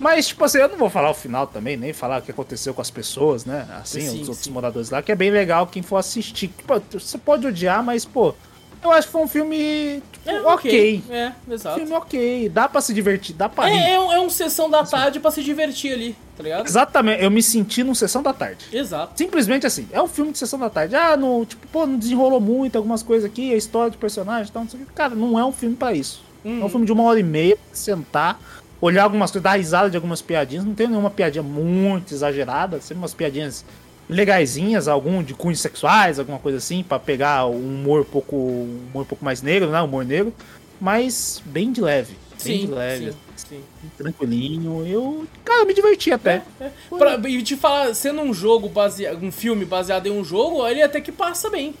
[0.00, 2.72] Mas, tipo assim, eu não vou falar o final também, nem falar o que aconteceu
[2.72, 3.66] com as pessoas, né?
[3.80, 4.50] Assim, Sim, os outros sim.
[4.50, 6.48] moradores lá, que é bem legal quem for assistir.
[6.66, 8.34] Pô, você pode odiar, mas, pô,
[8.82, 11.02] eu acho que foi um filme tipo, É, ok.
[11.10, 11.78] É, exato.
[11.80, 13.68] Filme ok, dá pra se divertir, dá pra.
[13.70, 16.66] É, é, um, é um sessão da tarde pra se divertir ali, tá ligado?
[16.66, 18.64] Exatamente, eu me senti num Sessão da Tarde.
[18.72, 19.12] Exato.
[19.16, 20.96] Simplesmente assim, é um filme de sessão da tarde.
[20.96, 24.50] Ah, no, tipo, pô, não desenrolou muito algumas coisas aqui, a história de personagem e
[24.52, 24.92] tal, não sei o que.
[24.94, 26.22] Cara, não é um filme pra isso.
[26.42, 26.68] É um Uhum.
[26.70, 28.40] filme de uma hora e meia, pra sentar,
[28.80, 30.64] olhar algumas coisas, dar risada de algumas piadinhas.
[30.64, 33.64] Não tem nenhuma piadinha muito exagerada, sempre umas piadinhas
[34.08, 38.86] legaisinhas, algum de cunhos sexuais, alguma coisa assim, pra pegar um humor um pouco, um
[38.90, 39.80] humor um pouco mais negro, né?
[39.80, 40.34] Humor negro,
[40.80, 42.16] mas bem de leve.
[42.42, 43.90] Bem Sim, de leve, sim, sim.
[43.98, 44.86] tranquilinho.
[44.86, 46.42] Eu, cara, eu me diverti até.
[46.58, 46.70] É.
[46.88, 50.82] Pra, e te falar, sendo um jogo baseado, um filme baseado em um jogo, ele
[50.82, 51.74] até que passa bem.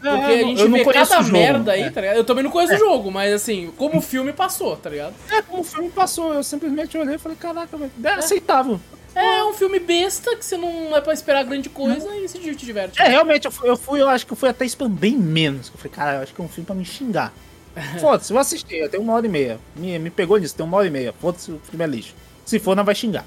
[0.00, 1.90] Porque É, a eu gente não vê conheço cada o jogo, merda aí, é.
[1.90, 2.16] tá ligado?
[2.16, 5.14] Eu também não conheço o jogo, mas assim, como filme passou, tá ligado?
[5.30, 8.80] É, como o filme passou, eu simplesmente olhei e falei, caraca, velho, é aceitável.
[9.14, 12.54] É um filme besta que você não é pra esperar grande coisa e se te
[12.54, 13.00] diverte.
[13.02, 15.68] É, realmente, eu fui, eu fui, eu acho que eu fui até esperando bem menos.
[15.68, 17.32] Eu falei, cara, eu acho que é um filme pra me xingar.
[18.00, 19.58] Foda-se, eu vou assistir, eu tenho uma hora e meia.
[19.74, 21.12] Me, me pegou nisso, tem uma hora e meia.
[21.20, 22.14] Foda-se, o filme é lixo.
[22.44, 23.24] Se for, não vai xingar.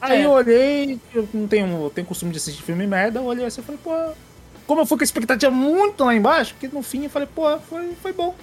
[0.00, 0.26] Aí É.
[0.26, 3.60] eu olhei, eu não tenho, eu tenho costume de assistir filme merda, eu olhei assim
[3.60, 3.90] e falei, pô.
[4.66, 7.58] Como eu fui com a expectativa muito lá embaixo, que no fim eu falei, pô,
[7.68, 8.34] foi, foi bom.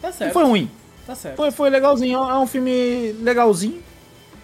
[0.00, 0.32] Tá Não certo.
[0.32, 0.70] foi ruim.
[1.06, 1.36] Tá certo.
[1.36, 3.82] Foi, foi legalzinho, é um filme legalzinho.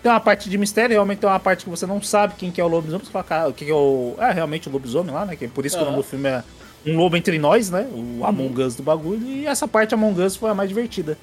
[0.03, 2.61] Tem uma parte de mistério, realmente tem uma parte que você não sabe quem que
[2.61, 3.05] é o lobisomem.
[3.05, 4.15] Você fala, cara, o que, que é o.
[4.19, 5.37] É realmente o lobisomem lá, né?
[5.37, 6.43] Que é por isso que o nome do filme é
[6.85, 7.89] Um Lobo Entre Nós, né?
[7.93, 9.25] O Among Us do bagulho.
[9.25, 11.17] E essa parte Among Us foi a mais divertida.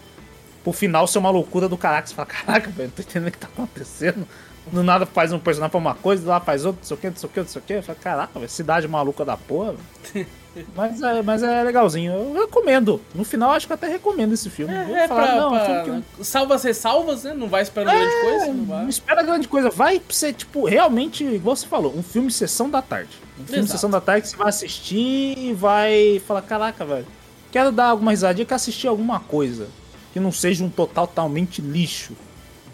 [0.64, 2.08] Pro final ser uma loucura do caraca.
[2.08, 4.26] Você fala, caraca, velho, não tô entendendo o que tá acontecendo.
[4.72, 7.10] Do nada faz um personagem pra uma coisa, lá faz outro, não sei o que,
[7.10, 7.74] não sei o que, não sei o que.
[7.74, 9.74] Eu falo, caraca, velho, cidade maluca da porra.
[10.14, 10.28] velho."
[10.76, 12.12] mas, é, mas é legalzinho.
[12.12, 13.02] Eu recomendo.
[13.14, 14.74] No final, acho que eu até recomendo esse filme.
[14.74, 17.34] É, Vou é falar, pra, não, é um pra filme que- salvas ressalvas, né?
[17.34, 18.86] Não vai esperando grande é, coisa, não Não vai.
[18.90, 19.70] espera grande coisa.
[19.70, 23.12] Vai ser, tipo, realmente, igual você falou, um filme sessão da tarde.
[23.40, 23.72] Um filme Exato.
[23.72, 27.08] sessão da tarde que você vai assistir e vai falar, caraca, velho,
[27.52, 29.68] quero dar alguma risadinha, quero assistir alguma coisa.
[30.12, 32.14] Que não seja um total totalmente lixo.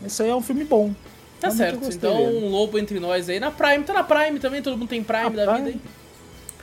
[0.05, 0.93] Esse aí é um filme bom.
[1.45, 1.89] Tá eu certo.
[1.93, 3.39] Então, um lobo entre nós aí.
[3.39, 5.57] Na Prime, tá na Prime também, todo mundo tem Prime da Prime.
[5.57, 5.81] vida aí.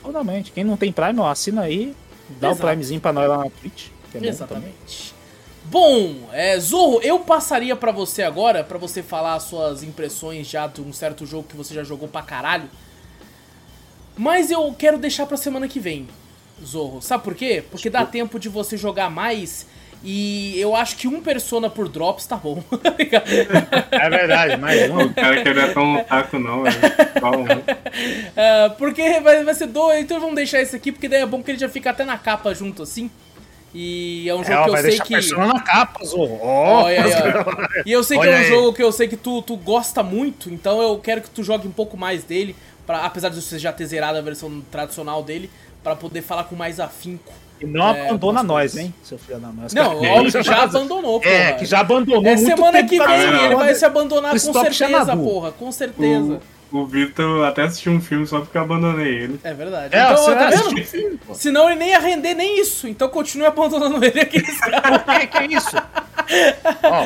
[0.01, 0.51] Totalmente.
[0.51, 1.95] Quem não tem Prime, ó, assina aí.
[2.39, 2.63] Dá Exato.
[2.63, 3.87] o Primezinho pra nós lá na Twitch.
[4.13, 4.27] É.
[4.27, 5.13] Exatamente.
[5.65, 10.67] Bom, é, Zorro, eu passaria pra você agora, pra você falar as suas impressões já
[10.67, 12.69] de um certo jogo que você já jogou pra caralho.
[14.15, 16.07] Mas eu quero deixar pra semana que vem,
[16.63, 17.01] Zorro.
[17.01, 17.63] Sabe por quê?
[17.71, 19.65] Porque dá tempo de você jogar mais
[20.03, 22.61] e eu acho que um Persona por Drops tá bom.
[23.91, 25.03] É verdade, mais um.
[25.05, 26.77] O cara que não é tão otaku, não, velho.
[27.23, 27.45] Um.
[28.35, 31.41] É, porque vai, vai ser doido, então vamos deixar esse aqui, porque daí é bom
[31.41, 33.09] que ele já fica até na capa junto assim.
[33.73, 35.13] E é um jogo É, ó, que eu vai sei que.
[35.13, 36.37] persona na capa, Zorro.
[36.41, 37.03] Ó, Olha
[37.47, 37.81] ó.
[37.85, 38.47] E eu sei que Olha é um aí.
[38.49, 41.67] jogo que eu sei que tu, tu gosta muito, então eu quero que tu jogue
[41.67, 42.55] um pouco mais dele,
[42.85, 45.49] pra, apesar de você já ter zerado a versão tradicional dele,
[45.83, 47.33] pra poder falar com mais afinco.
[47.63, 49.65] E não É, abandona nós, hein, seu filho da mãe.
[49.65, 51.33] Os Não, que já abandonou, porra.
[51.33, 54.53] É, que já abandonou É muito semana tempo que vem ele vai se abandonar com
[54.53, 56.41] certeza, porra, com certeza.
[56.71, 59.39] O, o Vitor até assistiu um filme só porque eu abandonei ele.
[59.43, 59.95] É verdade.
[59.95, 60.81] É, então, você tá assistiu vendo?
[60.83, 61.33] o filme, pô.
[61.35, 64.39] Senão ele nem ia render nem isso, então continue abandonando ele aqui.
[64.39, 64.41] O
[65.19, 65.75] que, que é isso?
[66.83, 67.05] Ó,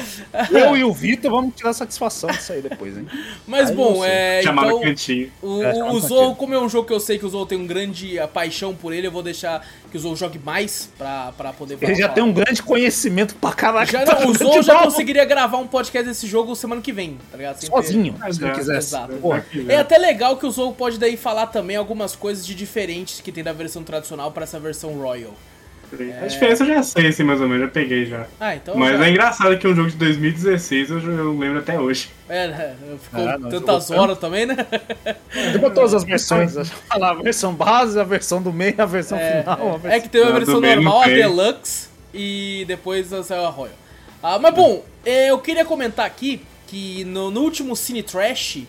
[0.51, 3.07] eu e o Vitor vamos tirar satisfação disso aí depois, hein?
[3.45, 4.41] Mas Aí bom, é.
[4.43, 5.31] Chamar então, no cantinho.
[5.41, 7.45] O, É, o- o Zorro, como é um jogo que eu sei que o Zorro
[7.45, 11.31] tem um grande paixão por ele, eu vou deixar que o Zorro jogue mais pra,
[11.37, 12.13] pra poder Ele já falar.
[12.13, 13.91] tem um grande conhecimento pra caraca.
[13.91, 17.37] Já, não, o de já conseguiria gravar um podcast desse jogo semana que vem, tá
[17.37, 17.57] ligado?
[17.59, 18.87] Sem ter- Sozinho, se ele é, quisesse.
[18.89, 19.13] exato.
[19.15, 19.45] Porra.
[19.67, 23.31] É até legal que o Zorro pode daí falar também algumas coisas de diferentes que
[23.31, 25.33] tem da versão tradicional pra essa versão Royal.
[26.21, 28.25] A diferença eu já sei, assim, mais ou menos, já peguei já.
[28.39, 28.75] Ah, então.
[28.75, 32.09] Mas já- é engraçado que um jogo de 2016 eu, eu lembro até hoje.
[32.27, 32.75] É, né?
[33.01, 34.57] Ficou Ah, não, tantas horas também, né?
[35.53, 36.55] Jogou todas as versões.
[36.89, 39.55] A versão base, a versão do meio, a versão É, final.
[39.55, 39.77] a é.
[39.77, 39.91] versão...
[39.91, 41.07] É que teve a versão normal, a.
[41.07, 43.75] Deluxe, e depois saiu a Royal.
[44.21, 48.63] Ah, mas bom, é, eu queria comentar aqui que no, no último Cine Trash,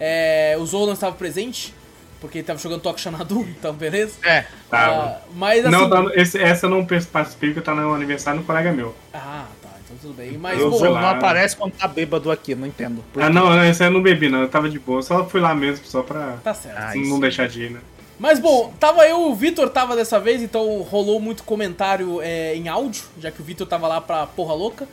[0.00, 1.74] é, o não estava presente,
[2.22, 4.14] porque ele estava jogando Toque Xanadu, então beleza.
[4.24, 4.46] É.
[4.70, 5.70] Ah, mas assim.
[5.76, 8.94] Não, tá, esse- essa eu não participei porque tá no aniversário do colega meu.
[9.12, 10.38] Ah, tá, então tudo bem.
[10.38, 11.00] Mas Zorro lá.
[11.02, 13.04] não aparece quando tá bêbado aqui, não entendo.
[13.16, 14.42] Ah, não, não, esse eu não bebi, não.
[14.42, 15.02] Eu tava de boa.
[15.02, 16.78] Só fui lá mesmo, só pra tá certo.
[16.78, 17.80] Ah, não deixar de ir, né?
[18.18, 22.68] Mas bom, tava eu, o Vitor tava dessa vez, então rolou muito comentário é, em
[22.68, 24.86] áudio, já que o Vitor tava lá pra porra louca.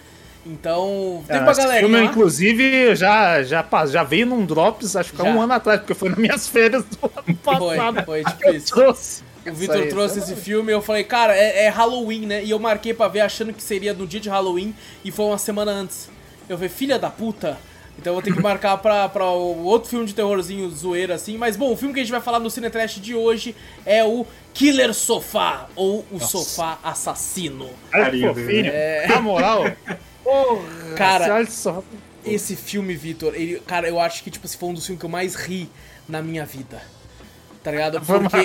[0.46, 2.12] Então, tem É, esse galerinha filme, lá.
[2.12, 6.10] inclusive, já, já, já veio num Drops, acho que há um ano atrás, porque foi
[6.10, 8.06] nas minhas férias do ano Foi, passado.
[8.06, 8.74] foi tipo eu isso.
[8.74, 9.24] trouxe.
[9.46, 12.44] O Vitor trouxe isso esse filme e eu falei, cara, é, é Halloween, né?
[12.44, 15.38] E eu marquei pra ver achando que seria no dia de Halloween e foi uma
[15.38, 16.10] semana antes.
[16.48, 17.58] Eu falei, filha da puta.
[17.98, 21.38] Então eu vou ter que marcar pra, pra outro filme de terrorzinho zoeira assim.
[21.38, 23.56] Mas bom, o filme que a gente vai falar no Cine Trash de hoje
[23.86, 27.70] é o Killer Sofá, ou o Sofá Assassino.
[27.92, 28.72] Fofinho.
[28.72, 29.06] É.
[29.08, 29.64] Na moral,
[30.30, 31.84] porra, Cara, olha só.
[32.26, 35.06] Esse filme, Vitor, ele, cara, eu acho que tipo, se foi um dos filmes que
[35.06, 35.70] eu mais ri
[36.08, 36.82] na minha vida.
[37.64, 38.00] Tá ligado?
[38.02, 38.38] Porque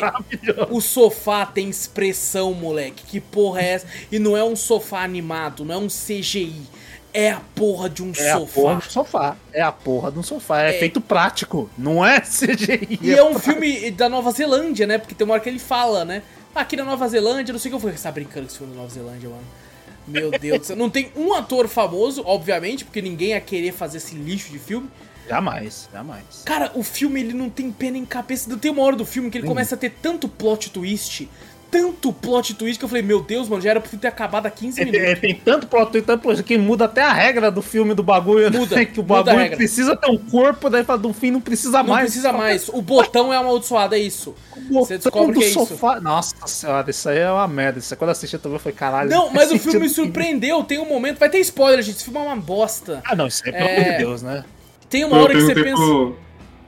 [0.70, 3.04] o sofá tem expressão, moleque.
[3.06, 3.86] Que porra é essa?
[4.10, 6.62] E não é um sofá animado, não é um CGI.
[7.12, 8.52] É a porra de um É a sofá.
[8.60, 9.36] porra do sofá.
[9.52, 10.62] É a porra de um sofá.
[10.62, 10.78] É, É.
[10.80, 11.70] feito prático.
[11.78, 12.98] Não é CGI.
[13.00, 14.98] E é um filme da Nova Zelândia, né?
[14.98, 16.22] Porque tem uma hora que ele fala, né?
[16.52, 17.96] "Ah, Aqui na Nova Zelândia, não sei o que eu falei.
[17.96, 19.42] Você tá brincando que esse filme é da Nova Zelândia, mano?
[20.06, 20.76] Meu Deus do céu.
[20.76, 24.88] Não tem um ator famoso, obviamente, porque ninguém ia querer fazer esse lixo de filme.
[25.28, 26.42] Jamais, jamais.
[26.44, 28.54] Cara, o filme ele não tem pena em cabeça.
[28.58, 31.28] Tem uma hora do filme que ele começa a ter tanto plot twist,
[31.74, 34.50] tanto plot twist que eu falei, meu Deus, mano, já era pra ter acabado há
[34.50, 35.06] 15 É, minutos.
[35.08, 37.94] é, tem tanto plot twist, tanto plot twist que muda até a regra do filme
[37.94, 38.56] do bagulho, né?
[38.58, 39.56] Muda, Que o muda a bagulho regra.
[39.56, 42.04] precisa ter um corpo, daí fala, no fim não precisa Não mais.
[42.04, 42.68] precisa mais.
[42.68, 44.34] O botão é amaldiçoado, é isso.
[44.70, 45.66] O Você descobre do que é isso.
[45.66, 46.00] sofá.
[46.00, 47.80] Nossa senhora, isso aí é uma merda.
[47.80, 49.10] Isso aí, quando eu assisti também, eu falei, caralho.
[49.10, 50.62] Não, mas o filme me surpreendeu.
[50.62, 51.18] Tem um momento.
[51.18, 51.96] Vai ter spoiler, gente.
[51.96, 53.02] Esse filme é uma bosta.
[53.04, 53.76] Ah, não, isso aí, pelo É.
[53.80, 54.44] amor de Deus, né?
[54.88, 55.74] Tem uma Eu hora que você pensa.
[55.76, 56.16] pro,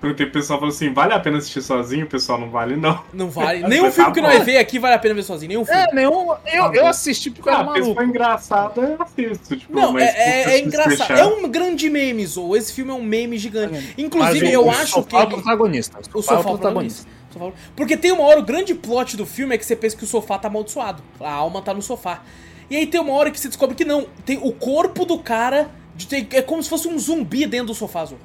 [0.00, 2.04] perguntei pro pessoal, falou assim, vale a pena assistir sozinho?
[2.06, 3.02] O pessoal não vale, não.
[3.12, 3.62] Não vale.
[3.68, 4.26] Nenhum tá filme que bom.
[4.28, 5.48] nós vê aqui vale a pena ver sozinho.
[5.48, 5.80] Nenhum filme.
[5.80, 6.32] É, nenhum.
[6.46, 8.00] Eu, eu assisti porque Ah, era porque se maluco.
[8.02, 9.56] for engraçado, eu assisto.
[9.56, 10.90] Tipo, Não, mas é, é- é engraçado.
[11.08, 12.56] fechar- É um grande meme, Zou.
[12.56, 13.94] Esse filme é um meme gigante.
[13.98, 15.16] Inclusive, Mas o- eu o acho sofá que.
[15.16, 15.98] é o ele- protagonista.
[16.14, 17.08] O sofá é o protagonista.
[17.32, 20.04] Sofá- Porque tem uma hora, o grande plot do filme é que você pensa que
[20.04, 21.02] o sofá tá amaldiçoado.
[21.20, 22.22] A alma tá no sofá.
[22.70, 24.06] E aí tem uma hora que você descobre que não.
[24.24, 25.68] Tem o corpo do cara.
[25.94, 28.18] de- tem- é como se fosse um zumbi dentro do sofá, Zou.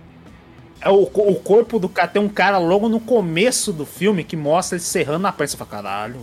[0.81, 2.07] É o, o corpo do cara.
[2.07, 5.47] Tem um cara logo no começo do filme que mostra ele serrando a perna.
[5.47, 6.19] Você fala, caralho.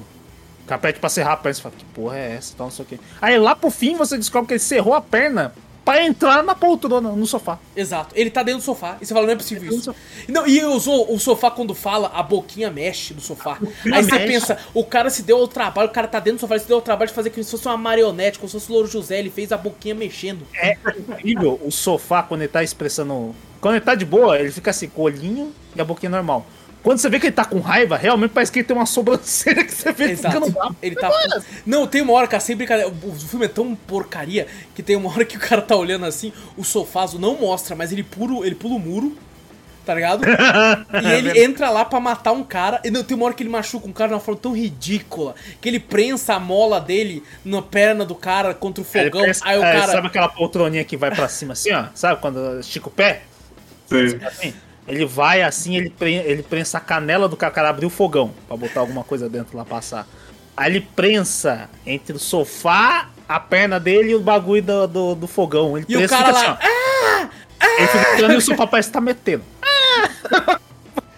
[0.64, 1.54] O cara pede pra serrar a perna.
[1.54, 2.52] Você fala, que porra é essa?
[2.54, 2.98] Então, não sei o quê.
[3.20, 5.54] Aí lá pro fim você descobre que ele serrou a perna
[5.88, 7.58] pra entrar na poltrona, no sofá.
[7.74, 8.14] Exato.
[8.14, 8.98] Ele tá dentro do sofá.
[9.00, 9.94] E você fala, não é possível tá isso.
[10.28, 13.56] Não, e eu Zou, o sofá quando fala, a boquinha mexe do sofá.
[13.90, 14.26] Aí você mexe.
[14.26, 16.68] pensa, o cara se deu ao trabalho, o cara tá dentro do sofá, ele se
[16.68, 18.86] deu ao trabalho de fazer como se fosse uma marionete, como se fosse o Louro
[18.86, 20.46] José, ele fez a boquinha mexendo.
[20.54, 23.34] É incrível o sofá quando ele tá expressando.
[23.60, 26.46] Quando ele tá de boa, ele fica assim, com o olhinho e a boquinha normal.
[26.82, 29.64] Quando você vê que ele tá com raiva, realmente parece que ele tem uma sobrancelha
[29.64, 30.34] que você vê Exato.
[30.34, 30.76] ficando bravo.
[30.80, 31.10] Ele tá.
[31.66, 32.90] Não, tem uma hora, cara, sem brincadeira.
[32.90, 36.32] O filme é tão porcaria que tem uma hora que o cara tá olhando assim,
[36.56, 39.16] o sofazo não mostra, mas ele pula, ele pula o muro,
[39.84, 40.22] tá ligado?
[41.02, 42.80] e ele entra lá pra matar um cara.
[42.84, 45.34] E não, tem uma hora que ele machuca um cara de uma forma tão ridícula
[45.60, 49.24] que ele prensa a mola dele na perna do cara contra o fogão.
[49.42, 49.92] aí o é, cara.
[49.92, 51.86] Sabe aquela poltroninha que vai pra cima assim, ó?
[51.92, 53.22] Sabe quando estica o pé?
[53.88, 54.20] Sei.
[54.26, 54.54] Assim,
[54.86, 57.90] ele vai assim, ele, pre- ele prensa a canela do cara, o cara abriu o
[57.90, 60.06] fogão pra botar alguma coisa dentro lá passar.
[60.56, 65.26] Aí ele prensa entre o sofá, a perna dele e o bagulho do, do, do
[65.28, 65.76] fogão.
[65.76, 66.58] Ele E o prensa cara fica lá.
[66.62, 67.78] "Ah!" assim, ó.
[67.78, 69.44] Ele fica tirando e o sofá parece que tá metendo.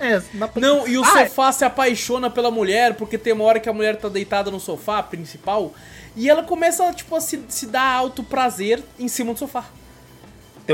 [0.03, 3.45] É, dá pra- Não, e o Ah, sofá se apaixona pela mulher, porque tem uma
[3.45, 5.75] hora que a mulher tá deitada no sofá principal,
[6.17, 9.67] e ela começa, tipo, a se, se dar alto prazer em cima do sofá.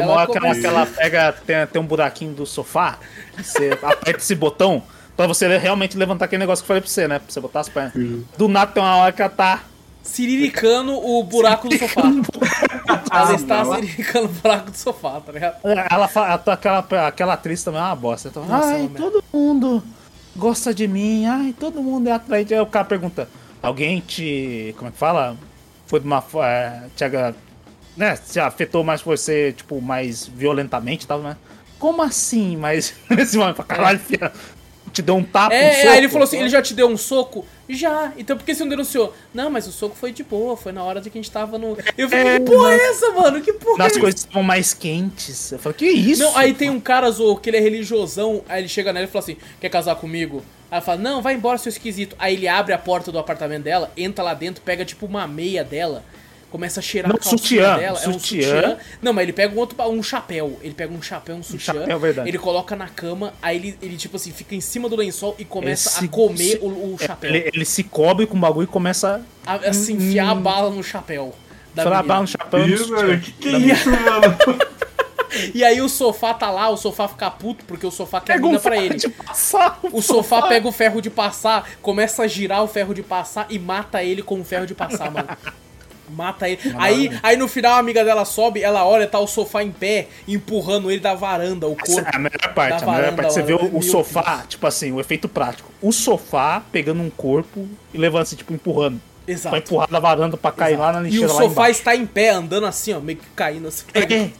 [0.01, 2.98] Tem uma ela hora que ela, que ela pega, tem, tem um buraquinho do sofá,
[3.36, 4.82] você aperta esse botão
[5.16, 7.18] pra você realmente levantar aquele negócio que eu falei pra você, né?
[7.18, 7.93] Pra você botar as pernas.
[8.36, 9.62] Do nada tem uma hora que ela tá.
[10.02, 12.02] Siriricando o buraco do sofá.
[13.10, 13.74] Ela está não.
[13.81, 15.56] se ficando fraco do sofá, tá ligado?
[15.64, 16.78] Ela, fa- ela tá- aquela,
[17.09, 18.28] aquela atriz também é uma bosta.
[18.28, 19.82] Então, Nossa, ai, todo mundo
[20.36, 22.55] gosta de mim, ai, todo mundo é atraente.
[22.55, 23.28] Aí o cara pergunta,
[23.60, 24.74] alguém te.
[24.77, 25.36] Como é que fala?
[25.86, 26.23] Foi de uma.
[26.44, 27.05] É, te,
[27.97, 31.36] né, te afetou mais você, tipo, mais violentamente e tal, né?
[31.78, 32.56] Como assim?
[32.56, 32.94] Mas.
[33.18, 34.32] Esse momento, caralho, filha.
[34.93, 35.55] Te deu um tapa.
[35.55, 35.89] um É, soco?
[35.89, 37.44] aí ele falou assim, ele já te deu um soco?
[37.68, 38.12] Já.
[38.16, 39.12] Então por que você não denunciou?
[39.35, 41.59] Não, mas o soco foi de boa, foi na hora de que a gente tava
[41.59, 41.77] no...
[41.98, 43.40] Eu falei, É, que porra é essa, mano?
[43.43, 44.01] Que porra é Nas essa?
[44.01, 45.52] coisas estavam mais quentes.
[45.52, 46.23] Eu falei, que isso?
[46.23, 49.09] Não, aí tem um cara, Zou, que ele é religiosão, aí ele chega nela e
[49.09, 50.39] fala assim, quer casar comigo?
[50.70, 52.16] Aí ela fala, não, vai embora, seu esquisito.
[52.18, 55.62] Aí ele abre a porta do apartamento dela, entra lá dentro, pega tipo uma meia
[55.62, 56.02] dela,
[56.51, 57.98] começa a cheirar Não, a sutiã, dela.
[58.02, 58.43] É um sutiã.
[58.60, 58.77] sutiã.
[59.02, 60.59] Não, mas ele pega um outro, um chapéu.
[60.62, 61.74] Ele pega um chapéu, um sutiã.
[61.74, 62.28] chapéu, verdade.
[62.28, 65.44] Ele coloca na cama, aí ele, ele tipo assim, fica em cima do lençol e
[65.44, 67.31] começa Ele se- a comer se- o, o chapéu.
[67.35, 70.70] Ele, ele se cobre com o bagulho e começa A, a se enfiar a bala
[70.70, 71.35] no chapéu.
[71.74, 72.09] Da a falar menina.
[72.14, 72.60] bala no chapéu.
[72.66, 73.06] no Isso, sutiã.
[73.06, 74.36] velho, que que é isso, mano?
[75.52, 78.56] E aí o sofá tá lá, o sofá fica puto, porque o sofá quer mina
[78.56, 78.94] um pra ele.
[78.94, 79.78] de passar.
[79.93, 83.59] O sofá pega o ferro de passar, começa a girar o ferro de passar e
[83.59, 85.28] mata ele com o ferro de passar, mano.
[86.11, 86.61] Mata ele.
[86.78, 90.09] Aí, aí no final a amiga dela sobe, ela olha, tá o sofá em pé,
[90.27, 92.11] empurrando ele da varanda, o Essa corpo.
[92.12, 93.33] é a melhor parte, da a melhor varanda, parte.
[93.35, 95.70] Você vê o, o Meu sofá, tipo assim, o efeito prático.
[95.83, 99.01] O sofá pegando um corpo e levando assim, tipo, empurrando.
[99.28, 99.51] Exato.
[99.51, 101.78] Pra empurrar da varanda pra cair lá na E lixeira o lá sofá embaixo.
[101.81, 103.85] está em pé, andando assim, ó, meio que caindo assim.
[103.95, 104.31] É.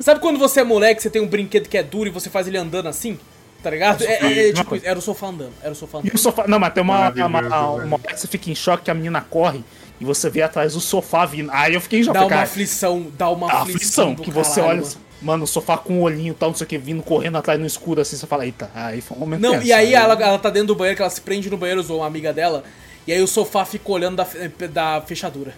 [0.00, 2.46] Sabe quando você é moleque, você tem um brinquedo que é duro e você faz
[2.46, 3.18] ele andando assim?
[3.60, 4.04] Tá ligado?
[4.04, 5.52] É, é, é, tipo, era o sofá andando.
[5.60, 6.14] Era o sofá E andando.
[6.14, 6.44] o sofá.
[6.46, 8.94] Não, mas tem uma, uma, uma, uma hora que você fica em choque que a
[8.94, 9.64] menina corre
[10.00, 11.50] e você vê atrás do sofá vindo.
[11.52, 12.18] Aí eu fiquei choque.
[12.18, 14.10] Dá uma aflição, dá uma aflição.
[14.10, 15.00] aflição, que você caralho, olha, mano.
[15.22, 17.58] mano, o sofá com o olhinho e tal, não sei o que, vindo correndo atrás
[17.58, 19.66] no escuro assim, você fala, eita, aí foi um momento Não, tenso.
[19.66, 21.98] e aí ela, ela tá dentro do banheiro, que ela se prende no banheiro, usou
[21.98, 22.62] uma amiga dela,
[23.06, 25.52] e aí o sofá fica olhando da, fe- da fechadura.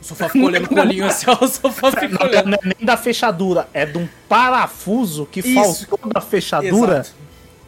[0.00, 2.46] O sofá fica olhando com o olhinho assim, ó, o sofá fica Não, olhando.
[2.50, 5.86] não é nem da fechadura, é de um parafuso que Isso.
[5.86, 6.92] faltou da fechadura.
[7.00, 7.23] Exato.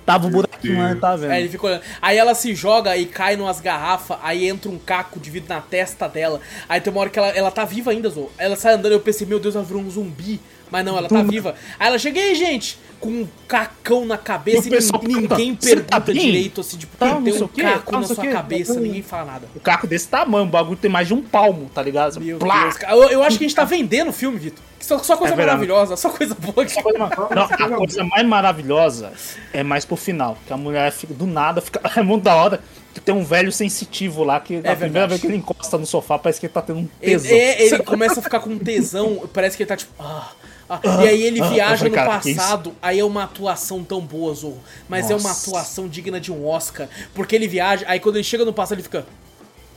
[0.06, 1.32] Tava um buraquinho lá, tá vendo?
[1.32, 1.82] Aí ele olhando.
[2.00, 5.60] Aí ela se joga e cai numas garrafas, aí entra um caco de vidro na
[5.60, 6.40] testa dela.
[6.68, 8.30] Aí tem uma hora que ela, ela tá viva ainda, Zo.
[8.38, 10.40] Ela sai andando e eu pensei, meu Deus, ela virou um zumbi.
[10.70, 11.54] Mas não, ela tá viva.
[11.78, 12.78] Aí ela chega, aí, gente?
[12.98, 16.14] Com um cacão na cabeça E e, ninguém pergunta, "Você tá pergunta bem?
[16.26, 19.24] direito, assim, tipo, Tá, tem um caco tá, na sua o quê." cabeça, ninguém fala
[19.32, 19.48] nada.
[19.54, 22.18] O caco desse tamanho, o bagulho tem mais de um palmo, tá ligado?
[22.18, 22.62] Meu Plá!
[22.62, 22.76] Deus.
[23.12, 24.64] Eu, acho que a gente tá vendendo o filme, Vitor.
[24.80, 26.62] Só, só coisa É maravilhosa, só coisa boa.
[26.64, 26.74] aqui.
[27.34, 29.12] Não, a coisa mais maravilhosa
[29.52, 32.60] é mais pro final, que a mulher fica do nada, fica é muito da hora
[32.94, 35.08] que tem um velho sensitivo lá que a primeira verdade.
[35.10, 37.36] vez que ele encosta no sofá parece que ele tá tendo um Ele, tesão.
[37.36, 39.92] é, ele começa a ficar com tesão, parece que ele tá tipo.
[39.98, 40.30] Ah,
[40.68, 40.80] ah.
[41.02, 41.48] e aí ele ah.
[41.48, 44.60] viaja falei, no cara, passado, aí é uma atuação tão boa, Zorro.
[44.88, 45.48] Mas é uma Nossa.
[45.50, 46.88] atuação digna de um Oscar.
[47.14, 49.06] Porque ele viaja, aí quando ele chega no passado, ele fica.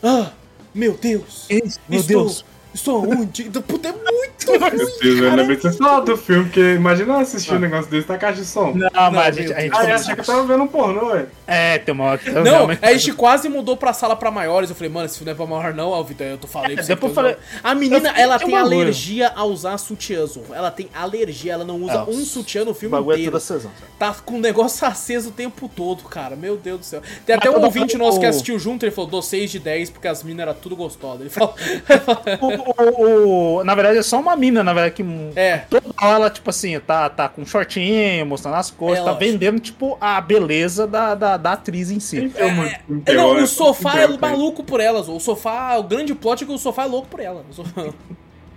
[0.02, 0.32] Ah,
[0.74, 1.46] meu Deus!
[1.50, 2.46] Isso, meu estou, Deus.
[2.74, 3.44] Estou onde?
[3.50, 5.30] Puta, é muito ruim, cara.
[5.32, 8.18] ainda bem que você falou do filme, porque imagina eu assistir um negócio desse na
[8.18, 8.74] caixa de som.
[8.76, 11.08] Não, Não, mas a gente, a gente Ah, achei que eu tava vendo um pornô,
[11.08, 11.28] velho.
[11.48, 12.12] É, tem uma
[12.44, 14.70] Não, a gente quase mudou pra sala pra maiores.
[14.70, 16.28] Eu falei, mano, esse filme não é pra maior, não, ó, Vitor.
[16.28, 16.88] Eu tô falando pra você.
[16.90, 20.54] depois falei- A menina, ela tem alergia a usar sutiã, Zorro.
[20.54, 23.38] Ela tem alergia, ela não usa É, um sutiã no o filme bagulho é inteiro.
[23.38, 23.92] acesão, sabe?
[23.98, 26.36] Tá com o negócio aceso o tempo todo, cara.
[26.36, 27.02] Meu Deus do céu.
[27.26, 29.90] Tem até Mas um ouvinte nosso que assistiu junto, ele falou, dou 6 de 10
[29.90, 31.22] porque as minas eram tudo gostosas.
[31.22, 31.56] Ele falou.
[32.60, 35.06] O- o- na verdade, é só uma mina, na verdade, que
[35.36, 35.58] É.
[35.70, 39.32] toda hora ela, tipo assim, tá, tá com shortinho, mostrando as coisas, É, tá lógico.
[39.32, 42.32] vendendo, tipo, a beleza da, da, da atriz em si.
[42.36, 42.76] É, muito
[43.06, 45.08] É, não, o sofá muito é maluco por elas.
[45.08, 47.44] O sofá, o grande plot é que o sofá é louco por ela.
[47.50, 47.90] O sofá-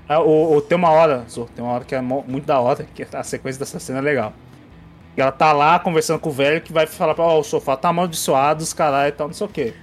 [0.09, 2.87] Ah, o, o- tem uma hora, Zô, tem uma hora que é muito da hora,
[2.95, 4.33] que a sequência dessa cena é legal.
[5.17, 7.77] E ela tá lá conversando com o velho que vai falar pra ó, o sofá
[7.77, 9.75] tá amaldiçoado, os caralho e tal, não sei o quê.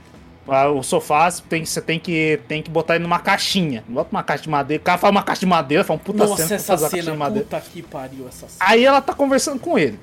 [0.52, 3.84] Ah, O sofá, você tem, você tem que, tem que botar ele numa caixinha.
[3.88, 4.82] Bota uma caixa de madeira.
[4.82, 7.12] O cara fala uma caixa de madeira, fala um puta Nossa, cena essa caixa cena,
[7.12, 7.44] de madeira.
[7.46, 8.58] puta que pariu essa cena.
[8.60, 10.00] Aí ela tá conversando com ele.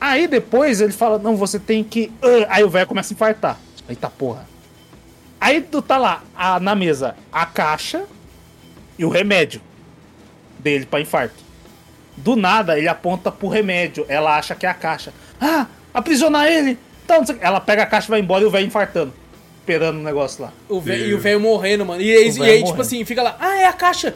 [0.00, 2.10] Aí depois ele fala, não, você tem que.
[2.22, 3.58] ah", Aí o velho começa a infartar.
[3.88, 4.46] Eita porra.
[5.40, 8.04] Aí tu tá lá, a- na mesa, a caixa
[8.98, 9.60] e o remédio
[10.58, 11.42] dele pra infarto.
[12.16, 14.04] Do nada ele aponta pro remédio.
[14.08, 15.12] Ela acha que é a caixa.
[15.40, 16.78] Ah, aprisionar ele!
[17.04, 19.12] Então, ela pega a caixa e vai embora e o velho infartando.
[19.60, 20.52] Esperando o negócio lá.
[20.68, 21.10] O velho, Deus.
[21.10, 22.00] e o velho morrendo, mano.
[22.02, 22.82] E, e velho aí, tipo morrendo.
[22.82, 24.14] assim, fica lá, ah, é a caixa.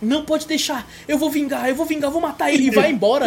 [0.00, 0.86] Não pode deixar.
[1.06, 2.64] Eu vou vingar, eu vou vingar, eu vou matar ele.
[2.66, 3.26] E vai embora.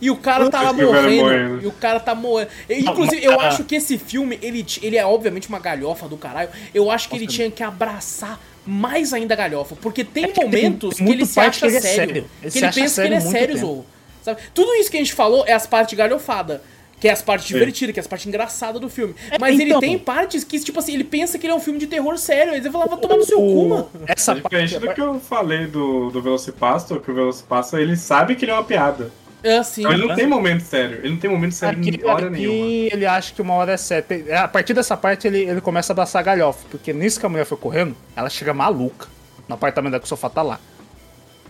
[0.00, 1.22] E o cara tá lá E morrendo.
[1.24, 1.62] morrendo.
[1.62, 2.50] E o cara tá morrendo.
[2.68, 6.50] E, Inclusive, eu acho que esse filme, ele, ele é obviamente uma galhofa do caralho.
[6.74, 9.74] Eu acho que ele tinha que abraçar mais ainda a galhofa.
[9.80, 11.96] Porque tem É momentos tem que ele muito se acha que ele é sério.
[12.14, 12.30] sério.
[12.42, 13.56] Ele Que ele pensa que ele é sério sério.
[13.58, 13.86] Zou.
[14.22, 14.40] Sabe?
[14.54, 16.62] Tudo isso que a gente falou é as partes de galhofada.
[17.04, 17.52] Que é as partes É.
[17.52, 19.14] divertidas, que é as partes engraçadas do filme.
[19.30, 19.78] É, Mas ele então.
[19.80, 22.54] tem partes que, tipo assim, ele pensa que ele é um filme de terror sério.
[22.54, 23.90] Aí você fala, vai tomar no seu cu, mano.
[24.06, 28.34] Essa É diferente do que eu falei do, do Velocipastor, que o Velocipastor, ele sabe
[28.34, 29.12] que ele é uma piada.
[29.42, 29.82] É assim.
[29.82, 30.14] Então ele não né?
[30.14, 31.00] tem momento sério.
[31.02, 32.66] Ele não tem momento sério Aqui, em hora aqui nenhuma.
[32.94, 34.02] ele acha que uma hora é séria.
[34.02, 37.28] Tem- A partir dessa parte ele, ele começa a abraçar galhofa, porque nisso que a
[37.28, 39.08] mulher foi correndo, ela chega maluca
[39.46, 40.58] no apartamento dela que o sofá tá lá.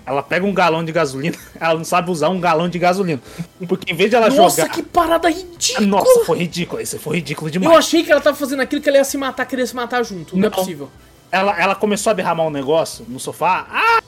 [0.07, 3.21] Ela pega um galão de gasolina, ela não sabe usar um galão de gasolina.
[3.67, 4.75] Porque em vez de ela Nossa, jogar.
[4.75, 5.87] que parada ridícula.
[5.87, 7.79] Nossa, foi ridículo, isso foi ridículo Eu demais.
[7.79, 10.37] achei que ela tava fazendo aquilo que ela ia se matar, queria se matar junto.
[10.37, 10.57] Não, é Não.
[10.59, 10.91] possível.
[11.33, 13.67] Ela, ela começou a derramar um negócio no sofá.
[13.71, 14.01] Ah!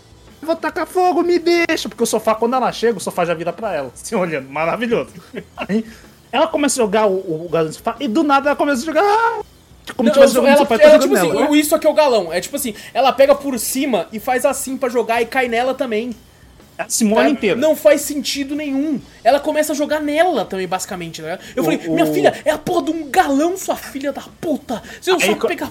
[0.43, 1.89] eu Vou tacar fogo, me deixa!
[1.89, 3.91] Porque o sofá, quando ela chega, o sofá já vira pra ela.
[3.95, 5.11] Se olhando, maravilhoso.
[5.57, 5.85] Aí,
[6.31, 8.85] ela começa a jogar o, o galão no sofá e do nada ela começa a
[8.85, 9.03] jogar.
[9.03, 9.41] ah,
[9.95, 11.51] Como Não, tivesse jogando ela, no sofá e ela, tá tipo jogando assim, nela.
[11.51, 12.33] o- isso aqui é o galão.
[12.33, 15.75] É tipo assim, ela pega por cima e faz assim pra jogar e cai nela
[15.75, 16.11] também.
[16.79, 17.31] Ela se molha Tá?
[17.31, 17.57] inteira.
[17.57, 19.01] Não faz sentido nenhum.
[19.25, 21.39] Ela começa a jogar nela também, basicamente, né?
[21.55, 24.23] Eu O- falei, minha o- filha, é a porra de um galão, sua filha da
[24.41, 24.83] puta.
[25.01, 25.71] Você não Aí sabe pegar.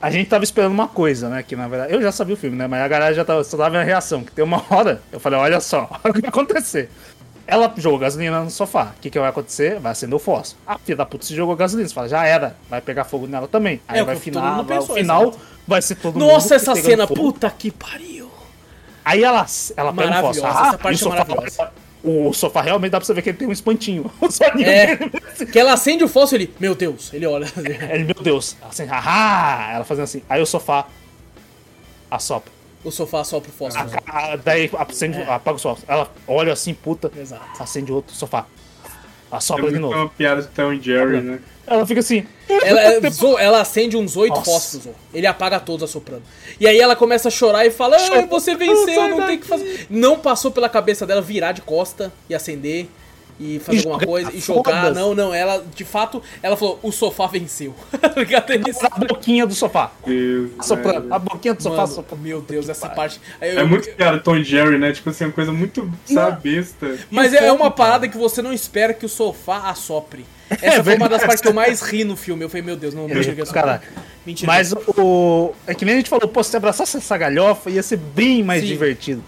[0.00, 1.42] A gente tava esperando uma coisa, né?
[1.42, 1.92] Que na verdade.
[1.92, 2.66] Eu já sabia o filme, né?
[2.66, 4.22] Mas a galera já tava, só tava vendo a reação.
[4.22, 6.90] Que tem uma hora, eu falei, olha só, olha o que vai acontecer.
[7.46, 8.92] Ela jogou gasolina no sofá.
[8.96, 9.78] O que, que vai acontecer?
[9.78, 10.60] Vai acender o fósforo.
[10.66, 11.86] A filha da puta se jogou gasolina.
[11.88, 12.56] Você fala, já era.
[12.70, 13.80] Vai pegar fogo nela também.
[13.86, 15.40] Aí É, o vai final, vai, o pensou, final exato.
[15.66, 16.26] vai ser todo mundo.
[16.26, 17.20] Nossa, essa cena, fogo.
[17.20, 18.30] puta que pariu.
[19.04, 19.44] Aí ela,
[19.76, 20.46] ela pega o fósforo.
[20.46, 21.72] essa parte o é sofá, maravilhosa.
[22.02, 24.10] O sofá realmente dá pra você ver que ele tem um espantinho.
[24.20, 24.28] O
[24.62, 24.96] É.
[25.46, 27.46] Que ela acende o fósforo ele, meu Deus, ele olha.
[27.90, 28.56] Ele, meu Deus.
[28.60, 29.72] Ela haha.
[29.74, 30.22] Ela fazendo assim.
[30.28, 30.86] Aí o sofá
[32.10, 32.52] assopra.
[32.84, 33.90] O sofá sopra o fósforo.
[34.06, 35.22] Ah, daí acende, É.
[35.24, 35.82] apaga o sofá.
[35.88, 37.42] Ela olha assim, puta, Exato.
[37.62, 38.46] acende outro sofá.
[39.32, 39.94] É Assopra de muito novo.
[39.96, 41.40] uma piada de Tom e Jerry, né?
[41.66, 42.24] Ela fica assim.
[42.48, 46.22] Ela, ela, zo- ela acende uns oito fósforos, ele apaga todos assoprando.
[46.60, 49.46] E aí ela começa a chorar e fala: ah, Você venceu, não tem o que
[49.46, 49.86] fazer.
[49.90, 52.86] Não passou pela cabeça dela virar de costa e acender
[53.38, 54.92] e fazer E alguma coisa e jogar.
[54.94, 57.74] Não, não, ela, de fato, ela falou: O sofá venceu.
[58.16, 58.86] É.
[58.90, 59.90] A boquinha do sofá.
[60.06, 60.50] Deus.
[61.10, 62.22] A boquinha do sofá Mano, assoprando.
[62.22, 63.20] meu Deus, essa parte.
[63.40, 64.92] Aí É eu- muito piada Tom Jerry, né?
[64.92, 66.96] Tipo assim, uma coisa muito, sabe, besta.
[67.10, 70.24] Mas o é uma parada que você não espera que o sofá assopre.
[70.62, 72.44] Essa foi uma das partes que eu mais ri no filme.
[72.44, 73.82] Eu falei, meu Deus, não, mentira que é Caralho.
[74.26, 74.50] Mentira.
[74.50, 75.52] Mas o.
[75.66, 78.62] É que nem a gente falou, pô, se abraçasse essa galhofa ia ser bem mais
[78.62, 78.68] Sim.
[78.68, 79.22] divertido.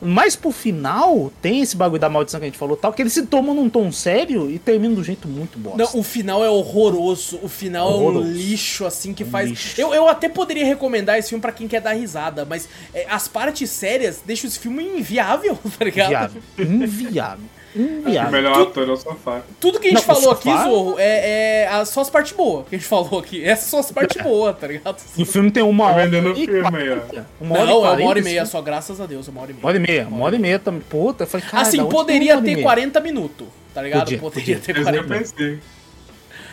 [0.00, 3.12] Mas pro final, tem esse bagulho da maldição que a gente falou tal, que eles
[3.12, 5.78] se tomam num tom sério e terminam do jeito muito bosta.
[5.78, 7.38] Não, o final é horroroso.
[7.42, 8.30] O final é um Horroroso.
[8.32, 9.50] lixo, assim, que Um faz.
[9.50, 9.80] lixo.
[9.80, 13.26] Eu, eu até poderia recomendar esse filme pra quem quer dar risada, mas é, as
[13.28, 16.36] partes sérias deixam esse filme inviável, tá ligado?
[16.58, 16.84] Inviável.
[16.84, 17.44] Inviável.
[17.76, 18.32] O Inviável.
[18.32, 19.42] melhor ator é o sofá.
[19.60, 22.66] Tudo que a gente Não, o falou aqui, Zorro, é, é só as partes boas
[22.66, 23.44] que a gente falou aqui.
[23.44, 24.96] Essas são as partes boas, tá ligado?
[25.16, 26.04] E o filme tem uma Tá hora.
[26.08, 26.96] vendendo e filme aí, ó.
[27.00, 27.26] 40.
[27.40, 28.50] Não, é uma hora e 40, meia assim.
[28.52, 29.60] só, graças a Deus, é uma hora e meia.
[29.62, 30.80] Uma hora e meia, uma hora e meia também.
[30.80, 32.64] Puta, eu falei, cara, Assim, poderia uma hora e ter meia?
[32.64, 34.00] 40 minutos, tá ligado?
[34.00, 34.74] Podia, poderia podia.
[34.74, 35.58] ter Esse eu 40 pensei.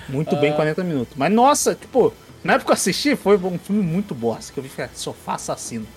[0.10, 0.40] Muito Ah.
[0.40, 1.14] bem, 40 minutos.
[1.18, 2.14] Mas nossa, tipo,
[2.44, 4.52] na época que eu assisti, foi um filme muito bosta.
[4.54, 5.88] Que eu vi que era sofá assassino.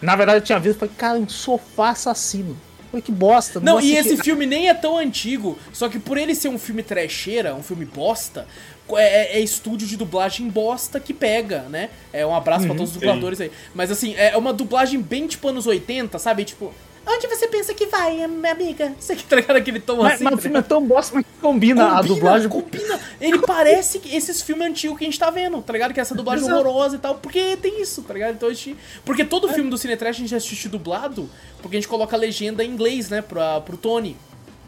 [0.00, 2.56] Na verdade, eu tinha visto e falei, cara, um sofá assassino.
[2.90, 3.60] Falei, que bosta.
[3.60, 6.58] Não, vou e esse filme nem é tão antigo, só que por ele ser um
[6.58, 8.46] filme trecheira, um filme bosta,
[8.92, 11.90] é, é estúdio de dublagem bosta que pega, né?
[12.12, 13.00] É um abraço pra todos os sim.
[13.00, 13.50] dubladores aí.
[13.74, 16.44] Mas assim, é uma dublagem bem tipo anos 80, sabe?
[16.44, 16.72] Tipo,
[17.08, 18.94] onde você pensa que vai, minha amiga?
[18.98, 20.24] Você que tá ligado aquele tom Mas, assim?
[20.24, 22.48] mas tá o filme é tão bosta, mas combina, a dublagem.
[22.48, 23.00] Combina.
[23.20, 25.92] Ele parece que esses filmes antigos que a gente tá vendo, tá ligado?
[25.94, 26.60] Que é essa dublagem Exato.
[26.60, 27.14] horrorosa e tal.
[27.16, 28.34] Porque tem isso, tá ligado?
[28.34, 28.76] Então a gente.
[29.04, 31.28] Porque todo filme do Cinetrash a gente assiste dublado,
[31.62, 33.22] porque a gente coloca a legenda em inglês, né?
[33.22, 34.16] Pra, pro Tony.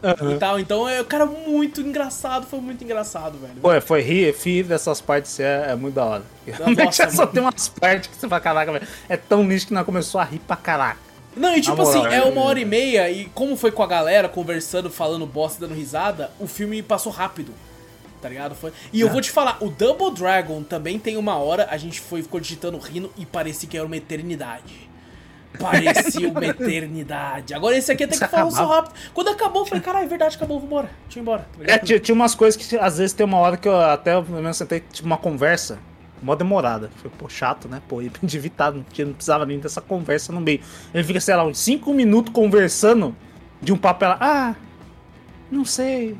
[0.03, 0.59] E tal.
[0.59, 2.47] Então é, cara, muito engraçado.
[2.47, 3.53] Foi muito engraçado, velho.
[3.61, 6.23] Pô, foi rir, rir dessas partes é, é muito da hora.
[6.85, 7.31] Nossa, só mano.
[7.31, 8.87] tem umas partes que você fala, caraca, velho.
[9.07, 11.10] É tão lixo que nós começou a rir pra caraca.
[11.35, 12.23] Não, e tipo Na moral, assim, é é.
[12.23, 16.31] uma hora e meia, e como foi com a galera, conversando, falando bosta, dando risada,
[16.39, 17.53] o filme passou rápido.
[18.21, 18.53] Tá ligado?
[18.53, 18.71] Foi...
[18.93, 22.21] E eu vou te falar, o Double Dragon também tem uma hora, a gente foi,
[22.21, 24.91] ficou digitando, rindo, e parecia que era uma eternidade.
[25.59, 27.53] Parecia uma eternidade.
[27.53, 28.93] Agora esse aqui até que falou só rápido.
[29.13, 30.89] Quando acabou, eu falei, caralho, é verdade, acabou, vambora.
[31.05, 31.47] Deixa eu ir embora.
[31.57, 34.13] tá É, tinha, tinha umas coisas que às vezes tem uma hora que eu até
[34.21, 35.79] pelo menos sentei, tipo, uma conversa,
[36.21, 36.89] mó demorada.
[36.97, 37.81] Foi, pô, chato, né?
[37.87, 40.61] Pô, ele devia estar, não, tinha- não precisava nem dessa conversa no meio.
[40.93, 43.15] Ele fica, sei lá, uns 5 minutos conversando
[43.61, 44.55] de um papo, ela, ah,
[45.51, 46.17] não sei,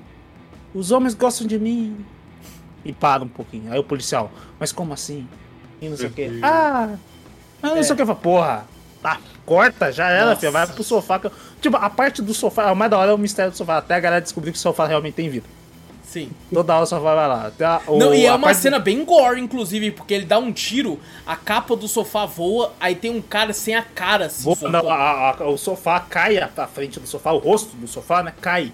[0.73, 2.05] os homens gostam de mim.
[2.83, 3.71] E para um pouquinho.
[3.71, 5.27] Aí o policial, mas como assim?
[5.81, 6.27] E não sei o quê.
[6.29, 6.43] Deus.
[6.43, 6.95] Ah,
[7.61, 8.01] mas não sei o que.
[8.01, 8.65] Eu falo, Porra,
[9.03, 11.19] tá, corta, já era, filho, vai pro sofá.
[11.19, 13.57] que eu-" Tipo, a parte do sofá, o mais da hora é o mistério do
[13.57, 13.77] sofá.
[13.77, 15.45] Até a galera descobrir que o sofá realmente tem vida.
[16.11, 16.29] Sim.
[16.53, 17.51] Toda hora o sofá vai lá.
[17.61, 20.51] A- o- Não, e é uma parte- cena bem gore, inclusive, porque ele dá um
[20.51, 24.73] tiro, a capa do sofá voa, aí tem um cara sem a cara, assim, soltando.
[24.73, 28.33] não, a- a- o sofá cai à frente do sofá, o rosto do sofá, né?
[28.41, 28.73] Cai.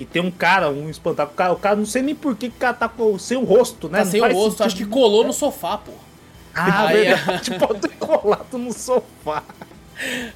[0.00, 1.28] e tem um cara, um espantalho.
[1.30, 3.42] O cara, o cara não sei nem por que o cara tá com, sem o
[3.42, 3.98] rosto, né?
[3.98, 4.62] Tá sem o rosto, sentido.
[4.66, 5.90] acho que colou no sofá, pô.
[6.54, 7.50] Ah, Aí- verdade.
[7.58, 9.42] Pode ter colado no sofá.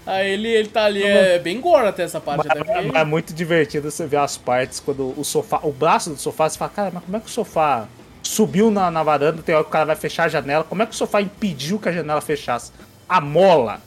[0.05, 2.39] Aí ele, ele tá ali, é bem gore até essa parte.
[2.39, 2.98] Mas, Até mas porque...
[2.98, 6.59] é muito divertido você ver as partes quando o sofá, o braço do sofá, você
[6.59, 7.86] fala, cara, mas como é que o sofá
[8.22, 10.86] subiu na, na varanda, tem hora que o cara vai fechar a janela, como é
[10.86, 12.72] que o sofá impediu que a janela fechasse?
[13.09, 13.80] A mola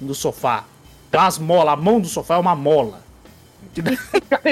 [0.00, 0.64] do sofá.
[1.12, 3.00] Umas molas, a mão do sofá é uma mola.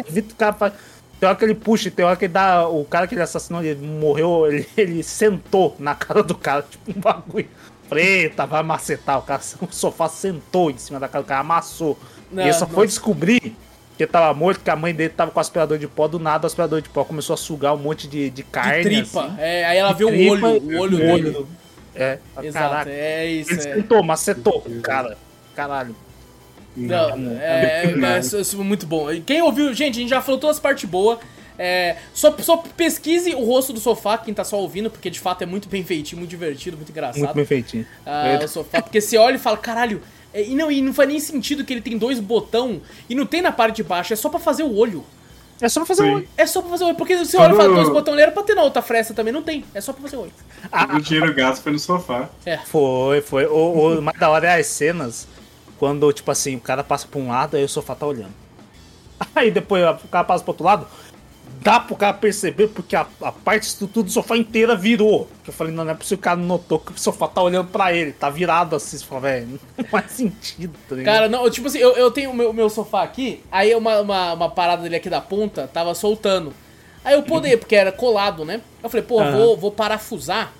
[0.06, 0.72] Evita o cara faz.
[1.18, 2.68] Tem hora que ele puxa, tem hora que ele dá.
[2.68, 6.90] O cara que ele assassinou, ele morreu, ele, ele sentou na cara do cara, tipo
[6.96, 7.48] um bagulho.
[7.88, 9.18] Preta, vai macetar.
[9.18, 11.98] O, cara, o sofá sentou em cima da cara do cara, amassou.
[12.30, 12.74] Não, e ele só não.
[12.74, 16.06] foi descobrir que ele tava morto, que a mãe dele tava com aspirador de pó.
[16.06, 18.82] Do nada, o aspirador de pó começou a sugar um monte de, de carne.
[18.82, 19.24] de tripa.
[19.24, 19.34] assim.
[19.38, 21.30] É, aí ela vê o olho, o olho o dele.
[21.30, 21.48] do-
[21.94, 22.90] É, Exato, caraca.
[22.90, 23.52] é isso.
[23.52, 23.74] Ele É.
[23.74, 24.64] sentou, macetou.
[24.82, 25.16] Cara,
[25.54, 25.96] caralho.
[26.76, 27.08] Não,
[27.40, 29.06] é, é, é, é muito bom.
[29.24, 31.18] Quem ouviu, gente, a gente já falou todas as partes boas.
[31.58, 35.42] É, só, só pesquise o rosto do sofá, quem tá só ouvindo, porque de fato
[35.42, 37.22] é muito bem feitinho, muito divertido, muito engraçado.
[37.22, 37.86] Muito bem feitinho.
[38.04, 40.02] Ah, o sofá, porque você olha e fala, caralho,
[40.34, 43.24] é, e não, e não faz nem sentido que ele tem dois botão e não
[43.24, 45.04] tem na parte de baixo, é só pra fazer o olho.
[45.58, 46.18] É só fazer um.
[46.18, 46.28] Sim.
[46.36, 48.32] É só pra fazer o olho, porque você olha e fala, dois botões ali era
[48.32, 50.32] pra ter na outra fresta também, não tem, é só pra fazer o olho.
[50.94, 52.28] O dinheiro gasto foi no sofá.
[52.44, 53.46] É, Foi, foi.
[53.46, 55.26] O, o mais da hora é as cenas
[55.78, 58.34] quando, tipo assim, o cara passa pra um lado, aí o sofá tá olhando.
[59.34, 60.86] Aí depois o cara passa pro outro lado,
[61.60, 65.28] dá pro cara perceber porque a, a parte estrutura do sofá inteira virou.
[65.42, 67.42] Que eu falei, não, não é possível que o cara notou que o sofá tá
[67.42, 68.96] olhando pra ele, tá virado assim.
[68.98, 71.14] Você fala, velho, não faz sentido, tá ligado?
[71.14, 74.32] Cara, não, tipo assim, eu, eu tenho o meu, meu sofá aqui, aí uma, uma,
[74.34, 76.52] uma parada dele aqui da ponta tava soltando.
[77.04, 78.60] Aí eu podei, porque era colado, né?
[78.82, 79.32] Eu falei, pô, Aham.
[79.32, 80.52] vou, vou parafusar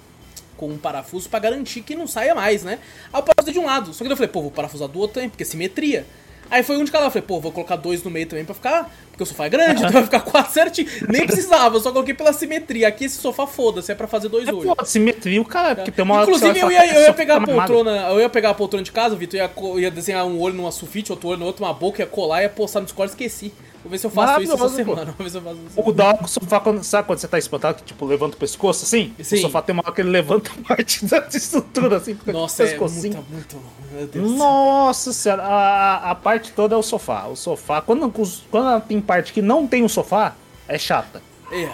[0.57, 2.79] com um parafuso pra garantir que não saia mais, né?
[3.13, 5.15] Aí eu parafusei de um lado, só que eu falei, pô, vou parafusar do outro
[5.15, 6.07] também, porque é simetria.
[6.51, 8.45] Aí foi um de cada lado, eu falei, pô, vou colocar dois no meio também
[8.45, 10.89] pra ficar, porque o sofá é grande, então vai ficar quatro certinho.
[11.09, 12.89] Nem precisava, eu só coloquei pela simetria.
[12.89, 14.75] Aqui esse sofá foda-se, é pra fazer dois É, olhos.
[14.75, 17.35] pô, simetria, o cara, porque tem uma Inclusive, você eu ia, eu ia "Esse pegar
[17.35, 17.73] a sofá tá mamado".
[17.73, 19.51] poltrona, eu ia pegar a poltrona de casa, Vitor, ia,
[19.81, 22.49] ia desenhar um olho numa sulfite, outro olho no outro, uma boca, ia colar, ia
[22.49, 23.53] postar no Discord, esqueci.
[23.87, 25.05] Vou ver se eu faço isso essa semana.
[25.05, 25.81] Vou ver se eu faço isso.
[25.81, 28.35] O da hora que o sofá, quando, sabe quando você tá espantado, que tipo, levanta
[28.35, 29.15] o pescoço assim?
[29.23, 29.37] Sim.
[29.37, 32.77] O sofá tem uma hora que ele levanta a parte da estrutura assim, Nossa, é
[32.77, 33.57] muito, muito.
[33.93, 34.33] Meu Deus.
[34.33, 37.27] Nossa senhora, a, a parte toda é o sofá.
[37.27, 38.13] O sofá, quando,
[38.51, 40.35] quando tem parte que não tem o sofá,
[40.67, 41.23] é chata.
[41.53, 41.71] É.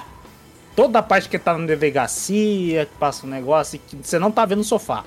[0.77, 4.45] Toda a parte que tá na delegacia, que passa um negócio, que você não tá
[4.45, 5.03] vendo o sofá.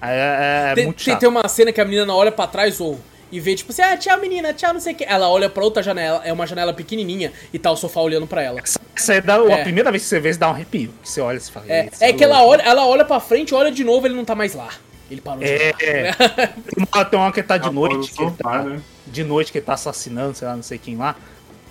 [0.00, 1.20] É, é tem, muito tem, chato.
[1.20, 2.98] tem uma cena que a menina olha pra trás ou
[3.30, 5.04] e vê, tipo assim, ah, tchau menina, tchau, não sei o que.
[5.04, 8.42] Ela olha pra outra janela, é uma janela pequenininha, e tá o sofá olhando pra
[8.42, 8.60] ela.
[8.96, 9.60] Essa é da, É.
[9.60, 10.92] a primeira vez que você vê, você dá um arrepio.
[11.02, 11.66] Que você olha e você fala.
[11.68, 14.14] É, "Eita, é que ela louco." olha, ela olha pra frente, olha de novo, ele
[14.14, 14.68] não tá mais lá.
[15.10, 15.78] Ele parou de É, falar.
[16.40, 17.04] é.
[17.04, 18.80] Tem uma, que tá de noite, no que ele sofá, tá, né?
[19.06, 21.14] de noite que ele tá assassinando, sei lá, não sei quem lá.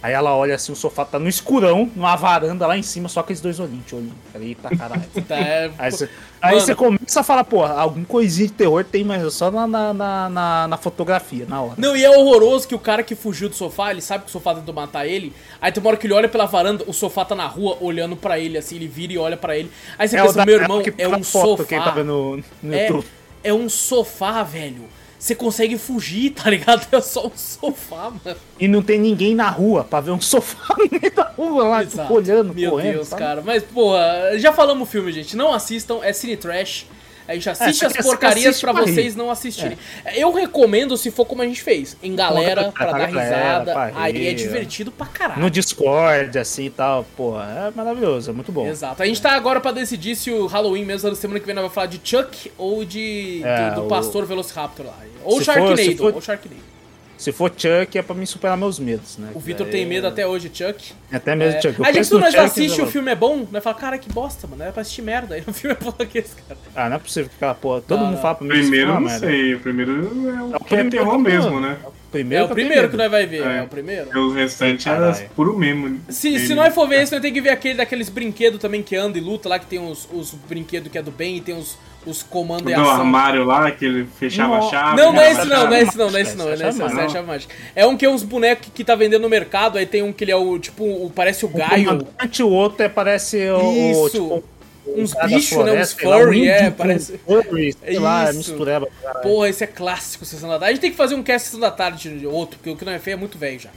[0.04, 3.22] Aí ela olha assim, o sofá tá no escurão, numa varanda lá em cima, só
[3.22, 4.14] aqueles dois olhinhos, olhinho.
[4.32, 5.04] Falei, Eita caralho.
[5.28, 6.10] Tá, é, Aí você,
[6.40, 9.94] aí você começa a falar, pô, algum coisinha de terror tem, mas só na, na,
[10.30, 11.74] na, na- fotografia, na hora.
[11.78, 14.32] Não, e é horroroso que o cara que fugiu do sofá, ele sabe que o
[14.32, 15.34] sofá tentou matar ele.
[15.60, 18.16] Aí tem uma hora que ele olha pela varanda, o sofá tá na rua olhando
[18.16, 19.72] pra ele, assim, ele vira e olha pra ele.
[19.98, 21.64] Aí você É pensa, meu irmão, é tá um foto sofá.
[21.64, 23.08] que tá vendo no é, YouTube.
[23.44, 24.84] é um sofá, velho.
[25.26, 26.86] Você consegue fugir, tá ligado?
[26.96, 28.38] É só um sofá, mano.
[28.60, 31.80] E não tem ninguém na rua pra ver um sofá no meio da rua lá,
[31.84, 32.14] tipo, Exato.
[32.14, 32.94] olhando, Meu correndo.
[32.94, 33.22] Deus, sabe?
[33.24, 33.42] cara.
[33.44, 35.36] Mas, porra, já falamos o filme, gente.
[35.36, 36.86] Não assistam, é Cine Trash.
[37.28, 39.78] A gente assiste você as porcarias assiste pra vocês não assistirem.
[40.16, 41.98] Eu recomendo se for como a gente fez.
[42.04, 43.74] Em galera, Pra pra dar risada.
[43.74, 45.42] pra Aí é divertido pra caralho.
[45.42, 48.68] No Discord, assim e tal, pô, é maravilhoso, é muito bom.
[48.68, 49.02] Exato.
[49.02, 51.64] A gente tá agora pra decidir se o Halloween mesmo, na semana que vem, nós
[51.64, 54.94] vamos falar de Chuck ou de É, do, do o- Pastor Velociraptor lá.
[55.24, 56.75] Ou Se for- Sharknado, se for- ou Sharknado.
[57.18, 59.30] Se for Chuck, é pra me superar meus medos, né?
[59.34, 60.92] O Vitor É- tem medo até hoje, Chuck.
[61.12, 61.80] Até mesmo É, Chuck.
[61.80, 63.98] Eu a gente quando nós Chuck, assiste eu- o filme é bom, nós fala, cara,
[63.98, 64.62] que bosta, mano.
[64.64, 65.36] Era pra assistir merda.
[65.36, 66.60] Aí o filme é bom que esse cara.
[66.76, 67.82] Ah, não é possível que aquela porra.
[67.82, 68.22] Todo Não, mundo não.
[68.22, 69.28] fala pra mim Primeiro, isso, eu ah, não merda.
[69.28, 69.54] sei.
[69.56, 71.78] O primeiro é o É o que é primeiro terror mesmo, né?
[72.12, 73.62] Primeiro É o primeiro que nós vai ver, é, É.
[73.64, 74.20] o primeiro.
[74.20, 75.30] O restante era Caralho.
[75.36, 76.00] puro memo.
[76.10, 78.96] Se, se nós for ver esse, nós tem que ver aquele daqueles brinquedos também que
[78.96, 81.58] anda e luta lá, que tem os, os brinquedos que é do bem e tem
[81.58, 82.92] os, os comandos e Do ação.
[82.92, 84.68] armário lá, que ele fechava Não.
[84.68, 84.98] a chave.
[85.02, 85.32] Não, não é né?
[85.32, 86.66] esse não, não é esse não, não é esse não, não é não,
[87.02, 87.48] é é chave.
[87.76, 90.24] É um que é uns bonecos que tá vendendo no mercado, aí tem um que
[90.24, 91.86] ele é o, tipo, o, parece o O Gaio.
[91.86, 93.92] comandante, o outro é, parece o.
[93.92, 94.04] Isso.
[94.04, 94.44] o, tipo,
[94.88, 98.38] Uns cara bichos, né, uns lá, furry, é, parece- Furry, sei lá, é Isso.
[98.38, 98.88] mistureba.
[99.02, 99.22] caralho.
[99.24, 100.66] Porra, esse é clássico, Sessão da Tarde.
[100.66, 102.86] A gente tem que fazer um cast Sessão da Tarde de outro, porque o que
[102.86, 103.72] não é feio é muito velho já.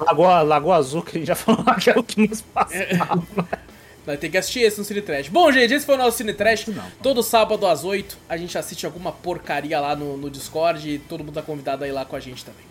[0.00, 2.72] Lagoa, Lagoa Azul, que a gente já falou que é o que nos passa.
[4.08, 5.28] Nós temos que assistir esse no Cine Trash.
[5.28, 6.66] Bom, gente, esse foi o nosso Cine Trash.
[6.68, 6.82] Não.
[7.02, 11.22] Todo sábado às 8 a gente assiste alguma porcaria lá no, no Discord e todo
[11.22, 12.64] mundo tá convidado a ir lá com a gente também.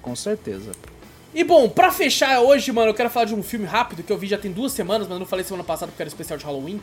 [0.00, 0.70] Com certeza.
[1.34, 4.16] E bom, pra fechar hoje, mano, eu quero falar de um filme rápido que eu
[4.16, 6.80] vi já tem duas semanas, mas não falei semana passada porque era especial de Halloween.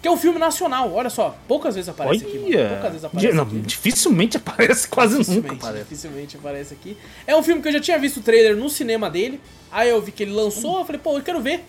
[0.00, 2.68] Que é um filme nacional, olha só, poucas vezes aparece aqui, mano.
[2.70, 3.60] Poucas vezes aparece Não, aqui.
[3.60, 5.84] dificilmente aparece, quase nunca Dificilmente, aparece.
[5.84, 6.96] dificilmente aparece aqui.
[7.26, 9.38] É um filme que eu já tinha visto o trailer no cinema dele.
[9.70, 11.62] Aí eu vi que ele lançou, eu falei, pô, eu quero ver.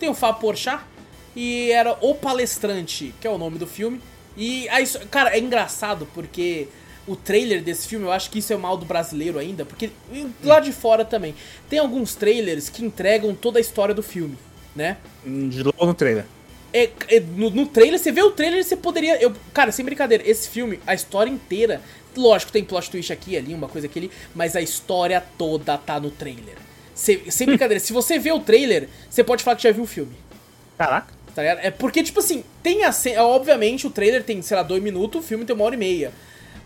[0.00, 0.82] Tem o Fábio Porchat
[1.34, 4.00] e era O Palestrante, que é o nome do filme.
[4.36, 6.68] E aí, cara, é engraçado porque
[7.06, 9.90] o trailer desse filme, eu acho que isso é mal do brasileiro ainda, porque
[10.44, 11.34] lá de fora também.
[11.68, 14.36] Tem alguns trailers que entregam toda a história do filme,
[14.76, 14.98] né?
[15.24, 16.24] De logo no trailer.
[16.72, 19.20] É, é, no, no trailer, você vê o trailer, você poderia.
[19.20, 21.80] Eu, cara, sem brincadeira, esse filme, a história inteira.
[22.16, 25.98] Lógico, tem plot twist aqui ali, uma coisa aqui ali, mas a história toda tá
[26.00, 26.56] no trailer.
[26.94, 29.86] Cê- sem brincadeira, se você vê o trailer, você pode falar que já viu o
[29.86, 30.12] filme.
[30.76, 31.14] Caraca.
[31.38, 31.60] Tá ligado?
[31.62, 33.22] É porque, tipo assim, tem a cena.
[33.22, 36.10] Obviamente, o trailer tem, sei lá, dois minutos, o filme tem uma hora e meia.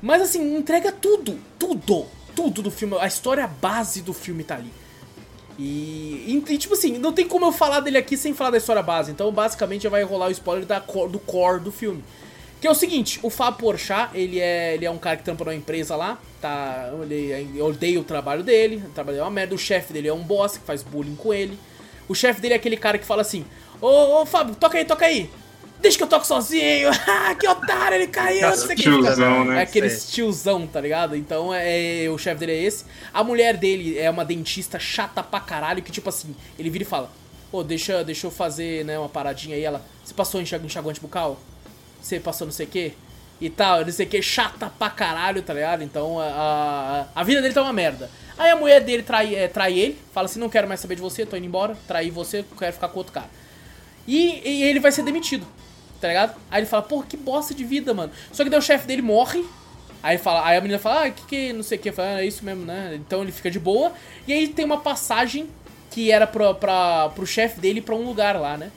[0.00, 2.96] Mas assim, entrega tudo, tudo, tudo do filme.
[2.98, 4.72] A história base do filme tá ali.
[5.58, 8.82] E, e, tipo assim, não tem como eu falar dele aqui sem falar da história
[8.82, 9.12] base.
[9.12, 12.02] Então, basicamente, já vai rolar o spoiler da do core do filme.
[12.58, 15.44] Que é o seguinte, o Fábio Porchat, ele é, ele é um cara que trampa
[15.44, 16.90] numa empresa lá, tá?
[17.02, 19.54] Ele odeia o trabalho dele, o trabalho é uma merda.
[19.54, 21.58] O chefe dele é um boss que faz bullying com ele.
[22.08, 23.44] O chefe dele é aquele cara que fala assim:
[23.82, 25.28] Ô, ô Fábio, toca aí, toca aí.
[25.80, 26.88] Deixa que eu toco sozinho.
[27.08, 28.40] Ah, que otário, ele caiu.
[28.42, 28.76] Não sei.
[28.76, 29.58] Tiozão, né?
[29.58, 31.16] É aquele tiozão, tá ligado?
[31.16, 32.84] Então é, o chefe dele é esse.
[33.12, 36.86] A mulher dele é uma dentista chata pra caralho, que tipo assim, ele vira e
[36.86, 37.10] fala:
[37.50, 39.64] Ô, deixa, deixa eu fazer, né, uma paradinha aí.
[39.64, 41.38] Ela, você passou enxag- enxaguante bucal?
[42.00, 42.92] Você passou não sei o que?
[43.40, 45.82] E tal, não sei o que, chata pra caralho, tá ligado?
[45.82, 48.08] Então a, a, a vida dele tá uma merda.
[48.38, 51.00] Aí a mulher dele trai, é, trai ele, fala assim: não quero mais saber de
[51.00, 53.28] você, tô indo embora, traí você, quero ficar com outro cara.
[54.06, 55.46] E, e ele vai ser demitido,
[56.00, 56.36] tá ligado?
[56.50, 58.12] Aí ele fala, porra, que bosta de vida, mano.
[58.32, 59.44] Só que daí o chefe dele morre.
[60.02, 62.22] Aí, fala, aí a menina fala, ah, que que não sei o que, fala, ah,
[62.22, 62.94] é isso mesmo, né?
[62.96, 63.92] Então ele fica de boa.
[64.26, 65.48] E aí tem uma passagem
[65.90, 68.72] que era pra, pra, pro chefe dele pra um lugar lá, né?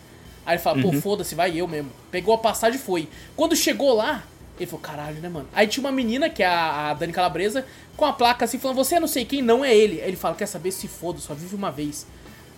[0.45, 1.91] Aí ele fala, pô, foda-se, vai eu mesmo.
[2.11, 3.09] Pegou a passagem e foi.
[3.35, 4.23] Quando chegou lá,
[4.59, 5.47] ele falou, caralho, né, mano?
[5.51, 7.65] Aí tinha uma menina, que é a, a Dani Calabresa,
[7.97, 10.01] com a placa assim, falando, você é não sei quem, não é ele.
[10.01, 12.05] Aí ele fala, quer saber, se foda, só vive uma vez.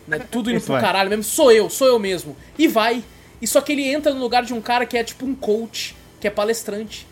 [0.08, 0.20] Né?
[0.32, 0.82] Tudo indo Isso pro vai.
[0.82, 2.36] caralho mesmo, sou eu, sou eu mesmo.
[2.58, 3.04] E vai.
[3.42, 5.96] E só que ele entra no lugar de um cara que é tipo um coach,
[6.20, 7.06] que é palestrante.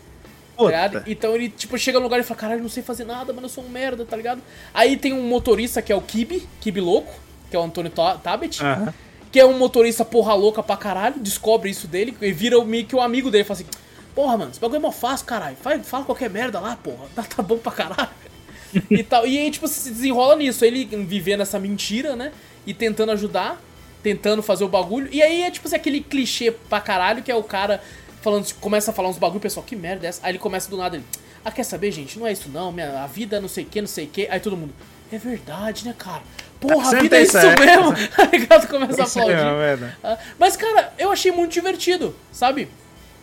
[0.56, 1.02] Tá.
[1.06, 3.50] Então ele, tipo, chega no lugar e fala, caralho, não sei fazer nada, mano, eu
[3.50, 4.40] sou um merda, tá ligado?
[4.72, 7.12] Aí tem um motorista que é o Kibi, Kibi louco,
[7.50, 8.94] que é o Antônio Ta- Tabet, Aham.
[9.30, 12.96] que é um motorista porra louca pra caralho, descobre isso dele e vira meio que
[12.96, 13.68] um amigo dele, fala assim,
[14.14, 17.22] porra, mano, esse bagulho é mó fácil, caralho, faz, fala qualquer merda lá, porra, tá,
[17.22, 18.08] tá bom pra caralho.
[18.90, 22.32] e tal, e aí, tipo, se desenrola nisso, ele vivendo essa mentira, né,
[22.66, 23.60] e tentando ajudar,
[24.02, 27.34] tentando fazer o bagulho, e aí é, tipo, assim, aquele clichê pra caralho, que é
[27.34, 27.80] o cara
[28.20, 30.20] falando, começa a falar uns bagulho, o pessoal, que merda é essa?
[30.24, 31.04] Aí ele começa do nada, ele,
[31.44, 33.66] ah, quer saber, gente, não é isso não, minha, a vida é não sei o
[33.66, 34.74] que, não sei o que, aí todo mundo,
[35.12, 36.22] é verdade, né, cara?
[36.60, 37.54] Porra, a vida é isso, é.
[37.60, 37.92] mesmo!
[38.16, 39.96] Aí o começa a Isso aí, aplaudir.
[40.02, 42.68] Ah, Mas, cara, eu achei muito divertido, sabe?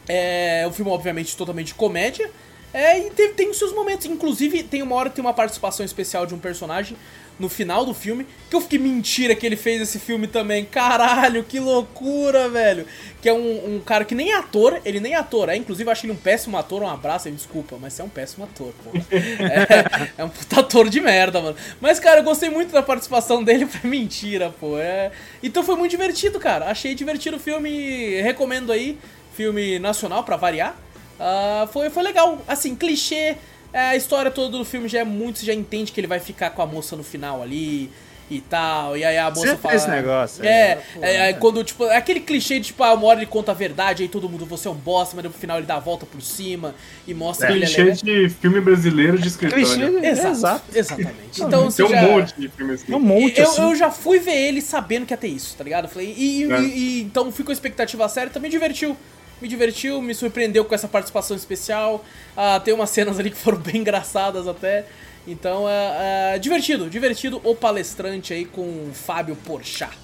[0.07, 2.29] É um filme, obviamente, totalmente de comédia.
[2.73, 4.05] É, e tem, tem os seus momentos.
[4.05, 6.95] Inclusive, tem uma hora que tem uma participação especial de um personagem
[7.39, 8.25] no final do filme.
[8.49, 10.65] Que eu fiquei mentira que ele fez esse filme também.
[10.65, 12.85] Caralho, que loucura, velho.
[13.21, 15.49] Que é um, um cara que nem é ator, ele nem é ator.
[15.49, 16.83] É, inclusive, acho ele um péssimo ator.
[16.83, 18.91] Um abraço, aí, desculpa, mas você é um péssimo ator, pô.
[19.11, 21.55] É, é um puta ator de merda, mano.
[21.81, 23.65] Mas, cara, eu gostei muito da participação dele.
[23.73, 24.77] Foi mentira, pô.
[24.77, 25.11] É...
[25.41, 26.69] Então foi muito divertido, cara.
[26.69, 28.21] Achei divertido o filme.
[28.21, 28.97] Recomendo aí.
[29.35, 30.75] Filme nacional, pra variar.
[31.19, 32.41] Ah, foi, foi legal.
[32.47, 33.37] Assim, clichê.
[33.73, 35.39] É, a história toda do filme já é muito.
[35.39, 37.89] Você já entende que ele vai ficar com a moça no final ali.
[38.31, 39.75] E tal, e aí a moça Sempre fala.
[39.75, 43.05] esse negócio, É, é, é, aí quando, tipo, é aquele clichê de, tipo, ah, uma
[43.07, 45.57] hora ele conta a verdade, aí todo mundo, você é um bosta, mas no final
[45.57, 46.73] ele dá a volta por cima
[47.05, 49.65] e mostra que ele é Clichê de filme brasileiro de escritório.
[49.67, 51.41] Clichê, Exato, exatamente.
[51.41, 52.01] Não, Então, Tem um já...
[52.01, 52.85] monte de filme assim.
[52.85, 53.61] Tem um monte, eu, assim.
[53.61, 55.85] eu já fui ver ele sabendo que ia ter isso, tá ligado?
[55.85, 56.61] Eu falei, e, e- É.
[56.61, 58.95] e- então fui com a expectativa séria, também divertiu.
[59.41, 62.03] Me divertiu, me surpreendeu com essa participação especial.
[62.35, 64.85] Ah, tem umas cenas ali que foram bem engraçadas até.
[65.27, 67.41] Então, é, é, divertido, divertido.
[67.43, 69.97] O palestrante aí com o Fábio Porchat.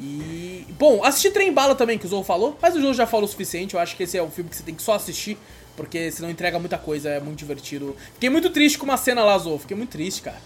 [0.00, 0.66] E.
[0.78, 3.28] Bom, assisti Trem Bala também, que o Zou falou, mas o Zou já falou o
[3.28, 3.74] suficiente.
[3.74, 5.38] Eu acho que esse é um filme que você tem que só assistir,
[5.74, 7.96] porque senão entrega muita coisa, é muito divertido.
[8.14, 9.58] Fiquei muito triste com uma cena lá, Zou.
[9.58, 10.40] Fiquei muito triste, cara.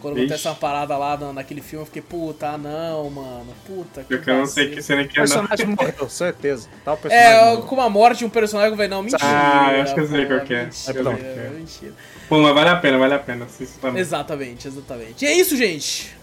[0.00, 0.24] Quando Ixi.
[0.26, 3.54] acontece uma parada lá na- naquele filme, eu fiquei, puta, ah, não, mano.
[3.66, 5.46] Puta que Eu não sei que cena que O é, não.
[5.46, 6.68] personagem morreu, certeza.
[6.84, 7.62] Tá, o personagem É, morreu.
[7.62, 9.20] com a morte de um personagem, eu falei, não, mentira.
[9.22, 10.64] Ah, eu acho que eu sei qual que é.
[10.64, 11.54] Mentira, É, pronto.
[11.54, 11.92] mentira.
[12.28, 13.46] Pô, mas vale a pena, vale a pena.
[13.80, 14.00] Também.
[14.00, 15.24] Exatamente, exatamente.
[15.24, 16.16] E é isso, gente.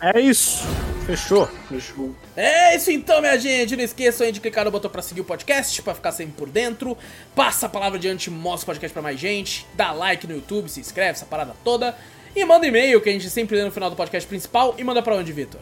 [0.00, 0.64] É isso.
[1.06, 1.48] Fechou.
[1.68, 2.12] Fechou.
[2.36, 3.76] É isso então, minha gente.
[3.76, 6.48] Não esqueçam aí de clicar no botão pra seguir o podcast, pra ficar sempre por
[6.48, 6.98] dentro.
[7.36, 9.64] Passa a palavra adiante, mostra o podcast pra mais gente.
[9.74, 11.96] Dá like no YouTube, se inscreve, essa parada toda.
[12.34, 14.74] E manda e-mail que a gente sempre lê no final do podcast principal.
[14.78, 15.60] E manda pra onde, Vitor?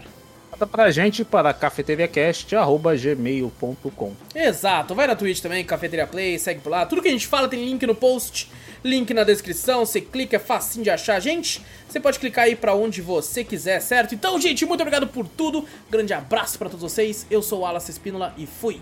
[0.53, 6.85] Manda pra gente para cafeteriacast.gmail.com Exato, vai na Twitch também, Cafeteria Play, segue por lá.
[6.85, 8.51] Tudo que a gente fala tem link no post,
[8.85, 9.87] link na descrição.
[9.87, 11.19] Você clica, é facinho de achar.
[11.19, 14.15] Gente, você pode clicar aí pra onde você quiser, certo?
[14.15, 15.65] Então, gente, muito obrigado por tudo.
[15.91, 17.27] Grande abraço pra todos vocês.
[17.31, 18.81] Eu sou o Alas Espínola e fui.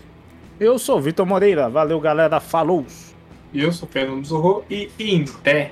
[0.59, 1.69] Eu sou o Vitor Moreira.
[1.69, 2.39] Valeu, galera.
[2.39, 2.85] Falou!
[3.53, 5.71] E eu sou o Fernando Zorro e em té.